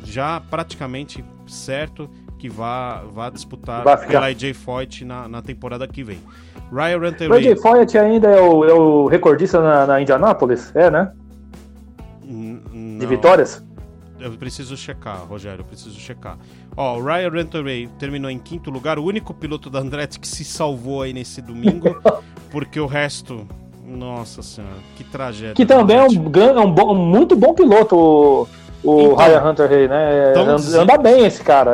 [0.04, 2.08] já praticamente certo
[2.38, 6.20] que vá, vá disputar vai pela AJ Foyt na, na temporada que vem.
[6.72, 7.30] Ryan Ranteray.
[7.30, 11.10] O AJ Foyt ainda é o, é o recordista na, na Indianápolis, é, né?
[12.22, 13.66] N De vitórias?
[14.20, 16.36] Eu preciso checar, Rogério, eu preciso checar.
[16.76, 20.44] Ó, o Ryan Rentoray terminou em quinto lugar, o único piloto da Andretti que se
[20.44, 21.96] salvou aí nesse domingo,
[22.50, 23.46] porque o resto,
[23.86, 25.54] nossa senhora, que tragédia.
[25.54, 28.48] Que também é um, é um, bom, um, muito bom piloto, o,
[28.82, 30.30] o então, Ryan Hunter Ray, né?
[30.30, 31.70] Então, anda, anda bem esse cara.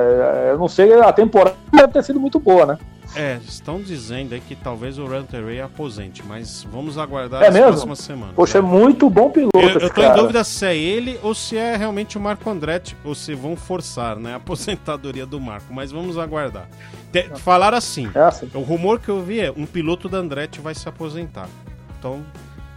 [0.51, 2.79] Eu não sei, a temporada deve ter sido muito boa, né?
[3.17, 7.69] É, estão dizendo aí que talvez o Ray aposente, mas vamos aguardar é as mesmo?
[7.69, 8.35] próximas semanas.
[8.35, 8.67] Poxa, né?
[8.67, 9.57] é muito bom piloto.
[9.57, 10.19] Eu, eu tô cara.
[10.19, 13.55] em dúvida se é ele ou se é realmente o Marco Andretti, ou se vão
[13.55, 16.69] forçar né, a aposentadoria do Marco, mas vamos aguardar.
[17.13, 20.61] Te, falar assim, é assim, o rumor que eu vi é um piloto da Andretti
[20.61, 21.49] vai se aposentar.
[21.97, 22.25] Então,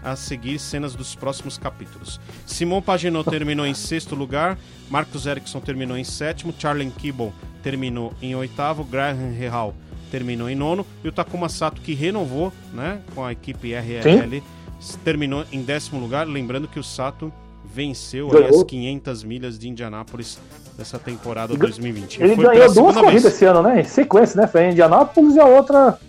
[0.03, 2.22] a seguir cenas dos próximos capítulos.
[2.45, 4.55] Simon Paginot terminou em sexto lugar,
[4.88, 7.34] Marcos Ericsson terminou em sétimo, Charlie Kibble
[7.64, 9.73] terminou em oitavo, Graham Rehal
[10.11, 14.41] terminou em nono, e o Takuma Sato, que renovou né, com a equipe RRL,
[14.79, 14.97] Sim.
[15.03, 16.27] terminou em décimo lugar.
[16.27, 17.31] Lembrando que o Sato
[17.65, 20.39] venceu as 500 milhas de Indianápolis
[20.77, 22.21] dessa temporada 2020.
[22.21, 23.35] Ele, ganhou duas corridas vez.
[23.35, 23.81] esse ano, né?
[23.81, 24.47] Em sequência, né?
[24.47, 25.99] Foi em Indianápolis e a outra.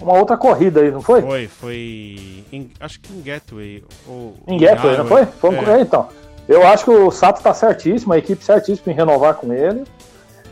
[0.00, 1.22] Uma outra corrida aí, não foi?
[1.22, 2.44] Foi, foi.
[2.52, 3.84] Em, acho que em Gateway.
[4.06, 5.26] Ou em Gateway, não foi?
[5.26, 5.80] foi é.
[5.80, 6.08] então.
[6.48, 9.84] Eu acho que o Sato tá certíssimo, a equipe certíssima em renovar com ele.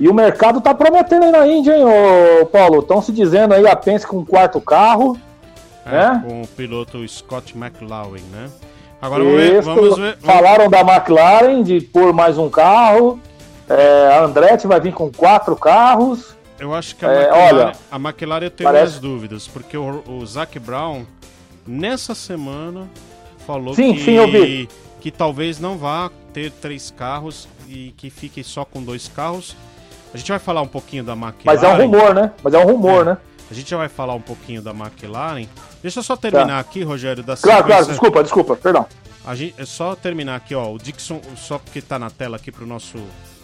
[0.01, 2.81] E o mercado tá prometendo aí na Índia, hein, ô Paulo?
[2.81, 5.19] Estão se dizendo aí a Pense com um quarto carro.
[5.85, 6.25] É, né?
[6.27, 8.49] Com o piloto Scott McLaughlin, né?
[9.01, 10.17] Agora vamos ver, vamos ver.
[10.19, 13.21] Falaram da McLaren de pôr mais um carro.
[13.69, 16.37] É, a Andretti vai vir com quatro carros.
[16.59, 18.85] Eu acho que a, é, McLaren, olha, a McLaren eu tenho parece...
[18.85, 21.05] minhas dúvidas, porque o, o Zac Brown,
[21.67, 22.89] nessa semana,
[23.45, 24.69] falou sim, que, sim,
[25.01, 29.57] que talvez não vá ter três carros e que fique só com dois carros.
[30.13, 31.43] A gente vai falar um pouquinho da McLaren.
[31.45, 32.33] Mas é um rumor, né?
[32.43, 33.05] Mas é um rumor, é.
[33.05, 33.17] né?
[33.51, 35.47] A gente já vai falar um pouquinho da McLaren.
[35.83, 36.59] Deixa eu só terminar tá.
[36.59, 38.87] aqui, Rogério, da Claro, claro, desculpa, desculpa, perdão.
[39.25, 40.73] A gente, é só terminar aqui, ó.
[40.73, 42.99] O Dixon, só porque tá na tela aqui pro nosso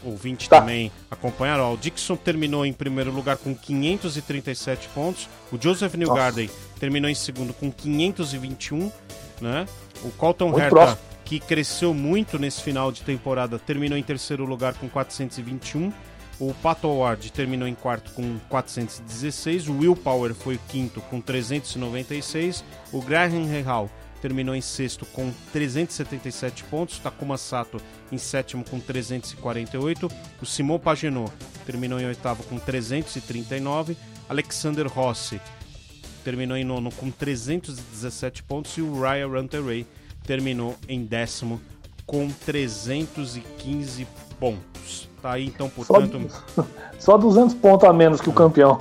[0.04, 0.60] ouvinte tá.
[0.60, 1.74] também acompanhar, ó.
[1.74, 5.28] O Dixon terminou em primeiro lugar com 537 pontos.
[5.52, 8.90] O Joseph Newgarden terminou em segundo com 521,
[9.40, 9.66] né?
[10.02, 10.98] O Colton Herta, próximo.
[11.24, 15.92] que cresceu muito nesse final de temporada, terminou em terceiro lugar com 421.
[16.40, 19.68] O Pato Howard terminou em quarto com 416.
[19.68, 22.64] O Will Power foi o quinto com 396.
[22.92, 23.90] O Graham Rehal
[24.22, 27.00] terminou em sexto com 377 pontos.
[27.00, 27.80] Takuma Sato
[28.12, 30.08] em sétimo com 348.
[30.40, 31.32] O Simon Pagenot
[31.66, 33.96] terminou em oitavo com 339.
[34.28, 35.40] Alexander Rossi
[36.22, 38.76] terminou em nono com 317 pontos.
[38.78, 39.86] E o Ryan Runteray
[40.24, 41.60] terminou em décimo
[42.06, 44.06] com 315
[44.38, 45.07] pontos.
[45.20, 46.20] Tá aí, então, portanto.
[46.98, 48.78] Só, só 200 pontos a menos que o campeão.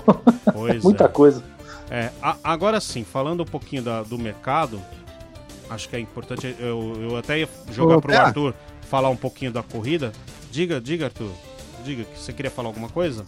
[0.53, 1.07] Pois Muita é.
[1.07, 1.43] coisa.
[1.89, 4.81] É, a, agora sim, falando um pouquinho da, do mercado,
[5.69, 6.55] acho que é importante.
[6.59, 10.11] Eu, eu até ia jogar para o Arthur falar um pouquinho da corrida.
[10.51, 11.31] Diga, diga, Arthur.
[11.84, 13.26] Diga que você queria falar alguma coisa?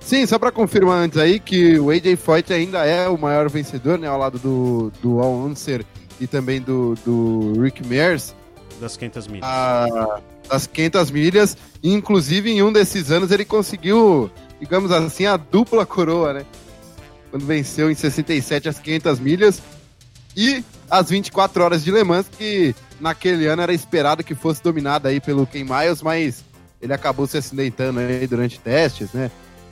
[0.00, 3.98] Sim, só para confirmar antes aí que o AJ Foyt ainda é o maior vencedor,
[3.98, 5.84] né, ao lado do, do Al Unser
[6.20, 8.34] e também do, do Rick Mears.
[8.80, 9.48] Das 500 milhas.
[9.48, 11.56] Ah, das 500 milhas.
[11.82, 16.46] Inclusive, em um desses anos, ele conseguiu, digamos assim, a dupla coroa, né?
[17.30, 19.62] Quando venceu em 67 as 500 milhas
[20.36, 25.08] e as 24 horas de Le Mans, que naquele ano era esperado que fosse dominada
[25.08, 26.44] aí pelo Ken Miles, mas
[26.80, 29.30] ele acabou se acidentando aí durante testes, né?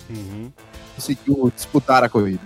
[0.09, 0.51] Uhum.
[0.95, 2.41] Conseguiu disputar a corrida.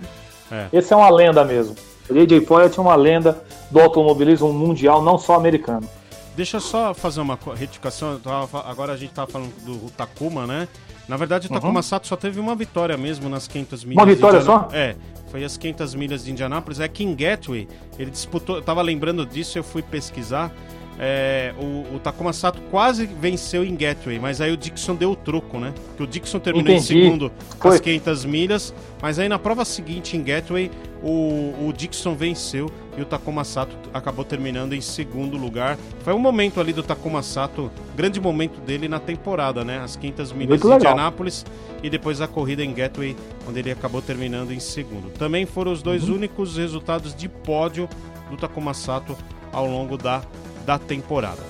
[0.51, 0.67] É.
[0.73, 1.75] Esse é uma lenda mesmo.
[2.09, 2.41] O J.J.
[2.41, 5.87] Poyet é uma lenda do automobilismo mundial, não só americano.
[6.35, 8.19] Deixa eu só fazer uma retificação.
[8.65, 10.67] agora a gente tava falando do Takuma, né?
[11.07, 14.03] Na verdade, o Takuma Sato só teve uma vitória mesmo nas 500 milhas.
[14.03, 14.75] Uma vitória Indiana- só?
[14.75, 14.95] É,
[15.31, 16.79] foi as 500 milhas de Indianápolis.
[16.79, 17.67] É que em Gateway,
[17.97, 18.57] ele disputou.
[18.57, 20.51] Eu tava lembrando disso, eu fui pesquisar.
[20.97, 25.15] É, o, o Takuma Sato quase venceu em Gateway, mas aí o Dixon deu o
[25.15, 25.73] troco, né?
[25.87, 26.87] Porque o Dixon terminou em Entendi.
[27.03, 27.75] segundo Foi.
[27.75, 30.71] as 500 milhas, mas aí na prova seguinte em Gateway,
[31.03, 35.77] o, o Dixon venceu e o Takuma Sato acabou terminando em segundo lugar.
[35.99, 39.79] Foi um momento ali do Takuma Sato, grande momento dele na temporada, né?
[39.79, 40.77] As 500 milhas legal.
[40.77, 41.45] Indianápolis
[41.83, 43.17] e depois a corrida em Gateway,
[43.47, 45.09] onde ele acabou terminando em segundo.
[45.19, 46.15] Também foram os dois Uhum.
[46.15, 47.89] únicos resultados de pódio
[48.29, 49.15] do Takuma Sato
[49.51, 50.21] ao longo da,
[50.65, 51.41] da temporada.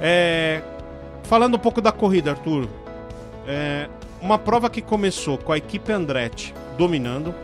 [0.00, 0.62] É,
[1.24, 2.68] falando um pouco da corrida, Arthur,
[3.46, 3.88] é,
[4.20, 7.34] uma prova que começou com a equipe Andretti dominando,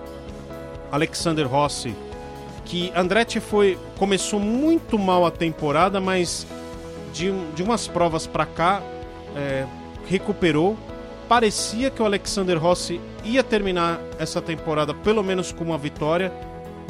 [0.91, 1.95] Alexander Rossi,
[2.65, 6.47] que Andretti foi começou muito mal a temporada, mas
[7.13, 8.83] de, de umas provas para cá
[9.37, 9.67] é,
[10.07, 10.77] recuperou.
[11.29, 16.33] Parecia que o Alexander Rossi ia terminar essa temporada pelo menos com uma vitória,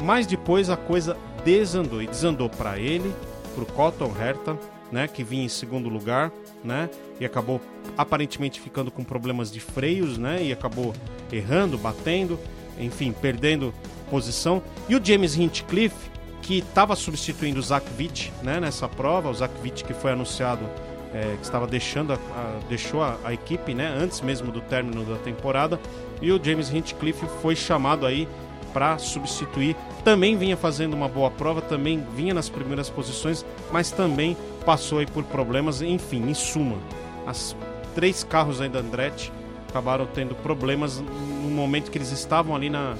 [0.01, 3.13] mas depois a coisa desandou e desandou para ele,
[3.59, 4.57] o Cotton Herta,
[4.91, 6.31] né, que vinha em segundo lugar,
[6.63, 7.61] né, e acabou
[7.97, 10.93] aparentemente ficando com problemas de freios, né, e acabou
[11.31, 12.37] errando, batendo,
[12.79, 13.73] enfim, perdendo
[14.09, 14.61] posição.
[14.89, 16.11] E o James Hinchcliffe,
[16.41, 20.65] que estava substituindo o Zach Witt, né, nessa prova, o Zach Witt que foi anunciado
[21.13, 25.03] é, que estava deixando a, a- deixou a, a equipe, né, antes mesmo do término
[25.05, 25.79] da temporada,
[26.21, 28.27] e o James Hinchcliffe foi chamado aí
[28.73, 29.75] para substituir.
[30.03, 34.35] Também vinha fazendo uma boa prova, também vinha nas primeiras posições, mas também
[34.65, 35.81] passou aí por problemas.
[35.81, 36.77] Enfim, em suma,
[37.25, 37.55] as
[37.95, 39.31] três carros aí da Andretti
[39.69, 42.95] acabaram tendo problemas no momento que eles estavam ali na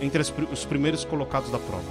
[0.00, 1.84] entre as os primeiros colocados da prova.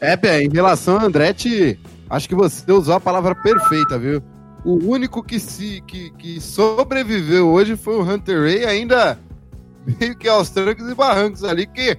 [0.00, 1.78] É, Pé, em relação a Andretti,
[2.10, 4.22] acho que você usou a palavra perfeita, viu?
[4.64, 9.18] O único que, se, que, que sobreviveu hoje foi o Hunter Ray, ainda
[9.86, 11.96] meio que aos trancos e barrancos ali, que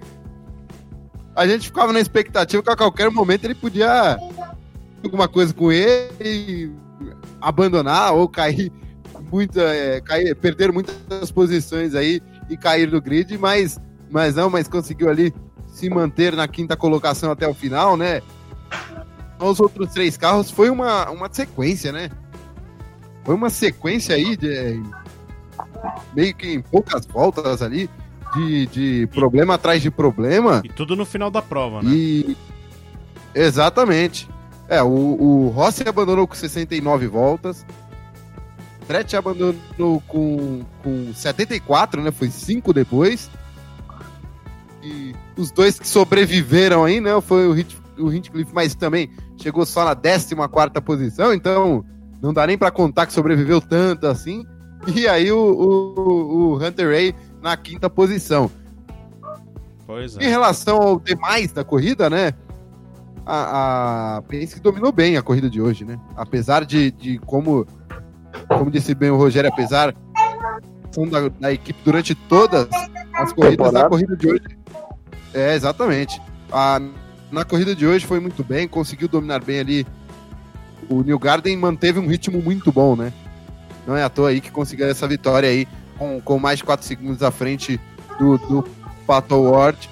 [1.36, 4.18] a gente ficava na expectativa que a qualquer momento ele podia
[5.04, 6.72] alguma coisa com ele
[7.42, 8.72] abandonar ou cair
[9.32, 13.80] muita, é, cair, perder muitas posições aí e cair do grid, mas,
[14.10, 15.34] mas não, mas conseguiu ali
[15.68, 18.22] se manter na quinta colocação até o final, né?
[19.40, 22.10] Os outros três carros foi uma, uma sequência, né?
[23.26, 24.82] Foi uma sequência aí de
[26.14, 27.90] meio que em poucas voltas ali
[28.36, 30.62] de, de problema atrás de problema.
[30.64, 31.92] E tudo no final da prova, né?
[31.92, 32.38] E
[33.34, 34.30] exatamente.
[34.68, 37.66] É, o, o Rossi abandonou com 69 voltas.
[38.88, 42.12] Tretti abandonou com, com 74, né?
[42.12, 43.30] Foi 5 depois.
[44.84, 47.20] E os dois que sobreviveram aí, né?
[47.22, 50.36] Foi o, Hit, o Hinchcliffe, mas também chegou só na 14
[50.82, 51.84] posição, então
[52.22, 54.46] não dá nem pra contar que sobreviveu tanto assim.
[54.94, 58.50] E aí o, o, o Hunter Ray na quinta posição.
[59.86, 60.30] Pois Em é.
[60.30, 62.34] relação ao demais da corrida, né?
[63.26, 66.00] A, a Penske dominou bem a corrida de hoje, né?
[66.16, 67.66] Apesar de, de como,
[68.48, 69.96] como disse bem o Rogério, apesar
[71.10, 72.68] da, da equipe durante todas
[73.14, 73.86] as corridas, Temporada.
[73.86, 74.44] a corrida de hoje.
[75.34, 76.22] É, exatamente.
[76.52, 76.80] A,
[77.32, 79.88] na corrida de hoje foi muito bem, conseguiu dominar bem ali.
[80.88, 83.12] O New Garden manteve um ritmo muito bom, né?
[83.86, 85.68] Não é à toa aí que conseguiu essa vitória aí
[85.98, 87.80] com, com mais de 4 segundos à frente
[88.20, 88.68] do, do
[89.06, 89.90] Pato Ward.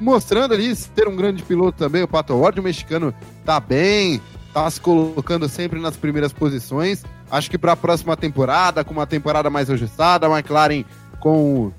[0.00, 3.14] Mostrando ali ter um grande piloto também, o Pato Ward, o mexicano
[3.44, 4.20] tá bem,
[4.52, 7.04] tá se colocando sempre nas primeiras posições.
[7.30, 10.84] Acho que para a próxima temporada, com uma temporada mais ajustada, a McLaren
[11.20, 11.72] com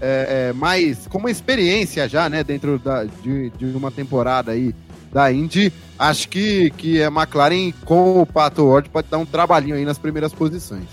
[0.00, 4.74] é, é, mais com uma experiência já, né, dentro da, de, de uma temporada aí
[5.12, 9.74] da Indy, acho que, que a McLaren com o Pato Ward pode dar um trabalhinho
[9.76, 10.88] aí nas primeiras posições.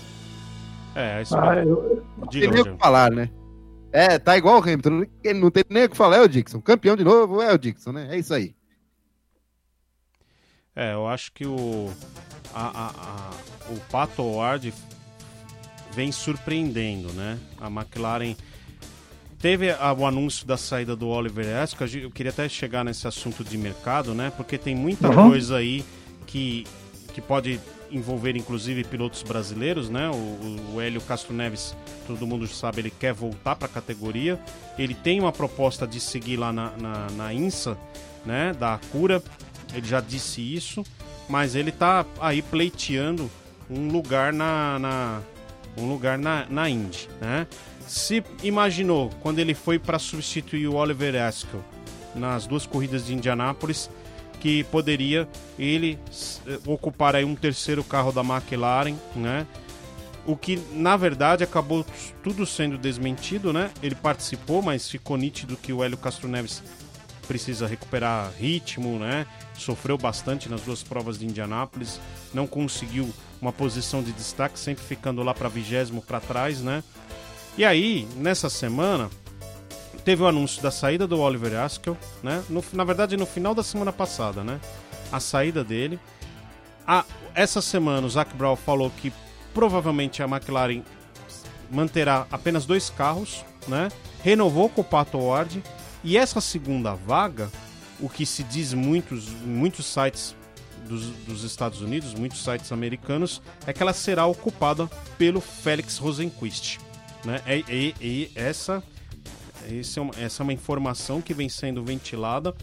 [0.94, 3.30] É, isso Ah, eu- Não tem nem o que falar, né?
[3.92, 6.60] É, tá igual o Hamilton, ele não tem nem o que falar, é o Dixon.
[6.60, 8.08] Campeão de novo é o Dixon, né?
[8.10, 8.54] É isso aí.
[10.76, 11.90] É, eu acho que o,
[12.54, 14.72] a, a- a- o Pato Ward
[15.92, 17.38] vem surpreendendo, né?
[17.60, 18.36] A McLaren
[19.40, 21.98] teve a- o anúncio da saída do Oliver Ascot.
[21.98, 24.32] Eu queria até chegar nesse assunto de mercado, né?
[24.36, 25.28] Porque tem muita Uhum.
[25.30, 25.84] coisa aí
[26.26, 26.66] que,
[27.14, 27.58] que pode
[27.90, 30.08] envolver, inclusive, pilotos brasileiros, né?
[30.08, 31.74] O, o- o Hélio Castro Neves,
[32.06, 34.38] todo mundo sabe, ele quer voltar para a categoria.
[34.78, 37.76] Ele tem uma proposta de seguir lá na, na, na INSA,
[38.24, 38.52] né?
[38.58, 39.22] Da Cura.
[39.74, 40.84] Ele já disse isso,
[41.28, 43.30] mas ele tá aí pleiteando
[43.68, 45.20] um lugar na, na
[45.76, 47.46] um lugar na, na Indy, né?
[47.86, 51.62] Se imaginou quando ele foi para substituir o Oliver Askew
[52.14, 53.90] nas duas corridas de Indianápolis
[54.40, 55.28] que poderia
[55.58, 55.98] ele
[56.46, 59.46] eh, ocupar aí um terceiro carro da McLaren, né?
[60.26, 61.84] O que na verdade acabou
[62.22, 63.70] tudo sendo desmentido, né?
[63.82, 66.62] Ele participou, mas ficou nítido que o Hélio Castro Neves
[67.28, 69.26] precisa recuperar ritmo, né?
[69.54, 72.00] Sofreu bastante nas duas provas de Indianápolis,
[72.32, 76.82] não conseguiu uma posição de destaque, sempre ficando lá para vigésimo para trás, né?
[77.56, 79.10] E aí, nessa semana,
[80.04, 82.42] teve o anúncio da saída do Oliver Askew, né?
[82.48, 84.60] No, na verdade, no final da semana passada, né?
[85.12, 85.98] A saída dele.
[86.86, 87.04] A,
[87.34, 89.12] essa semana, o Zac Brown falou que
[89.52, 90.82] provavelmente a McLaren
[91.70, 93.88] manterá apenas dois carros, né?
[94.22, 95.62] Renovou com o Pato Ward.
[96.02, 97.50] E essa segunda vaga,
[97.98, 100.34] o que se diz muitos, muitos sites
[100.88, 106.78] dos, dos, Estados Unidos, muitos sites americanos, é que ela será ocupada pelo Félix Rosenquist.
[107.24, 107.40] Né?
[107.46, 108.82] E, e, e essa
[109.68, 112.54] esse é uma, essa é uma informação que vem sendo ventilada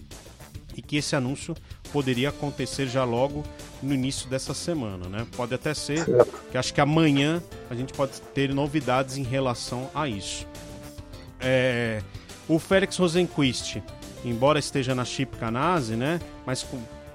[0.76, 1.56] e que esse anúncio
[1.92, 3.44] poderia acontecer já logo
[3.82, 5.26] no início dessa semana, né?
[5.36, 6.06] Pode até ser
[6.52, 10.48] que acho que amanhã a gente pode ter novidades em relação a isso.
[11.40, 12.02] É,
[12.48, 13.82] o Félix Rosenquist,
[14.26, 16.20] embora esteja na Chip Canase, né?
[16.46, 16.66] Mas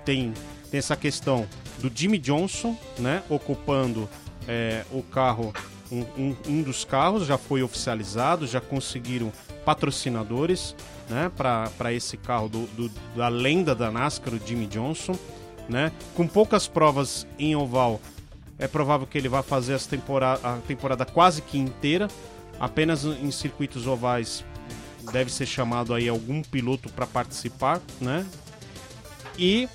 [0.04, 0.32] tem,
[0.70, 1.46] tem essa questão
[1.78, 3.22] do Jimmy Johnson, né?
[3.28, 4.08] Ocupando
[4.48, 5.52] é, o carro,
[5.92, 9.30] um, um, um dos carros já foi oficializado, já conseguiram
[9.64, 10.74] patrocinadores
[11.08, 15.14] né, para esse carro do, do, da lenda da NASCAR, o Jimmy Johnson.
[15.68, 15.92] Né?
[16.14, 18.00] Com poucas provas em oval,
[18.58, 22.08] é provável que ele vá fazer as temporada, a temporada quase que inteira.
[22.58, 24.44] Apenas em circuitos ovais
[25.12, 28.26] deve ser chamado aí algum piloto para participar, né?
[29.38, 29.68] E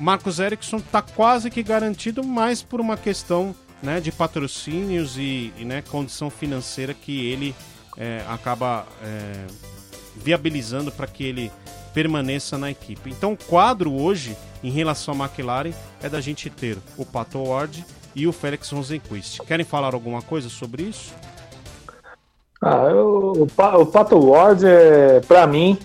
[0.00, 5.64] Marcos Ericsson está quase que garantido, mais por uma questão né, de patrocínios e, e
[5.64, 7.54] né, condição financeira que ele
[7.96, 9.46] é, acaba é,
[10.16, 11.52] viabilizando para que ele
[11.92, 13.10] permaneça na equipe.
[13.10, 15.72] Então, o quadro hoje, em relação à McLaren,
[16.02, 17.84] é da gente ter o Pato Ward
[18.14, 19.40] e o Félix Rosenquist.
[19.42, 21.12] Querem falar alguma coisa sobre isso?
[22.60, 25.78] Ah, eu, o, o Pato Ward, é, para mim,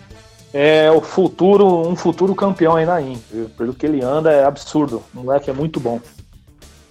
[0.54, 3.50] é o futuro, um futuro campeão aí na Indy.
[3.58, 5.04] Pelo que ele anda, é absurdo.
[5.14, 6.00] O moleque é muito bom.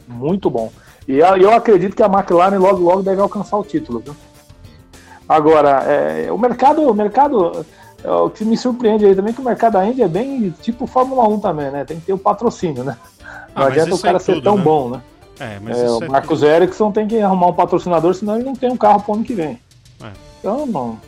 [0.07, 0.73] Muito bom.
[1.07, 4.15] E eu acredito que a McLaren logo, logo deve alcançar o título, viu?
[5.29, 7.65] Agora, é, o mercado, o mercado,
[8.05, 10.51] é, o que me surpreende aí também é que o mercado da Indy é bem
[10.61, 11.85] tipo Fórmula 1 também, né?
[11.85, 12.97] Tem que ter o patrocínio, né?
[13.55, 14.63] Não ah, adianta o cara é ser tudo, tão né?
[14.63, 15.03] bom, né?
[15.41, 18.45] É, mas é, o é Marcos é Ericsson tem que arrumar um patrocinador, senão ele
[18.45, 19.59] não tem um carro pro ano que vem.
[20.03, 20.11] É.
[20.39, 20.99] Então, não.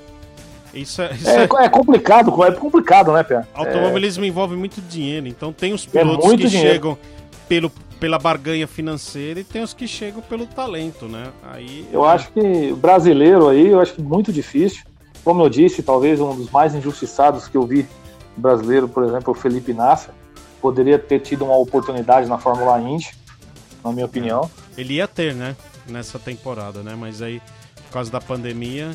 [0.73, 3.45] Isso é, isso é, é, complicado, é complicado, né, Pé?
[3.55, 6.69] Automobilismo envolve muito dinheiro, então tem os pilotos que dinheiro.
[6.69, 6.99] chegam
[7.49, 7.71] pelo
[8.05, 11.33] pela barganha financeira e tem os que chegam pelo talento, né?
[11.43, 14.85] Aí eu acho que o brasileiro aí, eu acho que muito difícil.
[15.25, 17.89] Como eu disse, talvez um dos mais injustiçados que eu vi
[18.37, 20.13] brasileiro, por exemplo, o Felipe Nasser,
[20.61, 23.11] poderia ter tido uma oportunidade na Fórmula Indy,
[23.83, 24.51] na minha opinião.
[24.77, 25.57] Ele ia ter, né?
[25.89, 26.95] Nessa temporada, né?
[26.95, 27.41] Mas aí,
[27.87, 28.91] por causa da pandemia,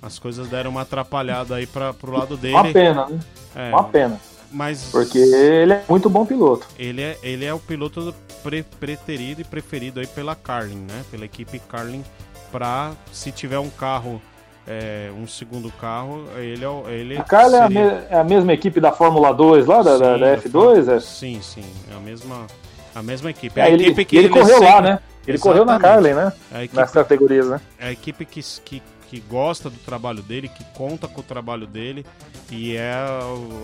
[0.00, 2.54] as coisas deram uma atrapalhada aí para pro lado dele.
[2.54, 3.20] Uma pena, né?
[3.54, 4.18] É, uma pena.
[4.50, 6.66] Mas porque ele é muito bom piloto.
[6.78, 11.04] Ele é, ele é o piloto pre preterido e preferido aí pela Carlin, né?
[11.10, 12.04] Pela equipe Carlin
[12.50, 14.20] para se tiver um carro
[14.66, 17.80] é, um segundo carro, ele é ele A Carlin seria...
[17.80, 20.88] é, a é, a mesma equipe da Fórmula 2 lá, da, sim, da, da F2?
[20.88, 21.00] É?
[21.00, 22.46] Sim, sim, é a mesma,
[22.94, 23.60] a mesma equipe.
[23.60, 24.64] É, a ele, equipe que ele, ele correu sempre...
[24.64, 24.98] lá, né?
[25.26, 25.42] Ele Exatamente.
[25.42, 26.32] correu na Carlin, né?
[26.56, 27.60] Equipe, Nas categorias, né?
[27.78, 31.66] É a equipe que, que que gosta do trabalho dele, que conta com o trabalho
[31.66, 32.04] dele
[32.50, 32.94] e é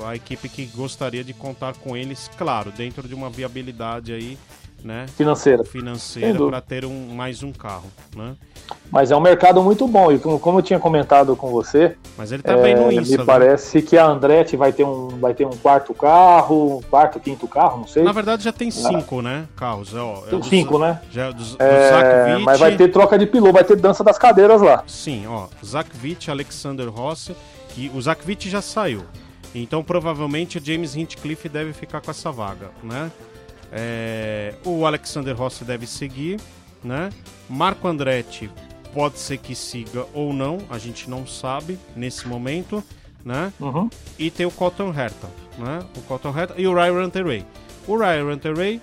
[0.07, 4.39] a equipe que gostaria de contar com eles, claro, dentro de uma viabilidade aí,
[4.85, 5.07] né?
[5.17, 5.65] Financeira.
[5.65, 8.35] Financeira para ter um, mais um carro, né?
[8.91, 12.43] Mas é um mercado muito bom e como eu tinha comentado com você, mas ele
[12.43, 15.47] tá é, bem no Insta, me parece que a Andretti vai ter um vai ter
[15.47, 18.03] um quarto carro, um quarto, quinto carro, não sei.
[18.03, 19.23] Na verdade já tem cinco, ah.
[19.23, 19.95] né, carros.
[19.95, 21.01] Ó, tem é cinco, né?
[21.11, 24.61] Já é dos, é, mas vai ter troca de piloto, vai ter dança das cadeiras
[24.61, 24.85] lá.
[24.87, 27.35] Sim, ó, Zach Witt, Alexander Rossi,
[27.71, 29.03] que o Witt já saiu.
[29.55, 33.11] Então provavelmente o James Hinchcliffe deve ficar com essa vaga, né?
[33.73, 36.39] É, o Alexander Rossi deve seguir,
[36.85, 37.11] né?
[37.49, 38.51] Marco Andretti
[38.93, 42.85] pode ser que siga ou não, a gente não sabe nesse momento,
[43.25, 43.53] né?
[43.59, 43.89] Uhum.
[44.19, 45.29] E tem o Cotton Herta,
[45.59, 45.81] né?
[45.97, 47.47] O Cotton Herta e o Ryan Ranteray.
[47.87, 48.81] O Ryan Ranteray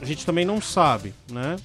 [0.00, 1.56] a gente também não sabe, né?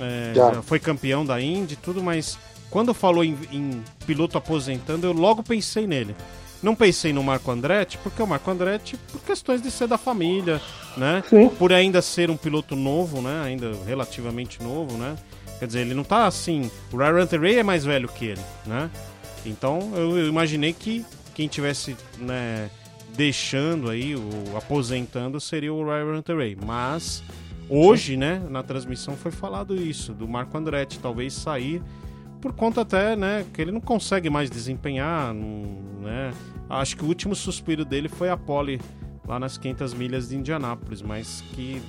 [0.00, 2.38] É, já foi campeão da Indy tudo, mas
[2.70, 6.14] quando falou em, em, piloto aposentando, eu logo pensei nele.
[6.62, 10.60] Não pensei no Marco Andretti, porque o Marco Andretti, por questões de ser da família,
[10.96, 11.22] né?
[11.28, 11.48] Sim.
[11.50, 13.42] Por ainda ser um piloto novo, né?
[13.44, 15.16] Ainda relativamente novo, né?
[15.58, 16.70] Quer dizer, ele não tá assim.
[16.92, 18.90] O Ryan Ray é mais velho que ele, né?
[19.46, 21.04] Então eu, eu imaginei que
[21.34, 22.68] quem tivesse né,
[23.14, 27.22] deixando aí, o aposentando, seria o Ryan Hunter Mas
[27.68, 31.80] hoje, né, na transmissão foi falado isso, do Marco Andretti, talvez sair
[32.40, 36.32] por conta até, né, que ele não consegue mais desempenhar, não, né?
[36.70, 38.80] Acho que o último suspiro dele foi a pole
[39.26, 41.82] lá nas 500 milhas de Indianápolis, mas que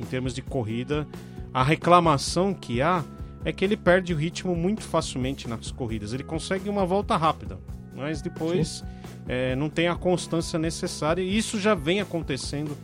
[0.00, 1.06] em termos de corrida,
[1.52, 3.04] a reclamação que há
[3.44, 6.12] é que ele perde o ritmo muito facilmente nas corridas.
[6.12, 7.58] Ele consegue uma volta rápida,
[7.94, 8.84] mas depois
[9.28, 11.22] é, não tem a constância necessária.
[11.22, 12.76] E isso já vem acontecendo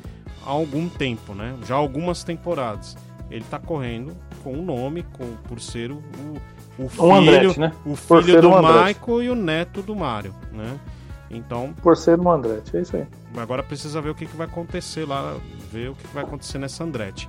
[0.44, 1.56] há algum tempo, né?
[1.66, 2.96] Já há algumas temporadas.
[3.30, 6.02] Ele está correndo com o nome, com, por ser o,
[6.78, 7.72] o filho, Andretti, né?
[7.84, 10.78] o filho do um Michael e o neto do Mario, né?
[11.30, 11.74] Então.
[11.82, 13.06] Por ser um Andretti, é isso aí.
[13.36, 15.36] Agora precisa ver o que, que vai acontecer lá,
[15.72, 17.28] ver o que, que vai acontecer nessa Andretti.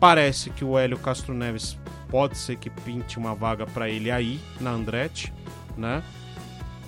[0.00, 1.78] Parece que o Hélio Castro Neves
[2.08, 5.32] pode ser que pinte uma vaga para ele aí na Andretti,
[5.76, 6.02] né?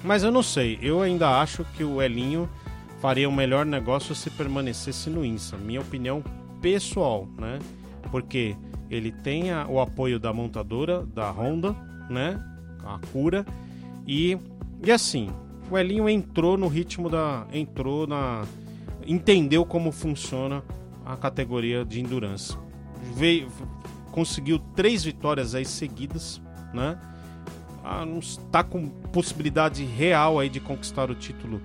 [0.03, 2.49] Mas eu não sei, eu ainda acho que o Elinho
[3.01, 6.23] faria o melhor negócio se permanecesse no INSA, minha opinião
[6.61, 7.59] pessoal, né?
[8.11, 8.57] Porque
[8.91, 11.75] ele tem a, o apoio da montadora, da Honda,
[12.09, 12.43] né?
[12.85, 13.45] A cura
[14.07, 14.39] e
[14.83, 15.31] e assim,
[15.71, 18.45] o Elinho entrou no ritmo da entrou na
[19.07, 20.63] entendeu como funciona
[21.05, 22.57] a categoria de endurance.
[23.15, 23.49] Veio
[24.11, 26.41] conseguiu três vitórias aí seguidas,
[26.73, 26.99] né?
[28.19, 31.61] Está ah, com possibilidade real aí de conquistar o título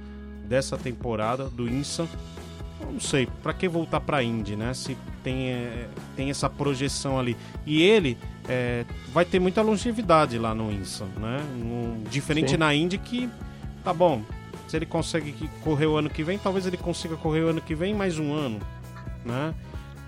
[0.48, 2.08] dessa temporada do INSA.
[2.80, 4.74] não sei, para que voltar para a Indy, né?
[4.74, 7.36] Se tem, é, tem essa projeção ali.
[7.66, 8.18] E ele
[8.48, 11.42] é, vai ter muita longevidade lá no INSA, né?
[11.56, 12.58] Um, diferente Sim.
[12.58, 13.30] na Indy que,
[13.84, 14.22] tá bom,
[14.68, 17.76] se ele consegue correr o ano que vem, talvez ele consiga correr o ano que
[17.76, 18.60] vem mais um ano,
[19.26, 19.54] né?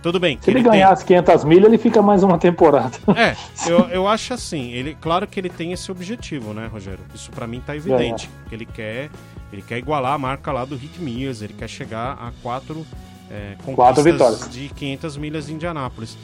[0.06, 0.38] Tudo bem.
[0.40, 0.94] Se ele, ele ganhar tem...
[0.94, 2.92] as 500 milhas, ele fica mais uma temporada.
[3.16, 3.36] É,
[3.68, 4.72] eu, eu acho assim.
[4.72, 7.04] Ele, claro que ele tem esse objetivo, né, Rogério?
[7.16, 8.30] Isso para mim tá evidente.
[8.46, 8.50] É.
[8.50, 9.10] Que ele quer,
[9.52, 11.42] ele quer igualar a marca lá do Rick Mears.
[11.42, 12.86] Ele quer chegar a quatro,
[13.32, 16.16] é, quatro vitórias de 500 milhas de Indianápolis.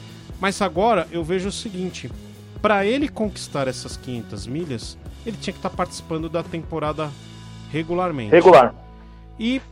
[0.42, 2.10] Mas agora eu vejo o seguinte:
[2.60, 7.08] para ele conquistar essas 500 milhas, ele tinha que estar tá participando da temporada
[7.70, 8.32] regularmente.
[8.32, 8.74] Regular.
[9.38, 9.62] E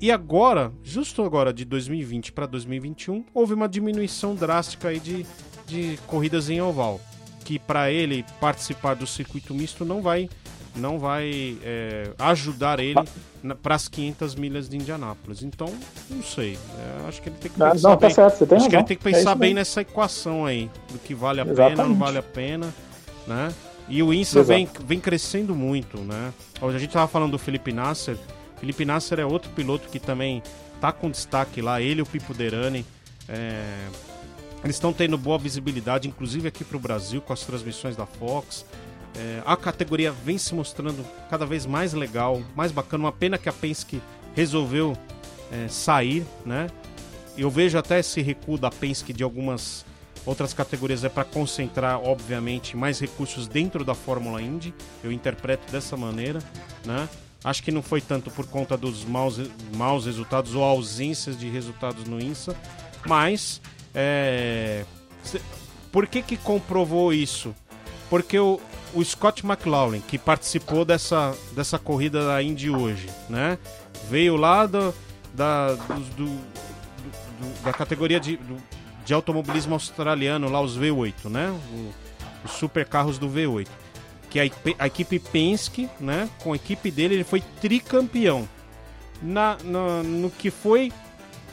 [0.00, 5.24] e agora, justo agora de 2020 para 2021, houve uma diminuição drástica aí de,
[5.64, 7.00] de corridas em oval,
[7.44, 10.28] que para ele participar do circuito misto não vai
[10.76, 13.00] não vai é, ajudar ele
[13.62, 15.42] para as 500 milhas de Indianápolis.
[15.42, 15.68] Então,
[16.08, 16.58] não sei.
[16.78, 18.14] É, acho que ele tem que pensar não, tá bem.
[18.14, 21.40] Certo, acho que ele tem que pensar é bem nessa equação aí, do que vale
[21.40, 21.76] a Exatamente.
[21.76, 22.74] pena, não vale a pena,
[23.26, 23.52] né?
[23.88, 26.32] E o INSA vem, vem crescendo muito, né?
[26.62, 28.16] A gente tava falando do Felipe Nasser,
[28.60, 30.42] Felipe Nasser é outro piloto que também
[30.80, 32.84] tá com destaque lá, ele e o Pipo Derani.
[33.26, 33.88] É...
[34.62, 38.66] Eles estão tendo boa visibilidade, inclusive aqui para o Brasil, com as transmissões da Fox.
[39.16, 39.42] É...
[39.44, 43.04] A categoria vem se mostrando cada vez mais legal, mais bacana.
[43.04, 44.00] Uma pena que a Penske
[44.34, 44.96] resolveu
[45.50, 46.68] é, sair, né?
[47.36, 49.84] Eu vejo até esse recuo da Penske de algumas
[50.26, 54.74] outras categorias é para concentrar, obviamente, mais recursos dentro da Fórmula Indy.
[55.02, 56.40] Eu interpreto dessa maneira,
[56.84, 57.08] né?
[57.42, 59.40] Acho que não foi tanto por conta dos maus,
[59.74, 62.54] maus resultados ou ausências de resultados no INSA,
[63.06, 63.62] mas
[63.94, 64.84] é,
[65.90, 67.54] por que que comprovou isso?
[68.10, 68.60] Porque o,
[68.94, 73.58] o Scott McLaughlin, que participou dessa, dessa corrida da Indy hoje, né?
[74.08, 74.94] Veio lá do,
[75.34, 78.38] da, do, do, da categoria de,
[79.04, 81.50] de automobilismo australiano, lá os V8, né?
[81.50, 81.92] O,
[82.44, 83.68] os super carros do V8
[84.30, 84.44] que a,
[84.78, 88.48] a, equipe Penske, né, com a equipe dele, ele foi tricampeão.
[89.20, 90.90] Na, na no que foi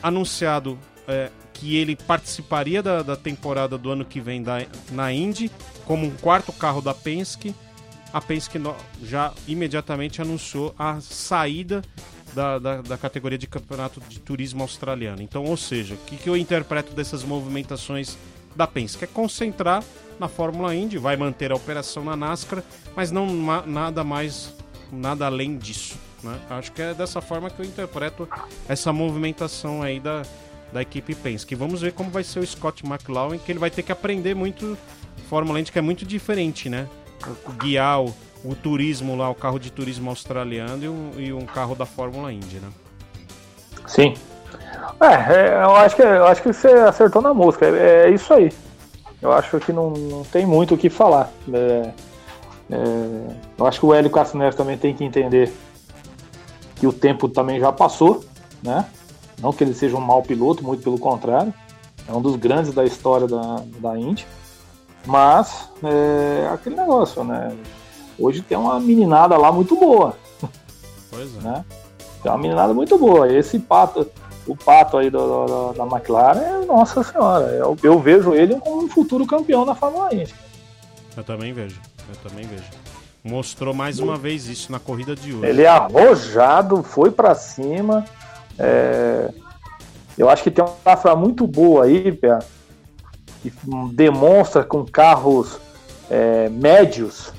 [0.02, 5.50] anunciado é, que ele participaria da, da, temporada do ano que vem da, na Indy
[5.88, 7.54] como um quarto carro da Penske,
[8.12, 8.60] a Penske
[9.02, 11.80] já imediatamente anunciou a saída
[12.34, 15.22] da, da, da, categoria de campeonato de turismo australiano.
[15.22, 18.18] Então, ou seja, o que, que eu interpreto dessas movimentações
[18.54, 19.04] da Penske?
[19.04, 19.82] É concentrar
[20.20, 22.62] na Fórmula Indy, vai manter a operação na NASCAR,
[22.94, 23.26] mas não
[23.66, 24.52] nada mais,
[24.92, 25.96] nada além disso.
[26.22, 26.38] Né?
[26.50, 28.28] Acho que é dessa forma que eu interpreto
[28.68, 30.20] essa movimentação aí da,
[30.70, 31.54] da equipe Penske.
[31.54, 34.76] Vamos ver como vai ser o Scott McLaughlin, que ele vai ter que aprender muito
[35.28, 36.86] Fórmula Indy, que é muito diferente, né?
[37.46, 38.14] O, guiar o,
[38.44, 42.56] o, turismo lá, o carro de turismo australiano e, e um carro da Fórmula Indy,
[42.56, 42.68] né?
[43.86, 44.14] Sim.
[45.00, 47.66] É, é, eu acho que eu acho que você acertou na música.
[47.66, 48.50] É, é isso aí
[49.20, 51.30] eu acho que não, não tem muito o que falar.
[51.52, 51.90] É,
[52.70, 55.52] é, eu acho que o Hélio Neves também tem que entender
[56.76, 58.24] que o tempo também já passou,
[58.62, 58.86] né?
[59.40, 61.52] Não que ele seja um mau piloto, muito pelo contrário.
[62.06, 64.26] É um dos grandes da história da, da Indy.
[65.06, 67.56] Mas é aquele negócio, né?
[68.18, 70.16] Hoje tem uma meninada lá muito boa.
[71.10, 71.40] Pois é.
[71.40, 71.64] Né?
[72.22, 73.32] Tem uma meninada muito boa.
[73.32, 74.10] Esse pato,
[74.46, 78.84] o pato aí do, do, da McLaren, é, nossa senhora, eu, eu, vejo ele como
[78.84, 80.24] um futuro campeão na Fórmula 1.
[81.16, 82.64] Eu também vejo, eu também vejo.
[83.22, 85.46] Mostrou mais uma vez isso na corrida de hoje.
[85.46, 88.04] Ele é arrojado, foi para cima.
[88.58, 89.30] É...
[90.16, 92.38] Eu acho que tem uma safra muito boa aí, Pé,
[93.42, 93.52] que
[93.92, 95.58] demonstra com carros
[96.10, 97.32] é, médios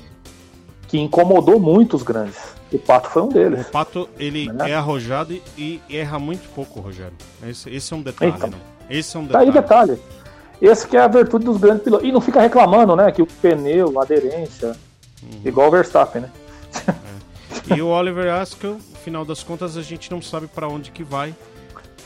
[0.88, 2.36] que incomodou muito os grandes.
[2.72, 3.66] O Pato foi um deles.
[3.66, 7.14] O Pato, ele é, é arrojado e erra muito pouco, Rogério.
[7.46, 8.56] Esse, esse é um detalhe, então, né?
[8.88, 9.52] Esse é um detalhe.
[9.52, 9.98] Tá aí detalhe.
[10.60, 12.06] Esse que é a virtude dos grandes pilotos.
[12.06, 13.10] E não fica reclamando, né?
[13.10, 14.76] Que o pneu, a aderência.
[15.22, 15.40] Uhum.
[15.44, 16.30] Igual o Verstappen, né?
[16.86, 17.74] É.
[17.76, 21.02] E o Oliver Askew, no final das contas, a gente não sabe para onde que
[21.02, 21.34] vai.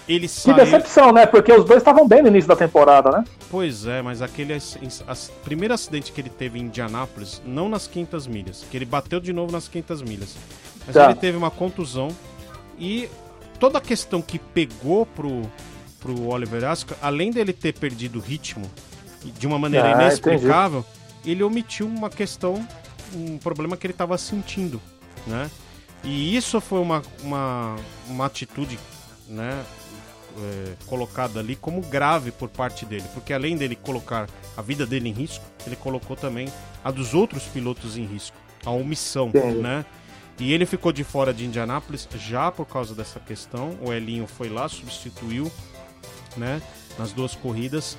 [0.06, 1.24] Ele que decepção, né?
[1.24, 3.24] Porque os dois estavam bem no início da temporada, né?
[3.50, 4.54] Pois é, mas aquele
[5.42, 9.32] primeiro acidente que ele teve em Indianápolis, não nas quintas milhas, que ele bateu de
[9.32, 10.36] novo nas quintas milhas.
[10.86, 11.06] Mas tá.
[11.06, 12.08] ele teve uma contusão
[12.78, 13.08] e
[13.58, 15.42] toda a questão que pegou pro,
[16.00, 18.70] pro Oliver Askew, além dele ter perdido o ritmo
[19.24, 21.30] de uma maneira ah, inexplicável, entendi.
[21.30, 22.66] ele omitiu uma questão,
[23.14, 24.80] um problema que ele estava sentindo,
[25.26, 25.50] né?
[26.02, 27.76] E isso foi uma, uma,
[28.06, 28.78] uma atitude
[29.26, 29.64] né,
[30.36, 35.08] é, colocada ali como grave por parte dele, porque além dele colocar a vida dele
[35.08, 36.48] em risco, ele colocou também
[36.82, 39.60] a dos outros pilotos em risco, a omissão, Sim.
[39.60, 39.84] né?
[40.38, 43.78] E ele ficou de fora de Indianápolis já por causa dessa questão.
[43.80, 45.50] O Elinho foi lá, substituiu,
[46.36, 46.60] né,
[46.98, 47.96] nas duas corridas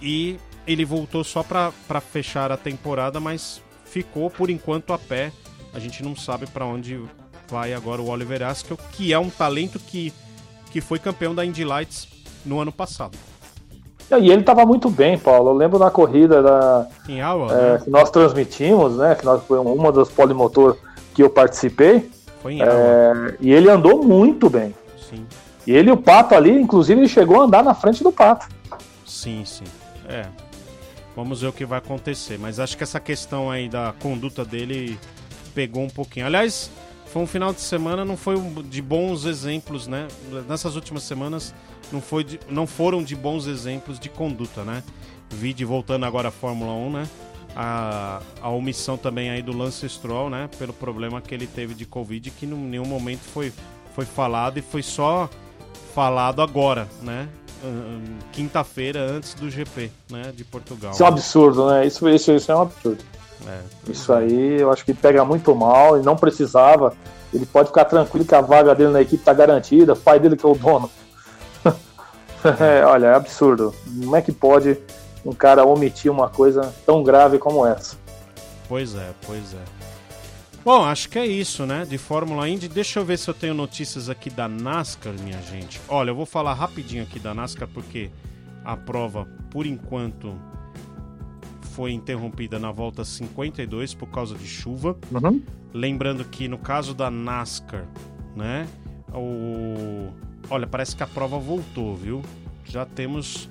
[0.00, 5.32] e ele voltou só para fechar a temporada, mas ficou por enquanto a pé.
[5.72, 7.00] A gente não sabe para onde
[7.48, 10.12] vai agora o Oliver Askew, que é um talento que
[10.70, 12.08] que foi campeão da Indy Lights
[12.44, 13.16] no ano passado.
[14.18, 15.50] E ele estava muito bem, Paulo.
[15.50, 16.86] Eu lembro na corrida da,
[17.24, 17.80] Aua, é, né?
[17.84, 19.14] que nós transmitimos, né?
[19.14, 20.76] Que nós, foi uma das polimotor
[21.14, 22.10] que eu participei.
[22.42, 24.74] Foi em é, e ele andou muito bem.
[25.08, 25.24] Sim.
[25.64, 28.48] E ele e o Pato ali, inclusive, ele chegou a andar na frente do Pato.
[29.06, 29.64] Sim, sim.
[30.08, 30.26] É.
[31.14, 32.36] Vamos ver o que vai acontecer.
[32.38, 34.98] Mas acho que essa questão aí da conduta dele
[35.54, 36.26] pegou um pouquinho.
[36.26, 36.70] Aliás,
[37.12, 40.06] foi um final de semana, não foi de bons exemplos, né?
[40.48, 41.52] Nessas últimas semanas
[41.92, 44.82] não, foi de, não foram de bons exemplos de conduta, né?
[45.28, 47.08] Vide voltando agora à Fórmula 1, né?
[47.56, 50.48] A, a omissão também aí do Lance Stroll, né?
[50.56, 53.52] Pelo problema que ele teve de Covid, que em nenhum momento foi,
[53.94, 55.28] foi falado e foi só
[55.92, 57.28] falado agora, né?
[58.32, 60.32] Quinta-feira antes do GP, né?
[60.34, 60.92] De Portugal.
[60.92, 61.86] Isso é um absurdo, né?
[61.86, 63.04] Isso, isso, isso é um absurdo.
[63.46, 66.94] É, Isso aí eu acho que pega muito mal e não precisava.
[67.32, 70.36] Ele pode ficar tranquilo que a vaga dele na equipe está garantida, o pai dele
[70.36, 70.90] que é o dono.
[72.60, 73.74] é, olha, é absurdo.
[74.00, 74.76] Como é que pode
[75.24, 77.96] um cara omitir uma coisa tão grave como essa?
[78.68, 79.80] Pois é, pois é.
[80.62, 81.86] Bom, acho que é isso, né?
[81.88, 82.68] De Fórmula Indy.
[82.68, 85.80] Deixa eu ver se eu tenho notícias aqui da NASCAR, minha gente.
[85.88, 88.10] Olha, eu vou falar rapidinho aqui da NASCAR porque
[88.62, 90.34] a prova, por enquanto,
[91.70, 94.96] foi interrompida na volta 52 por causa de chuva.
[95.10, 95.42] Uhum.
[95.72, 97.86] Lembrando que no caso da NASCAR,
[98.36, 98.68] né?
[99.12, 100.12] O...
[100.48, 102.22] Olha, parece que a prova voltou, viu?
[102.64, 103.48] Já temos.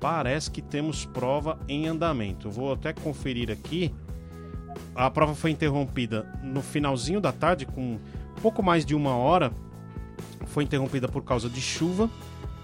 [0.00, 2.48] Parece que temos prova em andamento.
[2.50, 3.92] vou até conferir aqui.
[4.94, 7.98] A prova foi interrompida no finalzinho da tarde, com
[8.40, 9.52] pouco mais de uma hora.
[10.46, 12.08] Foi interrompida por causa de chuva,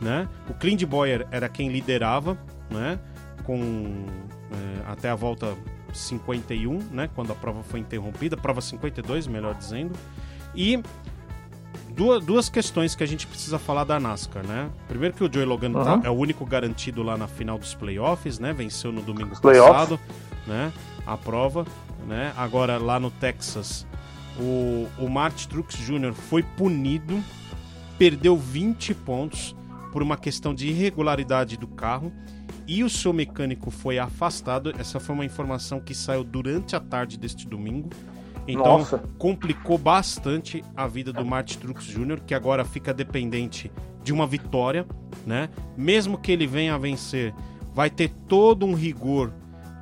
[0.00, 0.28] né?
[0.48, 2.38] O Clint Boyer era quem liderava,
[2.70, 3.00] né?
[3.44, 4.06] Com
[4.50, 5.54] é, até a volta
[5.92, 9.92] 51, né, quando a prova foi interrompida, prova 52, melhor dizendo.
[10.54, 10.82] E
[11.90, 14.70] duas, duas questões que a gente precisa falar da NASCAR, né?
[14.88, 15.84] Primeiro que o Joey Logan uhum.
[15.84, 18.52] tá, é o único garantido lá na final dos playoffs, né?
[18.52, 19.98] Venceu no domingo passado,
[20.46, 20.72] né?
[21.06, 21.66] A prova,
[22.06, 22.32] né?
[22.36, 23.86] Agora lá no Texas,
[24.38, 26.12] o, o Martin Truex Jr.
[26.12, 27.22] foi punido,
[27.98, 29.54] perdeu 20 pontos
[29.92, 32.12] por uma questão de irregularidade do carro
[32.66, 34.72] e o seu mecânico foi afastado.
[34.78, 37.90] Essa foi uma informação que saiu durante a tarde deste domingo.
[38.46, 38.98] Então Nossa.
[39.18, 43.70] complicou bastante a vida do Martin Truex Jr., que agora fica dependente
[44.02, 44.86] de uma vitória,
[45.26, 45.48] né?
[45.76, 47.34] Mesmo que ele venha a vencer,
[47.72, 49.32] vai ter todo um rigor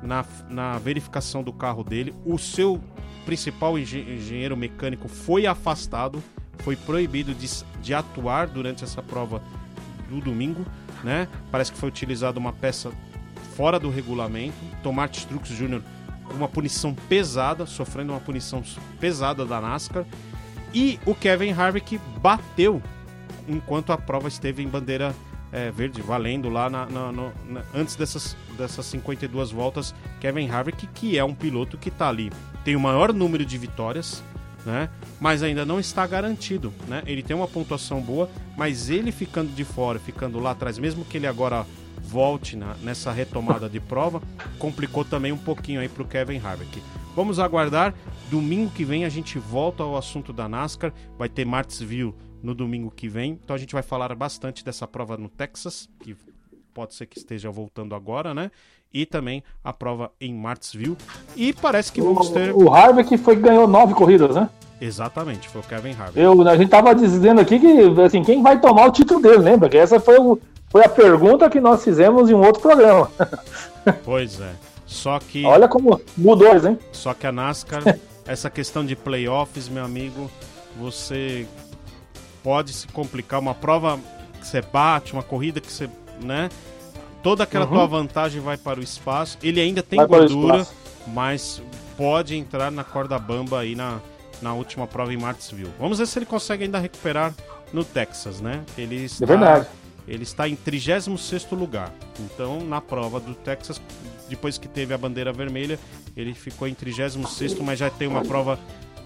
[0.01, 2.13] na, na verificação do carro dele.
[2.25, 2.81] O seu
[3.25, 6.23] principal engenheiro mecânico foi afastado,
[6.59, 7.47] foi proibido de,
[7.81, 9.41] de atuar durante essa prova
[10.13, 10.65] do domingo
[11.03, 11.27] né?
[11.51, 12.91] Parece que foi utilizada uma peça
[13.55, 14.55] fora do regulamento.
[14.81, 15.81] Tomate Strux Jr.
[16.25, 18.63] com uma punição pesada, sofrendo uma punição
[18.99, 20.05] pesada da NASCAR.
[20.73, 22.81] E o Kevin Harvick bateu
[23.47, 25.13] enquanto a prova esteve em bandeira
[25.51, 29.93] é, verde, valendo lá na, na, na, antes dessas, dessas 52 voltas.
[30.19, 32.31] Kevin Harvick, que é um piloto que está ali,
[32.63, 34.23] tem o maior número de vitórias,
[34.65, 34.89] né?
[35.19, 37.03] Mas ainda não está garantido, né?
[37.05, 41.17] Ele tem uma pontuação boa, mas ele ficando de fora, ficando lá atrás, mesmo que
[41.17, 41.65] ele agora
[42.01, 44.21] volte na, nessa retomada de prova,
[44.59, 46.81] complicou também um pouquinho aí para o Kevin Harvick.
[47.15, 47.93] Vamos aguardar.
[48.29, 50.91] Domingo que vem a gente volta ao assunto da NASCAR.
[51.17, 53.39] Vai ter Martinsville no domingo que vem.
[53.43, 56.15] Então a gente vai falar bastante dessa prova no Texas, que
[56.73, 58.51] pode ser que esteja voltando agora, né?
[58.93, 60.97] E também a prova em Martinsville.
[61.35, 62.53] E parece que vamos ter.
[62.53, 64.49] O, o Harvick foi ganhou nove corridas, né?
[64.79, 66.19] Exatamente, foi o Kevin Harvick.
[66.19, 69.69] Eu, a gente tava dizendo aqui que assim, quem vai tomar o título dele, lembra?
[69.69, 70.39] Que essa foi, o,
[70.69, 73.09] foi a pergunta que nós fizemos em um outro programa.
[74.05, 74.53] Pois é.
[74.85, 75.43] Só que.
[75.43, 76.79] Olha como mudou, hein?
[76.91, 77.83] Só que a NASCAR,
[78.25, 80.31] essa questão de playoffs, meu amigo,
[80.79, 81.45] você
[82.41, 83.39] pode se complicar.
[83.41, 83.99] Uma prova
[84.39, 85.89] que você bate, uma corrida que você.
[86.21, 86.47] né?
[87.23, 87.71] Toda aquela Uhum.
[87.71, 89.37] tua vantagem vai para o espaço.
[89.41, 90.67] Ele ainda tem Vai gordura,
[91.07, 91.61] mas
[91.97, 93.99] pode entrar na corda bamba aí na,
[94.41, 95.71] na última prova em Martinsville.
[95.79, 97.33] Vamos ver se ele consegue ainda recuperar
[97.71, 98.61] no Texas, né?
[98.77, 99.67] Ele está, É verdade.
[100.05, 101.89] Ele está em 36 lugar.
[102.19, 103.81] Então, na prova do Texas,
[104.27, 105.79] depois que teve a bandeira vermelha,
[106.17, 108.59] ele ficou em 36, mas já tem uma prova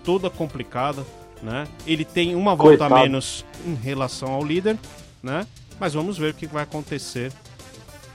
[0.04, 1.06] toda complicada,
[1.44, 1.68] né?
[1.86, 2.96] Ele tem uma volta a Coitado.
[3.04, 4.76] menos em relação ao líder,
[5.22, 5.46] né?
[5.80, 7.32] Mas vamos ver o que vai acontecer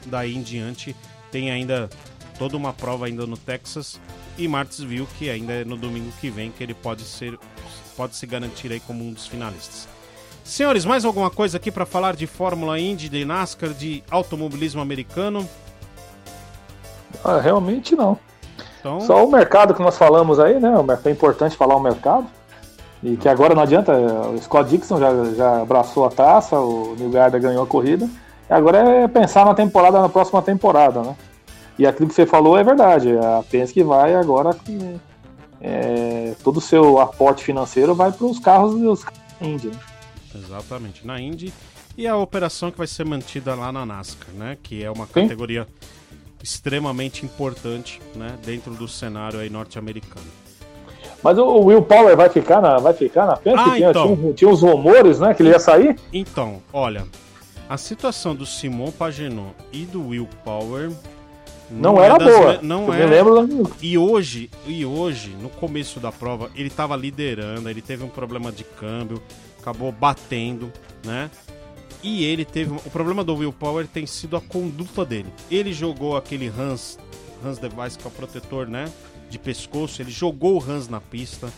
[0.06, 0.94] daí em diante.
[1.30, 1.88] Tem ainda
[2.38, 4.00] toda uma prova ainda no Texas
[4.36, 7.38] e Martinsville, que ainda é no domingo que vem, que ele pode ser
[7.96, 9.86] pode se garantir aí como um dos finalistas.
[10.44, 15.48] Senhores, mais alguma coisa aqui para falar de Fórmula Indy, de NASCAR, de automobilismo americano?
[17.22, 18.18] Ah, realmente não.
[18.80, 20.72] Então, Só o mercado que nós falamos aí, né?
[21.04, 22.26] É importante falar o mercado.
[23.02, 27.10] E que agora não adianta, o Scott Dixon já, já abraçou a taça, o New
[27.10, 28.08] Garda ganhou a corrida.
[28.52, 31.16] Agora é pensar na temporada, na próxima temporada, né?
[31.78, 33.16] E aquilo que você falou é verdade.
[33.16, 34.98] A Penske vai agora com
[35.60, 39.04] é, todo o seu aporte financeiro vai para os carros dos
[39.40, 39.68] Indy.
[39.68, 39.78] né?
[40.34, 41.52] exatamente, na Indy.
[41.96, 44.56] E a operação que vai ser mantida lá na NASCAR, né?
[44.62, 45.12] Que é uma Sim.
[45.12, 45.66] categoria
[46.42, 48.34] extremamente importante, né?
[48.44, 50.26] Dentro do cenário aí norte-americano.
[51.22, 53.60] Mas o, Will Power vai ficar na, vai ficar na Penske?
[53.60, 54.16] Ah, tinha, então.
[54.16, 55.32] tinha, tinha uns rumores, né?
[55.34, 55.96] Que ele ia sair.
[56.12, 57.04] Então, olha,
[57.72, 60.90] a situação do Simon Pagenaud e do Will Power
[61.70, 62.58] Não, é era boa.
[62.60, 63.06] me- Não Eu é.
[63.06, 63.72] lembro.
[63.80, 68.52] E hoje, e hoje, no começo da prova, ele estava liderando, ele teve um problema
[68.52, 69.22] de câmbio,
[69.58, 70.70] acabou batendo,
[71.04, 71.30] né?
[72.02, 72.72] E ele teve.
[72.74, 75.32] O problema do Will Power tem sido a conduta dele.
[75.50, 76.98] Ele jogou aquele Hans,
[77.42, 78.90] Hans Device, que é o protetor, né?
[79.30, 81.48] De pescoço, ele jogou o Hans na pista.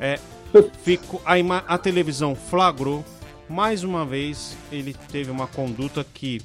[0.00, 0.18] É,
[0.82, 3.04] ficou, a, ima- a televisão flagrou.
[3.48, 6.40] Mais uma vez, ele teve uma conduta que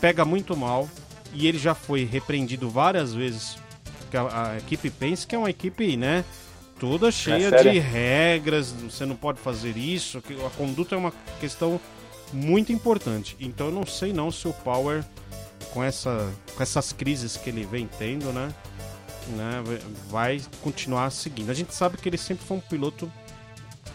[0.00, 0.88] pega muito mal.
[1.32, 3.58] E ele já foi repreendido várias vezes.
[4.14, 6.24] A, a equipe Penske é uma equipe, né?
[6.78, 7.72] Toda cheia séria.
[7.72, 8.72] de regras.
[8.72, 10.22] Você não pode fazer isso.
[10.22, 11.80] que A conduta é uma questão
[12.32, 13.36] muito importante.
[13.38, 15.04] Então eu não sei não se o Power,
[15.72, 18.54] com, essa, com essas crises que ele vem tendo, né?
[19.28, 19.62] né,
[20.08, 21.50] vai continuar seguindo.
[21.50, 23.10] A gente sabe que ele sempre foi um piloto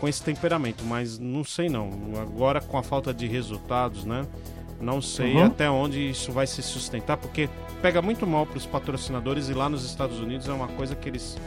[0.02, 1.90] com esse temperamento, mas não sei não.
[2.19, 4.26] Agora com a falta de resultados, né?
[4.82, 5.45] Não sei Uhum.
[5.45, 7.48] até onde isso vai se sustentar, porque
[7.84, 11.07] pega muito mal para os patrocinadores e lá nos Estados Unidos é uma coisa que
[11.07, 11.38] eles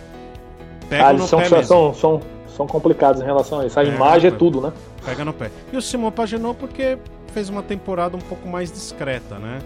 [0.89, 2.21] pegam Ah, no eles são, pé são, são, são,
[2.57, 3.79] são complicados em relação a isso.
[3.79, 4.73] A É, imagem é tudo, né?
[5.05, 5.51] Pega no pé.
[5.73, 6.97] E o Simon Pagenaud porque
[7.33, 9.59] fez uma temporada um pouco mais discreta, né?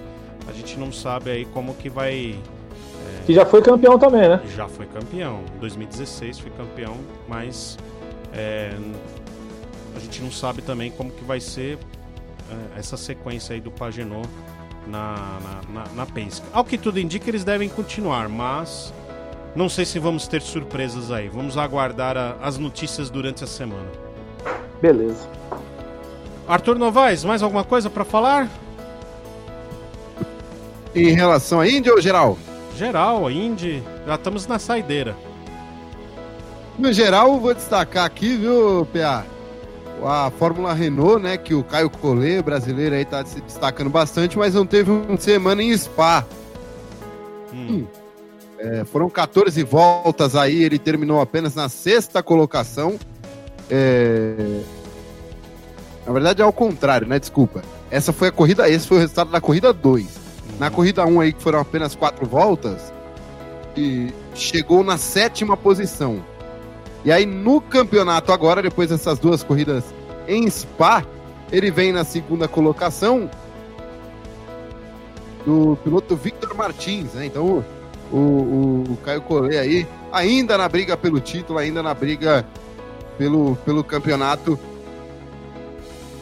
[0.48, 2.38] A gente não sabe aí como que vai
[3.26, 4.40] Que já foi campeão também, né?
[4.56, 5.40] já foi campeão.
[5.56, 6.96] Em 2016 foi campeão,
[7.28, 7.76] mas
[8.38, 8.70] é,
[9.96, 11.76] a gente não sabe também como que vai ser
[12.50, 14.28] é, essa sequência aí do Pagenot
[14.86, 16.46] na, na, na, na Penske.
[16.52, 18.92] Ao que tudo indica, eles devem continuar, mas
[19.56, 21.28] não sei se vamos ter surpresas aí.
[21.28, 23.88] Vamos aguardar a- as notícias durante a semana.
[24.80, 25.28] Beleza.
[26.46, 28.48] Arthur Novaes, mais alguma coisa para falar?
[30.94, 32.38] Em relação a Índia ou geral?
[32.76, 35.14] Geral, a Indy, já estamos na saideira.
[36.78, 39.24] No geral, vou destacar aqui, viu, PA?
[40.04, 41.36] A Fórmula Renault, né?
[41.36, 45.62] Que o Caio Collet, brasileiro, aí tá se destacando bastante, mas não teve uma semana
[45.62, 46.24] em Spa.
[47.52, 47.84] Hum,
[48.60, 52.98] É, foram 14 voltas aí, ele terminou apenas na sexta colocação.
[53.70, 54.60] É,
[56.06, 57.18] Na verdade é ao contrário, né?
[57.20, 57.62] Desculpa.
[57.90, 60.06] Essa foi a corrida, esse foi o resultado da corrida 2.
[60.58, 62.92] Na corrida 1 aí, que foram apenas quatro voltas,
[63.76, 66.20] e chegou na sétima posição.
[67.04, 69.84] E aí no campeonato agora, depois dessas duas corridas
[70.26, 71.04] em Spa,
[71.50, 73.30] ele vem na segunda colocação
[75.44, 77.26] do piloto Victor Martins, né?
[77.26, 77.64] Então
[78.12, 82.44] o, o, o Caio Collet aí, ainda na briga pelo título, ainda na briga
[83.16, 84.58] pelo, pelo campeonato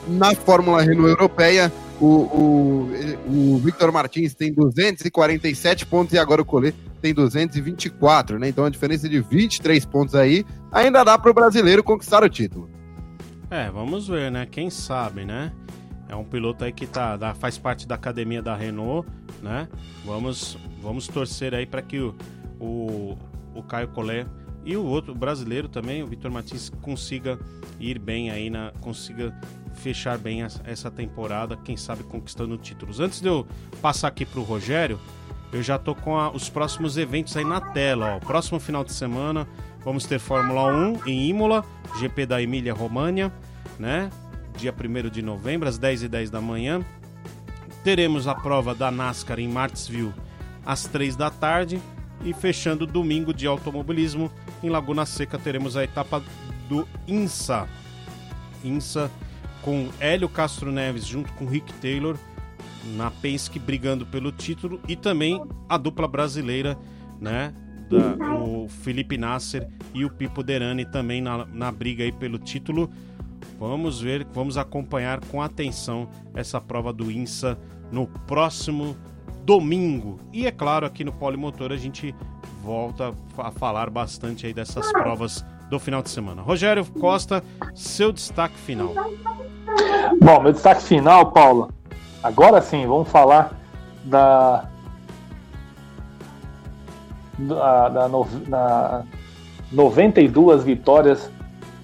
[0.06, 1.72] na Fórmula Renault Europeia.
[1.98, 2.90] O, o,
[3.26, 6.76] o Victor Martins tem 247 pontos e agora o Collet
[7.06, 8.48] tem 224, né?
[8.48, 12.68] Então a diferença de 23 pontos aí ainda dá para o brasileiro conquistar o título.
[13.50, 14.46] É, vamos ver, né?
[14.46, 15.52] Quem sabe, né?
[16.08, 19.08] É um piloto aí que tá, da, faz parte da academia da Renault,
[19.40, 19.68] né?
[20.04, 22.14] Vamos, vamos torcer aí para que o,
[22.58, 23.16] o,
[23.54, 24.26] o Caio Collet
[24.64, 27.38] e o outro brasileiro também, o Vitor Martins, consiga
[27.78, 29.32] ir bem aí, na, consiga
[29.74, 32.98] fechar bem essa temporada, quem sabe conquistando títulos.
[32.98, 33.46] Antes de eu
[33.80, 34.98] passar aqui para o Rogério,
[35.52, 38.16] eu já tô com a, os próximos eventos aí na tela.
[38.16, 38.18] Ó.
[38.20, 39.46] Próximo final de semana
[39.84, 41.64] vamos ter Fórmula 1 em Imola,
[42.00, 43.32] GP da Emília România,
[43.78, 44.10] né?
[44.56, 46.84] Dia 1 de novembro, às 10h10 da manhã.
[47.84, 50.12] Teremos a prova da NASCAR em Martinsville
[50.64, 51.80] às 3 da tarde.
[52.24, 54.32] E fechando domingo de automobilismo,
[54.62, 56.20] em Laguna Seca teremos a etapa
[56.68, 57.68] do INSA.
[58.64, 59.08] INSA
[59.62, 62.16] com Hélio Castro Neves junto com Rick Taylor
[62.94, 66.78] na Penske brigando pelo título e também a dupla brasileira,
[67.20, 67.52] né?
[67.88, 72.90] Da, o Felipe Nasser e o Pipo Derani também na, na briga aí pelo título.
[73.58, 77.58] Vamos ver, vamos acompanhar com atenção essa prova do INSA
[77.90, 78.96] no próximo
[79.44, 80.18] domingo.
[80.32, 82.14] E é claro, aqui no Polimotor a gente
[82.62, 86.42] volta a falar bastante aí dessas provas do final de semana.
[86.42, 87.42] Rogério Costa,
[87.74, 88.92] seu destaque final.
[90.20, 91.68] Bom, meu destaque final, Paula.
[92.26, 93.52] Agora sim, vamos falar
[94.04, 94.64] da.
[97.38, 99.04] Da, da, da
[99.70, 101.30] 92 vitórias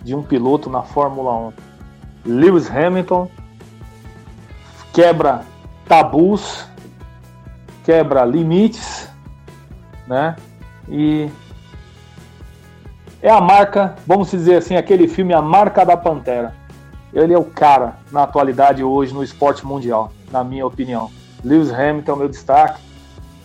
[0.02, 1.52] de um piloto na Fórmula 1.
[2.24, 3.30] Lewis Hamilton
[4.92, 5.42] quebra
[5.86, 6.66] tabus,
[7.84, 9.08] quebra limites,
[10.08, 10.34] né?
[10.88, 11.30] E
[13.20, 16.54] é a marca, vamos dizer assim, aquele filme A Marca da Pantera.
[17.12, 21.10] Ele é o cara na atualidade hoje no esporte mundial, na minha opinião.
[21.44, 22.80] Lewis Hamilton, meu destaque,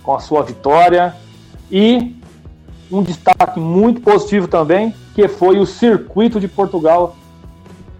[0.01, 1.15] com a sua vitória.
[1.69, 2.15] E
[2.89, 7.15] um destaque muito positivo também, que foi o circuito de Portugal,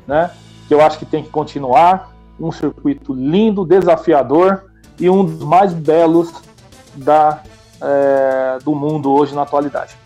[0.06, 0.32] né?
[0.68, 2.12] Que eu acho que tem que continuar.
[2.40, 4.66] Um circuito lindo, desafiador
[5.00, 6.32] e um dos mais belos
[6.96, 7.42] da,
[7.82, 9.98] é, do mundo hoje na atualidade.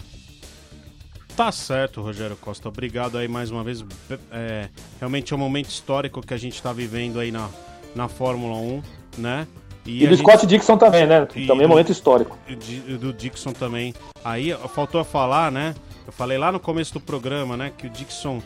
[1.35, 2.67] Tá certo, Rogério Costa.
[2.67, 3.83] Obrigado aí mais uma vez.
[4.31, 7.49] É, realmente é um momento histórico que a gente está vivendo aí na,
[7.95, 8.81] na Fórmula 1,
[9.17, 9.47] né?
[9.85, 10.27] E, e do gente...
[10.27, 11.27] Scott Dixon também, né?
[11.35, 12.37] E também é um momento histórico.
[12.47, 13.93] Do, do Dixon também.
[14.23, 15.73] Aí faltou a falar, né?
[16.05, 17.71] Eu falei lá no começo do programa, né?
[17.75, 18.41] Que o Dixon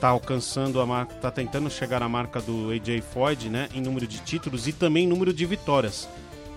[0.00, 3.68] tá alcançando a marca, tá tentando chegar à marca do AJ Foyt, né?
[3.74, 6.08] Em número de títulos e também em número de vitórias.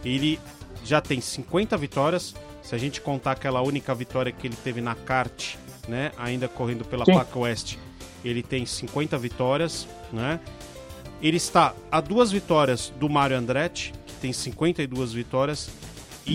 [0.06, 0.39] Ele
[0.84, 2.35] já tem 50 vitórias.
[2.61, 5.55] Se a gente contar aquela única vitória que ele teve na kart
[5.88, 6.11] né?
[6.17, 7.13] Ainda correndo pela Sim.
[7.13, 7.77] Paca West.
[8.23, 10.39] Ele tem 50 vitórias, né?
[11.21, 15.69] Ele está a duas vitórias do Mario Andretti, que tem 52 vitórias,
[16.25, 16.33] e,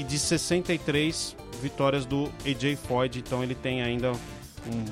[0.00, 4.84] e de 63 vitórias do AJ Foyt, então ele tem ainda um,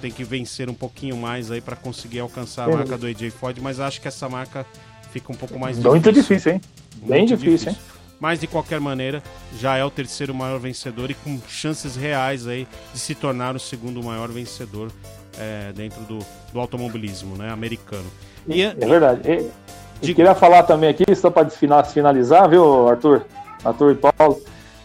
[0.00, 3.60] tem que vencer um pouquinho mais aí para conseguir alcançar a marca do AJ Foyt,
[3.60, 4.66] mas acho que essa marca
[5.12, 6.60] fica um pouco mais Muito difícil, difícil hein?
[7.02, 7.78] Bem difícil, difícil, hein?
[8.20, 9.22] Mas de qualquer maneira
[9.58, 13.60] já é o terceiro maior vencedor e com chances reais aí de se tornar o
[13.60, 14.90] segundo maior vencedor
[15.38, 16.18] é, dentro do,
[16.52, 18.06] do, automobilismo né, americano.
[18.48, 19.20] E, é, verdade.
[19.28, 19.50] E,
[20.00, 20.14] de...
[20.14, 23.26] queria falar também aqui, só para finalizar, viu, Arthur,
[23.64, 24.40] Arthur e Paulo,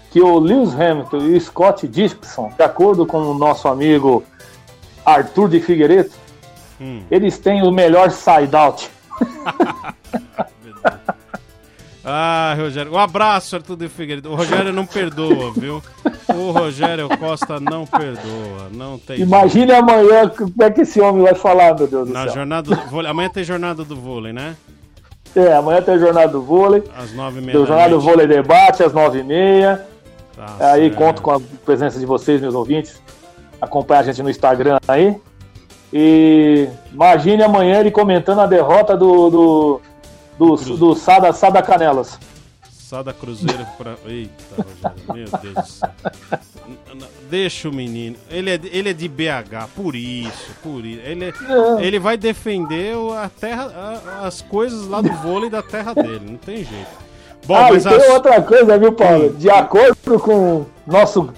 [0.09, 4.23] que o Lewis Hamilton e o Scott Dixon, de acordo com o nosso amigo
[5.05, 6.11] Arthur de Figueiredo,
[6.79, 7.03] hum.
[7.09, 8.89] eles têm o melhor side-out.
[12.03, 12.91] Ah, Rogério.
[12.91, 14.31] Um abraço, Arthur de Figueiredo.
[14.31, 15.81] O Rogério não perdoa, viu?
[16.29, 18.69] O Rogério Costa não perdoa.
[18.71, 19.19] Não tem.
[19.19, 19.79] Imagine jeito.
[19.79, 22.35] amanhã como é que esse homem vai falar, meu Deus Na do céu.
[22.35, 23.11] Jornada do vôlei.
[23.11, 24.55] Amanhã tem jornada do vôlei, né?
[25.35, 26.83] É, amanhã tem jornada do vôlei.
[26.97, 27.57] Às nove e meia.
[27.57, 29.85] Tem jornada do vôlei debate às nove e meia.
[30.35, 30.95] Tá aí certo.
[30.95, 33.01] conto com a presença de vocês, meus ouvintes.
[33.61, 35.15] Acompanhe a gente no Instagram aí.
[35.93, 39.81] E imagine amanhã ele comentando a derrota do, do
[40.41, 42.17] do, do Sada, Sada Canelas.
[42.71, 43.95] Sada Cruzeiro pra.
[44.05, 45.89] Eita, Rogério, meu Deus do céu.
[47.29, 48.17] Deixa o menino.
[48.29, 51.01] Ele é, ele é de BH, por isso, por isso.
[51.05, 51.33] Ele, é,
[51.79, 56.37] ele vai defender a terra, a, as coisas lá do vôlei da terra dele, não
[56.37, 57.01] tem jeito.
[57.45, 58.09] Bom, ah, mas e tem as...
[58.09, 59.33] outra coisa, viu, Paulo?
[59.33, 61.29] De acordo com nosso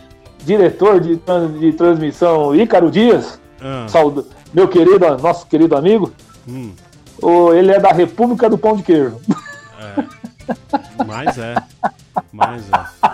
[0.43, 1.19] diretor de,
[1.59, 3.85] de transmissão, Ícaro Dias, ah.
[3.87, 6.11] saúde, meu querido, nosso querido amigo,
[6.47, 6.71] hum
[7.23, 9.19] ou ele é da República do Pão de Queijo.
[9.79, 10.03] É.
[11.05, 11.55] Mas é.
[12.31, 13.13] Mas é.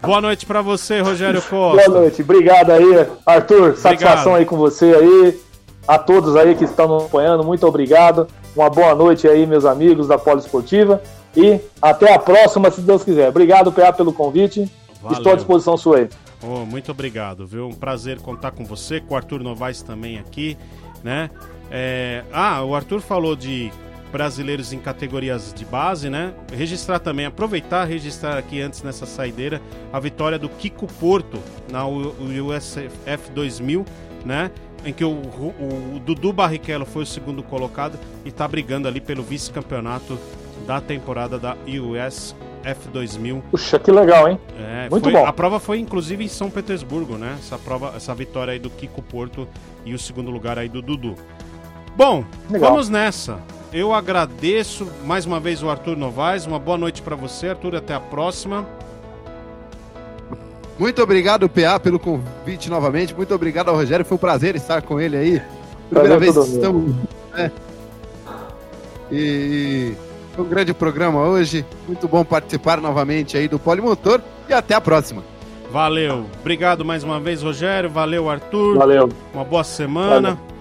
[0.00, 1.88] Boa noite para você, Rogério Costa.
[1.88, 2.22] Boa noite.
[2.22, 3.76] Obrigado aí, Arthur.
[3.76, 4.36] Satisfação Obrigado.
[4.36, 5.40] aí com você aí.
[5.86, 8.26] A todos aí que estão nos acompanhando, muito obrigado.
[8.56, 11.02] Uma boa noite aí, meus amigos da Poliesportiva.
[11.36, 13.28] E até a próxima, se Deus quiser.
[13.28, 14.70] Obrigado, PA, pelo convite.
[15.02, 15.18] Valeu.
[15.18, 16.08] Estou à disposição sua aí.
[16.42, 17.66] Oh, muito obrigado, viu?
[17.66, 20.56] Um prazer contar com você, com o Arthur Novaes também aqui,
[21.02, 21.30] né?
[21.76, 23.72] É, Ah, o Arthur falou de
[24.12, 26.32] brasileiros em categorias de base, né?
[26.56, 29.60] Registrar também, aproveitar registrar aqui antes nessa saideira
[29.92, 33.84] a vitória do Kiko Porto na USF 2000,
[34.24, 34.52] né?
[34.86, 39.00] Em que o, o- o Dudu Barrichello foi o segundo colocado e tá brigando ali
[39.00, 40.16] pelo vice-campeonato
[40.64, 44.38] da temporada da USF 2000 Puxa, que legal, hein?
[44.58, 45.26] é, Muito foi- bom.
[45.26, 47.34] A prova foi inclusive em São Petersburgo, né?
[47.40, 49.48] Essa prova, essa vitória aí do Kiko Porto
[49.84, 51.14] e o segundo lugar aí do Dudu.
[51.96, 52.70] Bom, Legal.
[52.70, 53.38] vamos nessa.
[53.72, 56.46] Eu agradeço mais uma vez o Arthur Novaes.
[56.46, 57.76] Uma boa noite pra você, Arthur.
[57.76, 58.66] Até a próxima.
[60.78, 63.14] Muito obrigado, PA, pelo convite novamente.
[63.14, 64.04] Muito obrigado ao Rogério.
[64.04, 65.42] Foi um prazer estar com ele aí.
[65.90, 66.94] Primeira Prazer vez que estamos.
[67.32, 67.50] né?
[69.10, 69.94] E
[70.34, 71.64] foi um grande programa hoje.
[71.86, 74.20] Muito bom participar novamente aí do Polimotor.
[74.48, 75.22] E até a próxima.
[75.70, 76.26] Valeu.
[76.40, 77.90] Obrigado mais uma vez, Rogério.
[77.90, 78.76] Valeu, Arthur.
[78.76, 79.08] Valeu.
[79.32, 80.30] Uma boa semana.
[80.34, 80.53] Valeu.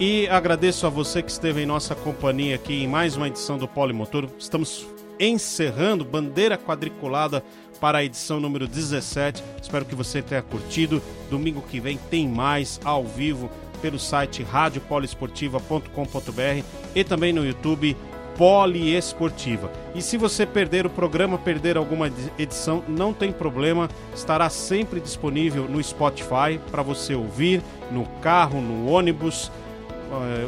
[0.00, 3.66] E agradeço a você que esteve em nossa companhia aqui em mais uma edição do
[3.66, 4.28] Polimotor.
[4.38, 4.86] Estamos
[5.18, 7.42] encerrando bandeira quadriculada
[7.80, 9.42] para a edição número 17.
[9.60, 11.02] Espero que você tenha curtido.
[11.28, 13.50] Domingo que vem tem mais ao vivo
[13.82, 16.64] pelo site radiopoliesportiva.com.br
[16.94, 17.96] e também no YouTube
[18.36, 19.68] Poliesportiva.
[19.96, 25.00] E se você perder o programa, perder alguma edi- edição, não tem problema, estará sempre
[25.00, 27.60] disponível no Spotify para você ouvir
[27.90, 29.50] no carro, no ônibus,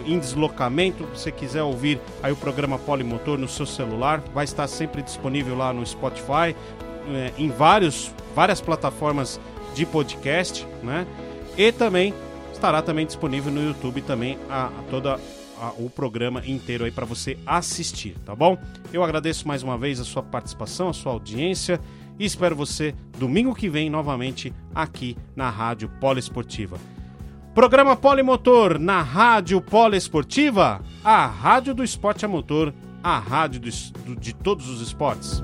[0.07, 5.03] em deslocamento, você quiser ouvir aí o programa Polimotor no seu celular, vai estar sempre
[5.03, 6.55] disponível lá no Spotify,
[7.09, 9.41] eh, em vários, várias plataformas
[9.75, 11.07] de podcast, né?
[11.57, 12.15] E também
[12.53, 15.15] estará também disponível no YouTube também a, a toda
[15.61, 18.57] a- o programa inteiro aí para você assistir, tá bom?
[18.93, 21.79] Eu agradeço mais uma vez a sua participação, a sua audiência
[22.19, 26.79] e espero você domingo que vem novamente aqui na Rádio Poliesportiva.
[27.55, 32.73] Programa Polimotor na Rádio Poliesportiva, a rádio do esporte a motor,
[33.03, 35.43] a rádio do de todos os esportes.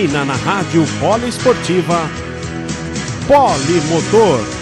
[0.00, 2.08] Termina na Rádio Poliesportiva
[3.28, 4.59] Polimotor.